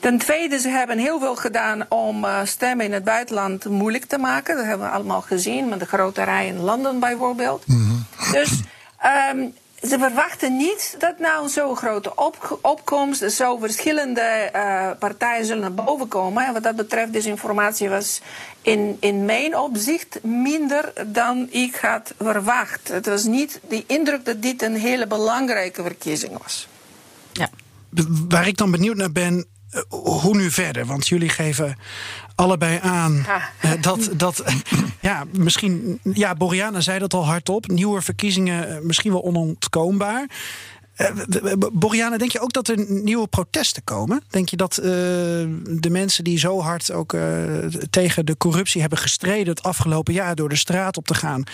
Ten 0.00 0.18
tweede, 0.18 0.58
ze 0.58 0.68
hebben 0.68 0.98
heel 0.98 1.18
veel 1.18 1.36
gedaan 1.36 1.86
om 1.88 2.26
stemmen 2.44 2.86
in 2.86 2.92
het 2.92 3.04
buitenland 3.04 3.64
moeilijk 3.64 4.04
te 4.04 4.18
maken. 4.18 4.56
Dat 4.56 4.64
hebben 4.64 4.86
we 4.86 4.92
allemaal 4.92 5.20
gezien, 5.20 5.68
met 5.68 5.80
de 5.80 5.86
grote 5.86 6.22
rij 6.22 6.46
in 6.46 6.60
Londen 6.60 6.98
bijvoorbeeld. 6.98 7.66
Mm 7.66 7.76
-hmm. 7.76 8.32
Dus... 8.32 8.60
Um, 9.32 9.54
ze 9.82 9.98
verwachten 9.98 10.56
niet 10.56 10.94
dat 10.98 11.18
nou 11.18 11.48
zo'n 11.48 11.76
grote 11.76 12.16
op, 12.16 12.58
opkomst, 12.62 13.32
zo 13.32 13.56
verschillende 13.56 14.50
uh, 14.54 14.90
partijen 14.98 15.46
zullen 15.46 15.60
naar 15.62 15.84
boven 15.84 16.08
komen. 16.08 16.46
En 16.46 16.52
wat 16.52 16.62
dat 16.62 16.76
betreft, 16.76 17.12
deze 17.12 17.28
informatie 17.28 17.88
was 17.88 18.20
in, 18.62 18.96
in 19.00 19.24
mijn 19.24 19.56
opzicht 19.56 20.22
minder 20.22 20.92
dan 21.06 21.48
ik 21.50 21.74
had 21.76 22.14
verwacht. 22.18 22.88
Het 22.88 23.06
was 23.06 23.24
niet 23.24 23.60
de 23.68 23.84
indruk 23.86 24.24
dat 24.24 24.42
dit 24.42 24.62
een 24.62 24.76
hele 24.76 25.06
belangrijke 25.06 25.82
verkiezing 25.82 26.38
was. 26.42 26.68
Ja. 27.32 27.50
Waar 28.28 28.46
ik 28.46 28.56
dan 28.56 28.70
benieuwd 28.70 28.96
naar 28.96 29.12
ben, 29.12 29.46
hoe 29.88 30.36
nu 30.36 30.50
verder? 30.50 30.86
Want 30.86 31.08
jullie 31.08 31.28
geven 31.28 31.76
allebei 32.34 32.78
aan 32.82 33.26
ah. 33.26 33.72
dat, 33.80 34.10
dat 34.16 34.44
ja, 35.00 35.24
misschien, 35.32 36.00
ja, 36.02 36.34
Boriana 36.34 36.80
zei 36.80 36.98
dat 36.98 37.14
al 37.14 37.26
hardop, 37.26 37.66
nieuwe 37.66 38.02
verkiezingen 38.02 38.86
misschien 38.86 39.12
wel 39.12 39.22
onontkoombaar. 39.22 40.26
Boriana, 41.72 42.18
denk 42.18 42.32
je 42.32 42.40
ook 42.40 42.52
dat 42.52 42.68
er 42.68 42.84
nieuwe 42.88 43.26
protesten 43.26 43.84
komen? 43.84 44.22
Denk 44.30 44.48
je 44.48 44.56
dat 44.56 44.78
uh, 44.78 44.84
de 44.84 45.88
mensen 45.90 46.24
die 46.24 46.38
zo 46.38 46.60
hard 46.60 46.92
ook 46.92 47.12
uh, 47.12 47.22
tegen 47.90 48.26
de 48.26 48.36
corruptie 48.36 48.80
hebben 48.80 48.98
gestreden 48.98 49.48
het 49.48 49.62
afgelopen 49.62 50.14
jaar 50.14 50.34
door 50.34 50.48
de 50.48 50.56
straat 50.56 50.96
op 50.96 51.06
te 51.06 51.14
gaan, 51.14 51.44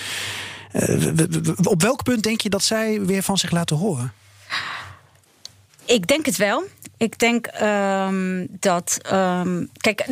op 1.63 1.83
welk 1.83 2.03
punt 2.03 2.23
denk 2.23 2.41
je 2.41 2.51
dat 2.51 2.63
zij 2.63 3.01
weer 3.05 3.23
van 3.23 3.39
zich 3.39 3.51
laten 3.51 3.77
horen? 3.77 4.13
Ik 5.85 6.07
denk 6.07 6.27
het 6.27 6.37
wel. 6.37 6.65
Ik 7.05 7.19
denk 7.19 7.49
um, 7.63 8.47
dat. 8.51 9.01
Um, 9.13 9.71
kijk, 9.77 10.07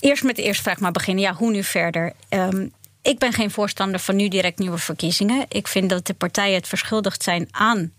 eerst 0.00 0.24
met 0.24 0.36
de 0.36 0.42
eerste 0.42 0.62
vraag 0.62 0.80
maar 0.80 0.92
beginnen. 0.92 1.24
Ja, 1.24 1.34
hoe 1.34 1.50
nu 1.50 1.62
verder? 1.62 2.12
Um, 2.30 2.72
ik 3.02 3.18
ben 3.18 3.32
geen 3.32 3.50
voorstander 3.50 4.00
van 4.00 4.16
nu 4.16 4.28
direct 4.28 4.58
nieuwe 4.58 4.78
verkiezingen. 4.78 5.44
Ik 5.48 5.68
vind 5.68 5.90
dat 5.90 6.06
de 6.06 6.14
partijen 6.14 6.54
het 6.54 6.68
verschuldigd 6.68 7.22
zijn 7.22 7.48
aan 7.50 7.92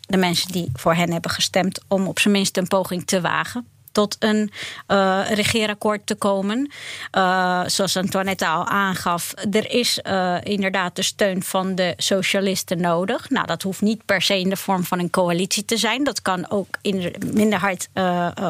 de 0.00 0.16
mensen 0.16 0.52
die 0.52 0.70
voor 0.74 0.94
hen 0.94 1.12
hebben 1.12 1.30
gestemd. 1.30 1.80
om 1.88 2.06
op 2.06 2.18
zijn 2.18 2.34
minst 2.34 2.56
een 2.56 2.68
poging 2.68 3.06
te 3.06 3.20
wagen 3.20 3.66
tot 3.92 4.16
een 4.18 4.50
uh, 4.88 5.20
regeerakkoord 5.30 6.06
te 6.06 6.14
komen. 6.14 6.70
Uh, 7.16 7.62
zoals 7.66 7.96
Antoinette 7.96 8.46
al 8.46 8.66
aangaf, 8.66 9.34
er 9.50 9.70
is 9.70 10.00
uh, 10.02 10.36
inderdaad 10.42 10.96
de 10.96 11.02
steun 11.02 11.42
van 11.42 11.74
de 11.74 11.94
socialisten 11.96 12.80
nodig. 12.80 13.30
Nou, 13.30 13.46
dat 13.46 13.62
hoeft 13.62 13.80
niet 13.80 14.04
per 14.04 14.22
se 14.22 14.38
in 14.38 14.48
de 14.48 14.56
vorm 14.56 14.84
van 14.84 14.98
een 14.98 15.10
coalitie 15.10 15.64
te 15.64 15.76
zijn. 15.76 16.04
Dat 16.04 16.22
kan 16.22 16.50
ook 16.50 16.78
in 16.80 17.00
de 17.00 17.12
minderheid 17.32 17.88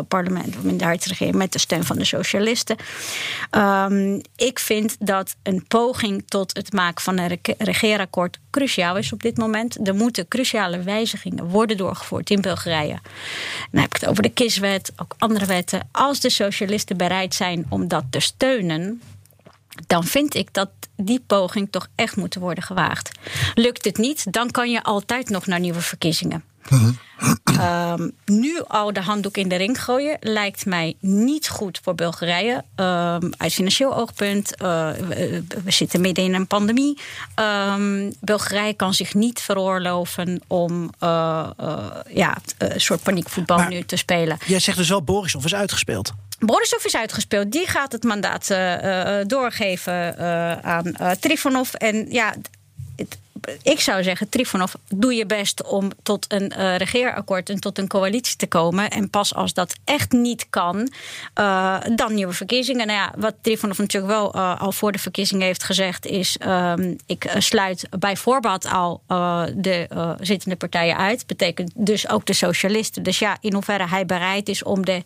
parlement 0.09 0.57
of 0.57 0.62
minderheidsregering 0.62 1.34
met 1.34 1.53
de 1.53 1.59
steun 1.59 1.84
van 1.84 1.97
de 1.97 2.05
socialisten. 2.05 2.76
Um, 3.51 4.20
ik 4.36 4.59
vind 4.59 4.97
dat 4.99 5.36
een 5.43 5.64
poging 5.68 6.22
tot 6.26 6.57
het 6.57 6.72
maken 6.72 7.03
van 7.03 7.18
een 7.18 7.38
regeerakkoord 7.59 8.38
cruciaal 8.51 8.97
is 8.97 9.12
op 9.12 9.22
dit 9.22 9.36
moment. 9.36 9.88
Er 9.88 9.95
moeten 9.95 10.28
cruciale 10.28 10.82
wijzigingen 10.82 11.45
worden 11.45 11.76
doorgevoerd 11.76 12.30
in 12.30 12.40
Bulgarije. 12.40 12.99
Dan 13.70 13.80
heb 13.80 13.95
ik 13.95 14.01
het 14.01 14.11
over 14.11 14.22
de 14.22 14.28
kiswet, 14.28 14.93
ook 14.97 15.14
andere 15.18 15.32
Als 15.91 16.20
de 16.20 16.30
socialisten 16.30 16.97
bereid 16.97 17.35
zijn 17.35 17.66
om 17.68 17.89
dat 17.89 18.05
te 18.11 18.20
steunen, 18.20 19.03
dan 19.87 20.05
vind 20.05 20.35
ik 20.35 20.55
dat 20.55 20.70
die 20.97 21.20
poging 21.26 21.68
toch 21.70 21.89
echt 21.95 22.16
moet 22.16 22.35
worden 22.35 22.64
gewaagd. 22.64 23.11
Lukt 23.55 23.85
het 23.85 23.97
niet, 23.97 24.33
dan 24.33 24.51
kan 24.51 24.70
je 24.70 24.83
altijd 24.83 25.28
nog 25.28 25.47
naar 25.47 25.61
nieuwe 25.61 25.80
verkiezingen. 25.80 26.45
Um, 27.61 28.13
nu 28.25 28.63
al 28.67 28.93
de 28.93 29.01
handdoek 29.01 29.37
in 29.37 29.49
de 29.49 29.57
ring 29.57 29.83
gooien 29.83 30.17
lijkt 30.21 30.67
mij 30.67 30.97
niet 31.01 31.49
goed 31.49 31.81
voor 31.83 31.95
Bulgarije. 31.95 32.55
Um, 32.55 33.33
uit 33.37 33.53
financieel 33.53 33.97
oogpunt. 33.97 34.63
Uh, 34.63 34.91
we, 34.91 35.45
we, 35.65 35.71
zitten 35.71 36.01
midden 36.01 36.25
in 36.25 36.35
een 36.35 36.47
pandemie. 36.47 36.99
Um, 37.41 38.13
Bulgarije 38.21 38.75
kan 38.75 38.95
zich 38.95 39.15
niet 39.15 39.41
veroorloven 39.41 40.41
om 40.47 40.91
uh, 41.01 41.51
uh, 41.61 41.87
ja, 42.09 42.37
een 42.59 42.81
soort 42.81 43.03
paniekvoetbal 43.03 43.57
maar 43.57 43.69
nu 43.69 43.83
te 43.83 43.97
spelen. 43.97 44.39
Jij 44.47 44.61
zegt 44.61 44.77
dus 44.77 44.89
wel 44.89 45.03
Borisov 45.03 45.45
is 45.45 45.55
uitgespeeld. 45.55 46.13
Borisov 46.39 46.85
is 46.85 46.97
uitgespeeld. 46.97 47.53
Die 47.53 47.67
gaat 47.67 47.93
het 47.93 48.03
mandaat 48.03 48.55
doorgeven 49.27 50.19
aan 50.65 50.93
Trifonov. 51.21 51.73
En 51.73 52.07
ja 52.11 52.35
ik 53.62 53.80
zou 53.80 54.03
zeggen, 54.03 54.28
Trifonov, 54.28 54.72
doe 54.88 55.14
je 55.14 55.26
best 55.26 55.62
om 55.62 55.90
tot 56.03 56.32
een 56.32 56.53
uh, 56.59 56.76
regeerakkoord 56.76 57.51
en 57.51 57.61
tot 57.61 57.78
een 57.78 57.88
coalitie 57.88 58.36
te 58.36 58.47
komen. 58.47 58.90
En 58.90 59.11
pas 59.11 59.34
als 59.34 59.55
dat 59.55 59.74
echt 59.84 60.12
niet 60.12 60.47
kan, 60.51 60.93
uh, 61.40 61.80
dan 61.95 62.14
nieuwe 62.14 62.32
verkiezingen. 62.32 62.86
Nou 62.86 62.99
ja, 62.99 63.12
wat 63.16 63.34
Trifonov 63.40 63.78
natuurlijk 63.78 64.12
wel 64.12 64.36
uh, 64.36 64.61
al 64.61 64.72
voor 64.72 64.93
de 64.93 64.99
verkiezingen 64.99 65.47
heeft 65.47 65.64
gezegd, 65.64 66.07
is: 66.07 66.36
um, 66.47 66.97
ik 67.07 67.34
sluit 67.38 67.86
bij 67.99 68.16
voorbaat 68.16 68.66
al 68.66 69.03
de 69.55 70.14
zittende 70.20 70.57
partijen 70.57 70.97
uit. 70.97 71.26
Betekent 71.26 71.72
dus 71.74 72.09
ook 72.09 72.26
de 72.26 72.32
socialisten. 72.32 73.03
Dus 73.03 73.18
ja, 73.18 73.36
in 73.40 73.53
hoeverre 73.53 73.88
hij 73.88 74.07
bereid 74.07 74.49
is 74.49 74.62
om 74.62 74.84
de 74.84 75.03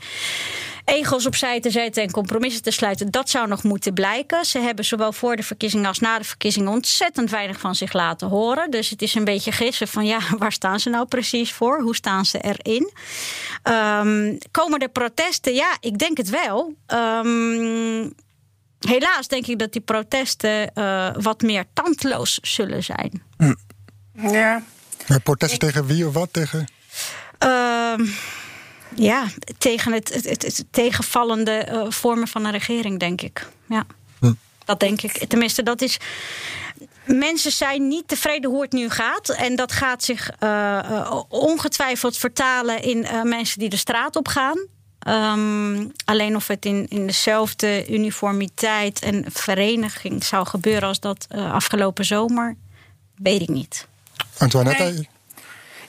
egels 0.86 1.26
opzij 1.26 1.60
te 1.60 1.70
zetten 1.70 2.02
en 2.02 2.10
compromissen 2.10 2.62
te 2.62 2.70
sluiten, 2.70 3.10
dat 3.10 3.30
zou 3.30 3.48
nog 3.48 3.62
moeten 3.62 3.94
blijken. 3.94 4.44
Ze 4.44 4.58
hebben 4.58 4.84
zowel 4.84 5.12
voor 5.12 5.36
de 5.36 5.42
verkiezingen 5.42 5.86
als 5.86 5.98
na 5.98 6.18
de 6.18 6.24
verkiezingen 6.24 6.72
ontzettend 6.72 7.30
weinig 7.30 7.60
van 7.60 7.74
zich 7.74 7.92
laten 7.92 8.28
horen. 8.28 8.70
Dus 8.70 8.90
het 8.90 9.02
is 9.02 9.14
een 9.14 9.24
beetje 9.24 9.52
gissen 9.52 9.88
van 9.88 10.06
ja, 10.06 10.18
waar 10.38 10.52
staan 10.52 10.80
ze 10.80 10.90
nou 10.90 11.06
precies 11.06 11.52
voor? 11.52 11.80
Hoe 11.80 11.94
staan 11.94 12.24
ze 12.24 12.38
erin? 12.38 12.92
Um, 13.62 14.38
komen 14.50 14.80
er 14.80 14.88
protesten? 14.88 15.54
Ja, 15.54 15.76
ik 15.80 15.98
denk 15.98 16.16
het 16.16 16.30
wel. 16.30 16.74
Um, 16.86 18.14
helaas 18.80 19.28
denk 19.28 19.46
ik 19.46 19.58
dat 19.58 19.72
die 19.72 19.80
protesten 19.80 20.70
uh, 20.74 21.10
wat 21.20 21.42
meer 21.42 21.64
tandloos 21.72 22.38
zullen 22.42 22.84
zijn. 22.84 23.22
Hm. 23.36 23.54
Ja. 24.32 24.62
Maar 25.06 25.20
protesten 25.20 25.58
tegen 25.58 25.86
wie 25.86 26.06
of 26.06 26.14
wat? 26.14 26.32
Tegen? 26.32 26.68
Uh, 27.44 27.94
ja, 28.96 29.26
tegen 29.58 29.92
het, 29.92 30.14
het, 30.14 30.42
het, 30.42 30.64
tegenvallende 30.70 31.68
uh, 31.72 31.90
vormen 31.90 32.28
van 32.28 32.44
een 32.44 32.52
regering, 32.52 32.98
denk 32.98 33.20
ik. 33.20 33.48
Ja, 33.68 33.86
hm. 34.20 34.32
dat 34.64 34.80
denk 34.80 35.02
ik. 35.02 35.24
Tenminste, 35.28 35.62
dat 35.62 35.82
is. 35.82 35.98
Mensen 37.04 37.52
zijn 37.52 37.88
niet 37.88 38.08
tevreden 38.08 38.50
hoe 38.50 38.62
het 38.62 38.72
nu 38.72 38.90
gaat. 38.90 39.28
En 39.28 39.56
dat 39.56 39.72
gaat 39.72 40.04
zich 40.04 40.30
uh, 40.40 41.22
ongetwijfeld 41.28 42.16
vertalen 42.16 42.82
in 42.82 43.06
mensen 43.22 43.58
die 43.58 43.68
de 43.68 43.76
straat 43.76 44.16
op 44.16 44.28
gaan. 44.28 44.66
Um, 45.08 45.92
alleen 46.04 46.36
of 46.36 46.46
het 46.46 46.64
in, 46.64 46.86
in 46.88 47.06
dezelfde 47.06 47.88
uniformiteit 47.88 49.00
en 49.00 49.24
vereniging 49.28 50.24
zou 50.24 50.46
gebeuren 50.46 50.88
als 50.88 51.00
dat 51.00 51.26
afgelopen 51.30 52.04
zomer, 52.04 52.56
weet 53.14 53.40
ik 53.40 53.48
niet. 53.48 53.86
Antoinette? 54.38 54.82
Nee. 54.82 55.08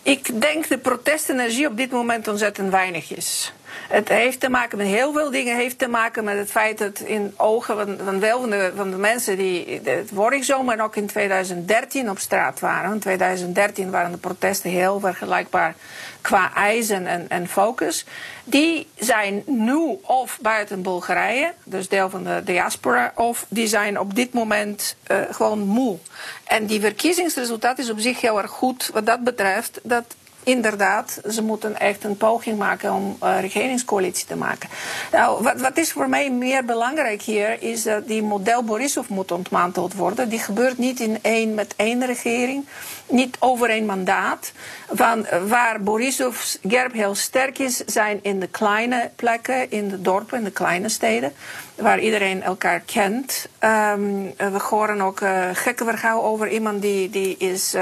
Ik 0.08 0.42
denk 0.42 0.68
de 0.68 0.78
protestenergie 0.78 1.68
op 1.68 1.78
dit 1.78 1.92
moment 1.92 2.28
ontzettend 2.28 2.72
weinig 2.72 3.12
is. 3.16 3.54
Het 3.88 4.10
heeft 4.10 4.40
te 4.40 4.50
maken 4.50 4.78
met 4.78 4.88
heel 4.88 5.14
veel 5.14 5.32
dingen. 5.32 5.56
Heeft 5.56 5.80
te 5.80 5.88
maken 5.88 6.24
met 6.24 6.38
het 6.38 6.52
feit 6.52 6.78
dat 6.78 7.00
in 7.00 7.34
ogen 7.38 7.98
van, 8.04 8.20
wel 8.20 8.40
van 8.76 8.90
de, 8.90 8.98
mensen 8.98 9.38
die 9.38 9.82
het 9.84 10.10
vorig 10.14 10.44
zomer 10.44 10.74
en 10.74 10.82
ook 10.82 10.96
in 10.96 11.08
2013 11.08 12.10
op 12.10 12.20
straat 12.20 12.60
waren. 12.60 12.94
In 12.94 13.00
2013 13.00 13.92
waren 13.92 14.12
de 14.12 14.18
protesten 14.18 14.70
heel 14.70 15.00
vergelijkbaar 15.00 15.76
qua 16.22 16.54
eisen 16.54 17.08
en, 17.08 17.26
en 17.30 17.48
focus. 17.48 18.06
Die 18.44 18.88
zijn 18.96 19.44
nu 19.46 20.00
of 20.02 20.40
buiten 20.42 20.82
Bulgarije, 20.82 21.54
dus 21.64 21.90
deel 21.90 22.10
van 22.10 22.24
de 22.24 22.42
diaspora, 22.44 23.12
of 23.16 23.46
die 23.48 23.68
zijn 23.68 24.00
op 24.00 24.16
dit 24.16 24.34
moment 24.34 24.96
uh, 25.12 25.18
gewoon 25.32 25.60
moe. 25.60 25.98
En 26.44 26.66
die 26.66 26.80
verkiezingsresultaat 26.80 27.80
is 27.80 27.90
op 27.90 28.00
zich 28.00 28.22
heel 28.22 28.42
erg 28.42 28.52
goed 28.52 28.90
wat 28.94 29.06
dat 29.06 29.24
betreft. 29.24 29.80
Dat 29.84 30.16
inderdaad, 30.48 31.22
ze 31.30 31.44
moeten 31.44 31.80
echt 31.80 32.04
een 32.04 32.18
poging 32.18 32.58
maken 32.58 32.94
om 32.94 33.18
uh, 33.24 33.40
regeringscoalitie 33.40 34.26
te 34.26 34.36
maken. 34.36 34.70
Nou, 35.12 35.44
wat, 35.44 35.62
wat, 35.62 35.78
is 35.78 35.92
voor 35.92 36.10
mij 36.10 36.32
meer 36.32 36.66
belangrijk 36.66 37.22
hier, 37.22 37.62
is 37.62 37.84
dat 37.84 38.08
die 38.08 38.24
model 38.24 38.64
Borisov 38.64 39.08
moet 39.08 39.32
ontmanteld 39.32 39.94
worden. 39.94 40.30
Die 40.30 40.40
gebeurt 40.40 40.78
niet 40.78 41.00
in 41.00 41.20
één 41.22 41.54
met 41.54 41.74
één 41.76 42.06
regering, 42.06 42.66
niet 43.10 43.38
over 43.40 43.70
één 43.70 43.86
mandaat. 43.86 44.52
Van, 44.90 45.26
waar 45.48 45.82
Borisov's 45.82 46.58
Gerb 46.68 46.94
heel 46.94 47.16
sterk 47.16 47.60
is, 47.60 47.78
zijn 47.78 48.20
in 48.22 48.40
de 48.40 48.48
kleine 48.48 49.12
plekken, 49.16 49.72
in 49.72 49.88
de 49.88 50.02
dorpen, 50.02 50.38
in 50.38 50.44
de 50.44 50.52
kleine 50.52 50.90
steden 50.90 51.34
waar 51.76 52.00
iedereen 52.00 52.44
elkaar 52.44 52.80
kent. 52.80 53.48
Um, 53.60 54.34
we 54.38 54.60
horen 54.70 55.02
ook 55.02 55.20
uh, 55.20 55.50
gekke 55.54 55.84
verhaal 55.84 56.24
over 56.24 56.50
iemand 56.50 56.82
die, 56.82 57.10
die 57.10 57.38
is 57.38 57.76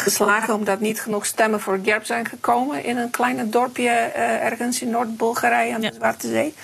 geslagen 0.00 0.54
omdat 0.54 0.80
niet 0.80 1.00
genoeg 1.00 1.26
stemmen 1.26 1.60
voor 1.60 1.78
Gerb 1.82 2.04
zijn 2.04 2.26
gekomen 2.26 2.84
in 2.84 2.96
een 2.96 3.10
kleine 3.10 3.48
dorpje 3.48 3.82
uh, 4.16 4.44
ergens 4.44 4.82
in 4.82 4.90
Noord-Bulgarije 4.90 5.74
aan 5.74 5.80
de 5.80 5.92
Zwarte 5.94 6.28
Zee. 6.28 6.54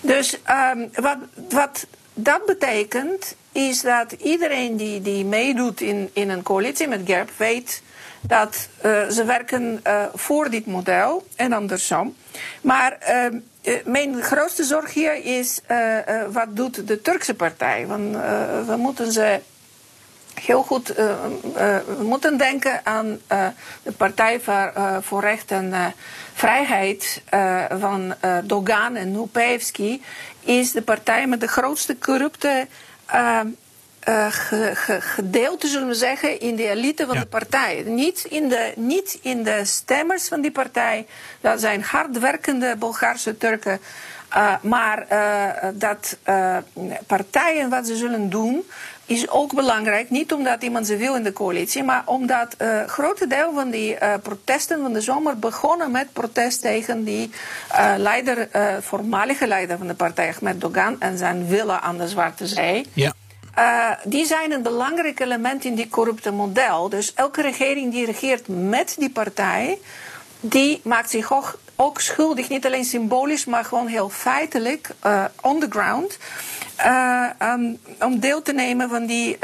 Dus 0.00 0.38
um, 0.74 0.90
wat, 0.94 1.16
wat 1.48 1.86
dat 2.14 2.46
betekent 2.46 3.34
is 3.52 3.82
dat 3.82 4.12
iedereen 4.12 4.76
die, 4.76 5.02
die 5.02 5.24
meedoet 5.24 5.80
in, 5.80 6.10
in 6.12 6.30
een 6.30 6.42
coalitie 6.42 6.88
met 6.88 7.00
Gerb 7.04 7.30
weet 7.36 7.82
dat 8.20 8.68
uh, 8.84 9.08
ze 9.08 9.24
werken 9.24 9.80
uh, 9.86 10.04
voor 10.14 10.50
dit 10.50 10.66
model 10.66 11.26
en 11.36 11.52
andersom. 11.52 12.16
Maar 12.60 12.98
uh, 13.64 13.74
mijn 13.84 14.22
grootste 14.22 14.64
zorg 14.64 14.94
hier 14.94 15.24
is 15.24 15.60
wat 16.30 16.56
doet 16.56 16.88
de 16.88 17.00
Turkse 17.00 17.34
partij. 17.34 17.86
Want 17.86 18.16
we 18.66 18.74
moeten 18.76 19.12
ze 19.12 19.40
heel 20.40 20.62
goed 20.62 20.98
uh, 20.98 21.06
uh, 21.06 21.12
we 21.98 22.02
moeten 22.02 22.36
denken 22.36 22.80
aan 22.86 23.18
uh, 23.32 23.46
de 23.82 23.92
Partij 23.92 24.40
voor, 24.40 24.72
voor 25.00 25.20
Recht 25.20 25.50
en 25.50 25.94
Vrijheid 26.34 27.22
van 27.78 28.14
Dogan 28.44 28.96
en 28.96 29.12
Nupevski. 29.12 30.02
Is 30.40 30.72
de 30.72 30.82
partij 30.82 31.26
met 31.26 31.40
de 31.40 31.46
grootste 31.46 31.98
corrupte 31.98 32.66
ge, 34.30 34.70
ge, 34.74 35.00
gedeelte, 35.00 35.66
zullen 35.66 35.88
we 35.88 35.94
zeggen, 35.94 36.40
in 36.40 36.56
de 36.56 36.68
elite 36.68 37.06
van 37.06 37.14
ja. 37.14 37.20
de 37.20 37.26
partij. 37.26 37.82
Niet 37.86 38.24
in 38.28 38.48
de, 38.48 38.72
niet 38.76 39.18
in 39.22 39.42
de 39.42 39.64
stemmers 39.64 40.28
van 40.28 40.40
die 40.40 40.50
partij. 40.50 41.06
Dat 41.40 41.60
zijn 41.60 41.82
hardwerkende 41.82 42.76
Bulgaarse 42.78 43.36
Turken. 43.36 43.80
maar 44.62 45.06
dat 45.74 46.16
partijen 47.06 47.70
wat 47.70 47.86
ze 47.86 47.96
zullen 47.96 48.30
doen 48.30 48.64
is 49.10 49.28
ook 49.28 49.54
belangrijk. 49.54 50.10
Niet 50.10 50.32
omdat 50.32 50.62
iemand 50.62 50.86
ze 50.86 50.96
wil 50.96 51.14
in 51.14 51.22
de 51.22 51.32
coalitie, 51.32 51.82
maar 51.82 52.02
omdat 52.04 52.54
een 52.58 52.68
uh, 52.68 52.86
grote 52.86 53.26
deel 53.26 53.52
van 53.54 53.70
die 53.70 53.94
uh, 53.94 54.14
protesten 54.22 54.80
van 54.80 54.92
de 54.92 55.00
zomer 55.00 55.38
begonnen 55.38 55.90
met 55.90 56.12
protest 56.12 56.60
tegen 56.60 57.04
die 57.04 57.30
uh, 57.72 57.94
leider, 57.96 58.48
voormalige 58.80 59.46
leider 59.46 59.78
van 59.78 59.86
de 59.86 59.94
partij, 59.94 60.34
Ahmed 60.34 60.60
Dogan, 60.60 61.00
en 61.00 61.18
zijn 61.18 61.46
willen 61.46 61.82
aan 61.82 61.98
de 61.98 62.08
Zwarte 62.08 62.46
Zee. 62.46 62.86
Ja. 62.92 63.12
Uh, 63.58 63.90
die 64.04 64.26
zijn 64.26 64.52
een 64.52 64.62
belangrijk 64.62 65.20
element 65.20 65.64
in 65.64 65.74
die 65.74 65.88
corrupte 65.88 66.30
model. 66.30 66.88
Dus 66.88 67.14
elke 67.14 67.42
regering 67.42 67.92
die 67.92 68.06
regeert 68.06 68.48
met 68.48 68.94
die 68.98 69.10
partij, 69.10 69.78
die 70.40 70.80
maakt 70.84 71.10
zich 71.10 71.32
ook, 71.32 71.58
ook 71.80 72.00
schuldig, 72.00 72.48
niet 72.48 72.66
alleen 72.66 72.84
symbolisch, 72.84 73.44
maar 73.44 73.64
gewoon 73.64 73.86
heel 73.86 74.08
feitelijk, 74.08 74.90
uh, 75.06 75.24
on 75.40 75.60
the 75.60 75.66
ground, 75.70 76.18
uh, 76.78 77.30
um, 77.42 77.78
om 78.00 78.20
deel 78.20 78.42
te 78.42 78.52
nemen 78.52 78.88
van 78.88 79.06
die 79.06 79.38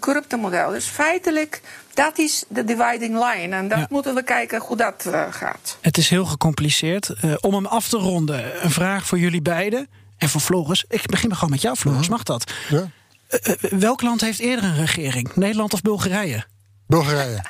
corrupte 0.00 0.36
model. 0.36 0.70
Dus 0.70 0.86
feitelijk, 0.86 1.60
dat 1.94 2.18
is 2.18 2.44
de 2.48 2.64
dividing 2.64 3.14
line. 3.14 3.56
En 3.56 3.68
dat 3.68 3.78
ja. 3.78 3.86
moeten 3.90 4.14
we 4.14 4.22
kijken 4.22 4.60
hoe 4.60 4.76
dat 4.76 5.08
gaat. 5.30 5.78
Het 5.80 5.98
is 5.98 6.08
heel 6.08 6.24
gecompliceerd. 6.24 7.14
om 7.40 7.54
hem 7.54 7.66
af 7.66 7.88
te 7.88 7.96
ronden, 7.96 8.64
een 8.64 8.70
vraag 8.70 9.06
voor 9.06 9.18
jullie 9.18 9.42
beiden. 9.42 9.88
En 10.18 10.28
voor 10.28 10.40
Floris, 10.40 10.84
ik 10.88 11.06
begin 11.06 11.34
gewoon 11.34 11.50
met 11.50 11.62
jou, 11.62 11.76
Floris, 11.76 11.98
uh-huh. 11.98 12.16
mag 12.16 12.22
dat? 12.22 12.52
Ja. 12.68 12.90
Uh, 13.30 13.54
welk 13.70 14.02
land 14.02 14.20
heeft 14.20 14.38
eerder 14.38 14.64
een 14.64 14.76
regering? 14.76 15.34
Nederland 15.34 15.72
of 15.72 15.82
Bulgarije? 15.82 16.44
Bulgarije. 16.86 17.42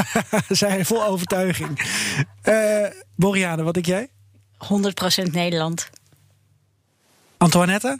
Zij 0.48 0.84
vol 0.84 1.04
overtuiging. 1.04 1.80
Uh, 2.44 2.86
Boriane, 3.16 3.62
wat 3.62 3.74
denk 3.74 3.86
jij? 3.86 4.08
100% 5.28 5.30
Nederland. 5.32 5.90
Antoinette? 7.36 7.98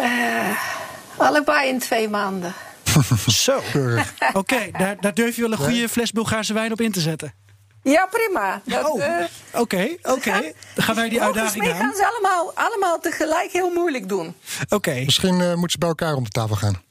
Uh, 0.00 0.58
allebei 1.16 1.68
in 1.68 1.78
twee 1.78 2.08
maanden. 2.08 2.54
Zo. 3.26 3.56
Oké, 3.56 4.04
okay, 4.32 4.70
daar, 4.70 5.00
daar 5.00 5.14
durf 5.14 5.36
je 5.36 5.42
wel 5.42 5.52
een 5.52 5.58
goede 5.58 5.88
fles 5.88 6.12
Bulgaarse 6.12 6.52
wijn 6.52 6.72
op 6.72 6.80
in 6.80 6.92
te 6.92 7.00
zetten. 7.00 7.34
Ja, 7.82 8.06
prima. 8.06 8.62
Oké, 8.64 8.88
oké. 8.88 9.26
Uh, 9.54 9.60
okay, 9.60 9.98
okay. 10.02 10.54
Dan 10.74 10.84
gaan 10.84 10.94
wij 10.94 11.08
die 11.08 11.22
uitdaging 11.22 11.72
aan. 11.72 11.76
gaan 11.76 11.94
ze 11.94 12.06
allemaal, 12.06 12.52
allemaal 12.54 13.00
tegelijk 13.00 13.52
heel 13.52 13.70
moeilijk 13.70 14.08
doen. 14.08 14.34
Oké. 14.62 14.74
Okay. 14.74 15.04
Misschien 15.04 15.40
uh, 15.40 15.48
moeten 15.48 15.70
ze 15.70 15.78
bij 15.78 15.88
elkaar 15.88 16.14
om 16.14 16.24
de 16.24 16.30
tafel 16.30 16.56
gaan. 16.56 16.82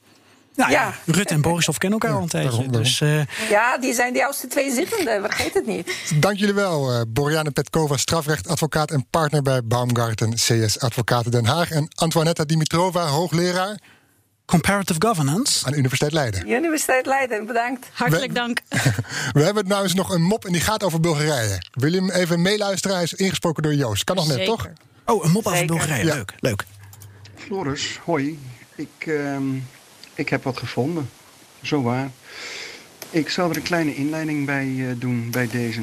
Nou 0.55 0.71
ja, 0.71 0.81
ja. 0.81 1.13
Rutte 1.13 1.33
en 1.33 1.41
Borisov 1.41 1.77
kennen 1.77 1.99
elkaar 1.99 2.17
al 2.17 2.23
een 2.23 2.29
tijdje. 2.29 2.69
Dus, 2.69 3.01
uh... 3.01 3.21
Ja, 3.49 3.77
die 3.77 3.93
zijn 3.93 4.13
de 4.13 4.23
oudste 4.23 4.47
twee 4.47 4.73
zittenden, 4.73 5.21
vergeet 5.21 5.53
het 5.53 5.65
niet. 5.65 6.13
Dank 6.15 6.37
jullie 6.37 6.53
wel, 6.53 6.93
uh, 6.93 7.01
Boriane 7.07 7.51
Petkova, 7.51 7.97
strafrechtadvocaat 7.97 8.91
en 8.91 9.05
partner 9.09 9.41
bij 9.41 9.63
Baumgarten 9.63 10.33
CS 10.33 10.79
Advocaten 10.79 11.31
Den 11.31 11.45
Haag. 11.45 11.71
En 11.71 11.87
Antoinetta 11.95 12.43
Dimitrova, 12.43 13.05
hoogleraar 13.05 13.79
Comparative 14.51 15.07
Governance. 15.07 15.65
Aan 15.65 15.73
Universiteit 15.73 16.11
Leiden. 16.11 16.49
Universiteit 16.49 17.05
Leiden, 17.05 17.45
bedankt. 17.45 17.87
Hartelijk 17.93 18.35
dank. 18.35 18.61
We 19.31 19.43
hebben 19.47 19.67
nou 19.67 19.83
eens 19.83 19.93
nog 19.93 20.13
een 20.13 20.21
mop 20.21 20.45
en 20.45 20.51
die 20.51 20.61
gaat 20.61 20.83
over 20.83 20.99
Bulgarije. 20.99 21.61
Wil 21.71 21.91
je 21.91 21.97
hem 21.97 22.11
even 22.11 22.41
meeluisteren? 22.41 22.95
Hij 22.95 23.05
is 23.05 23.13
ingesproken 23.13 23.63
door 23.63 23.73
Joost. 23.73 24.03
Kan 24.03 24.15
nog 24.15 24.27
net, 24.27 24.45
toch? 24.45 24.67
Oh, 25.05 25.25
een 25.25 25.31
mop 25.31 25.45
over 25.47 25.65
Bulgarije. 25.65 26.05
Ja. 26.05 26.13
Leuk, 26.13 26.33
leuk. 26.39 26.65
Floris, 27.35 27.99
hoi. 28.03 28.39
Ik, 28.75 29.05
uh, 29.05 29.37
ik 30.15 30.29
heb 30.29 30.43
wat 30.43 30.57
gevonden. 30.57 31.09
Zo 31.61 31.81
waar. 31.81 32.11
Ik 33.09 33.29
zal 33.29 33.49
er 33.49 33.55
een 33.55 33.61
kleine 33.61 33.95
inleiding 33.95 34.45
bij 34.45 34.67
uh, 34.67 34.91
doen 34.97 35.31
bij 35.31 35.47
deze. 35.47 35.81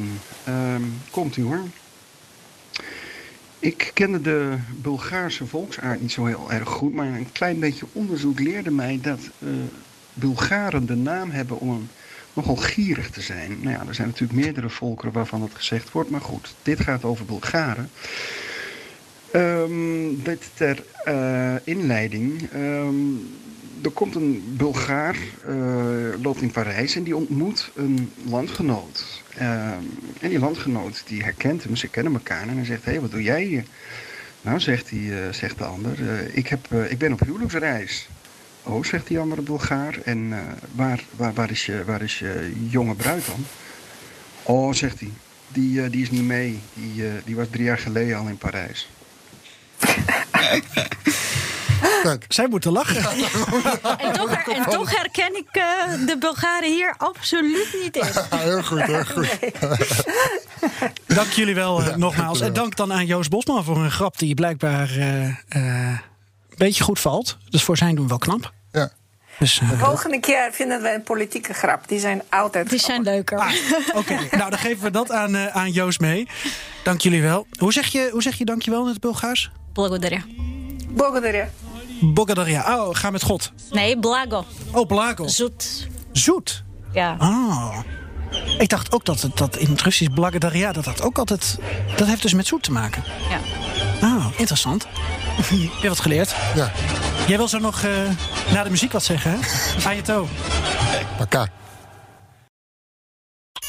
Uh, 0.49 0.55
komt 1.11 1.37
u 1.37 1.43
hoor. 1.43 1.63
Ik 3.59 3.91
kende 3.95 4.21
de 4.21 4.57
Bulgaarse 4.71 5.47
volksaard 5.47 6.01
niet 6.01 6.13
zo 6.13 6.25
heel 6.25 6.53
erg 6.53 6.69
goed, 6.69 6.95
maar 6.95 7.07
een 7.07 7.33
klein 7.33 7.59
beetje 7.59 7.87
onderzoek 7.93 8.39
leerde 8.39 8.71
mij 8.71 8.99
dat 9.03 9.21
uh, 9.39 9.51
Bulgaren 10.15 10.87
de 10.87 10.97
naam 10.97 11.31
hebben 11.31 11.61
om 11.61 11.89
nogal 12.33 12.57
gierig 12.57 13.11
te 13.11 13.21
zijn. 13.21 13.59
Nou 13.61 13.77
ja, 13.77 13.85
er 13.89 13.95
zijn 13.95 14.09
natuurlijk 14.09 14.41
meerdere 14.41 14.71
volkeren 14.71 15.13
waarvan 15.13 15.43
het 15.43 15.55
gezegd 15.55 15.93
wordt, 15.93 16.11
maar 16.11 16.21
goed, 16.21 16.55
dit 16.63 16.81
gaat 16.81 17.05
over 17.05 17.25
Bulgaren. 17.25 17.91
Um, 19.35 20.23
dit 20.23 20.51
ter 20.55 20.83
uh, 21.07 21.55
inleiding. 21.65 22.53
Um, 22.55 23.29
er 23.83 23.91
komt 23.91 24.15
een 24.15 24.55
Bulgaar, 24.57 25.17
uh, 25.49 26.23
loopt 26.23 26.43
in 26.43 26.51
Parijs 26.51 26.97
en 26.97 27.03
die 27.03 27.17
ontmoet 27.17 27.71
een 27.75 28.13
landgenoot. 28.25 29.23
Uh, 29.41 29.71
en 30.21 30.29
die 30.29 30.39
landgenoot 30.39 31.03
die 31.07 31.23
herkent 31.23 31.65
hem, 31.65 31.77
ze 31.77 31.89
kennen 31.89 32.13
elkaar 32.13 32.49
en 32.49 32.57
hij 32.57 32.65
zegt: 32.65 32.85
Hé, 32.85 32.91
hey, 32.91 33.01
wat 33.01 33.11
doe 33.11 33.23
jij 33.23 33.43
hier? 33.43 33.65
Nou, 34.41 34.61
zegt, 34.61 34.91
hij, 34.91 34.99
uh, 34.99 35.33
zegt 35.33 35.59
de 35.59 35.65
ander: 35.65 35.99
ik, 36.33 36.49
heb, 36.49 36.73
ik 36.89 36.99
ben 36.99 37.13
op 37.13 37.21
huwelijksreis. 37.21 38.09
Oh, 38.63 38.85
zegt 38.85 39.07
die 39.07 39.19
andere 39.19 39.43
Bulgaar. 39.43 39.99
En 40.05 40.33
waar, 40.75 41.05
waar, 41.17 41.35
waar, 41.35 41.51
is 41.51 41.67
je, 41.67 41.85
waar 41.85 42.03
is 42.03 42.19
je 42.19 42.53
jonge 42.69 42.95
bruid 42.95 43.27
dan? 43.27 43.45
Oh, 44.43 44.73
zegt 44.73 45.01
hij: 45.01 45.11
Die, 45.49 45.91
die 45.91 46.03
is 46.03 46.11
niet 46.11 46.23
mee. 46.23 46.61
Die, 46.75 47.03
die 47.25 47.37
was 47.37 47.47
drie 47.51 47.65
jaar 47.65 47.79
geleden 47.79 48.19
al 48.19 48.29
in 48.29 48.39
Parijs. 48.39 48.89
Kijk. 52.04 52.26
Zij 52.28 52.48
moeten 52.48 52.72
lachen. 52.72 52.96
En 53.98 54.14
toch, 54.14 54.32
en 54.32 54.64
toch 54.64 54.96
herken 54.96 55.36
ik 55.36 55.58
uh, 55.58 56.08
de 56.08 56.18
Bulgaren 56.20 56.72
hier 56.72 56.96
absoluut 56.98 57.78
niet 57.84 57.96
in. 57.96 58.04
heel 58.36 58.64
goed, 58.64 58.82
heel 58.82 59.06
goed. 59.06 59.38
Dank 61.06 61.30
jullie 61.30 61.56
wel 61.56 61.82
uh, 61.82 61.88
ja, 61.88 61.98
nogmaals. 61.98 62.42
En 62.42 62.54
dank 62.54 62.76
dan 62.76 62.94
aan 62.94 63.06
Joost 63.06 63.30
Bosman 63.30 63.64
voor 63.64 63.78
een 63.78 63.92
grap 63.92 64.18
die 64.18 64.34
blijkbaar 64.34 64.98
uh, 64.98 65.24
een 65.50 66.00
beetje 66.58 66.84
goed 66.84 67.00
valt. 67.00 67.38
Dus 67.50 67.64
voor 67.64 67.78
zijn 67.78 67.96
doen 67.96 68.08
wel 68.08 68.18
knap. 68.18 68.54
Ja. 68.72 68.92
Dus, 69.40 69.60
uh, 69.60 69.70
de 69.70 69.78
volgende 69.78 70.20
keer 70.20 70.50
vinden 70.52 70.82
we 70.82 70.94
een 70.94 71.04
politieke 71.04 71.54
grap. 71.54 71.88
Die 71.88 72.00
zijn 72.00 72.22
altijd. 72.30 72.70
Die 72.70 72.80
zijn 72.80 73.02
leuker. 73.02 73.38
Ah, 73.40 73.54
Oké, 73.88 73.98
okay. 73.98 74.28
nou 74.32 74.50
dan 74.50 74.60
geven 74.60 74.84
we 74.84 74.92
dat 74.92 75.12
aan, 75.12 75.36
uh, 75.36 75.48
aan 75.48 75.72
Joost 75.72 76.00
mee. 76.00 76.28
Dank 76.84 77.02
jullie 77.02 77.22
wel. 77.22 77.48
Hoe 77.58 77.74
zeg 77.74 77.88
je, 77.88 78.10
hoe 78.12 78.22
zeg 78.22 78.38
je 78.38 78.46
dankjewel 78.46 78.82
in 78.82 78.90
het 78.90 79.00
Bulgaars? 79.00 79.52
Благодаря. 79.74 80.22
Благодаря. 80.90 81.50
Bogadaria. 82.01 82.77
Oh, 82.77 82.95
ga 82.95 83.11
met 83.11 83.23
God. 83.23 83.53
Nee, 83.71 83.99
blago. 83.99 84.45
Oh, 84.71 84.87
blago. 84.87 85.27
Zoet. 85.27 85.89
Zoet? 86.13 86.65
Ja. 86.93 87.17
Oh. 87.19 87.79
Ik 88.59 88.69
dacht 88.69 88.93
ook 88.93 89.05
dat, 89.05 89.29
dat 89.35 89.57
in 89.57 89.71
het 89.71 89.83
Russisch 89.83 90.15
blagadaria, 90.15 90.73
dat 90.73 90.85
dat 90.85 91.03
ook 91.03 91.19
altijd... 91.19 91.59
Dat 91.97 92.09
heeft 92.09 92.23
dus 92.23 92.35
met 92.35 92.47
zoet 92.47 92.63
te 92.63 92.73
maken. 92.73 93.05
Ja. 93.29 93.41
Ah, 94.01 94.27
interessant. 94.37 94.87
Je 95.51 95.69
hebt 95.71 95.89
wat 95.89 96.01
geleerd. 96.01 96.35
Ja. 96.55 96.73
Jij 97.27 97.37
wil 97.37 97.49
zo 97.49 97.59
nog 97.59 97.83
uh, 97.83 97.93
na 98.53 98.63
de 98.63 98.71
muziek 98.71 98.93
wat 98.93 99.05
zeggen, 99.05 99.31
hè? 99.31 99.39
Ayato. 99.89 100.29
Paka. 101.17 101.49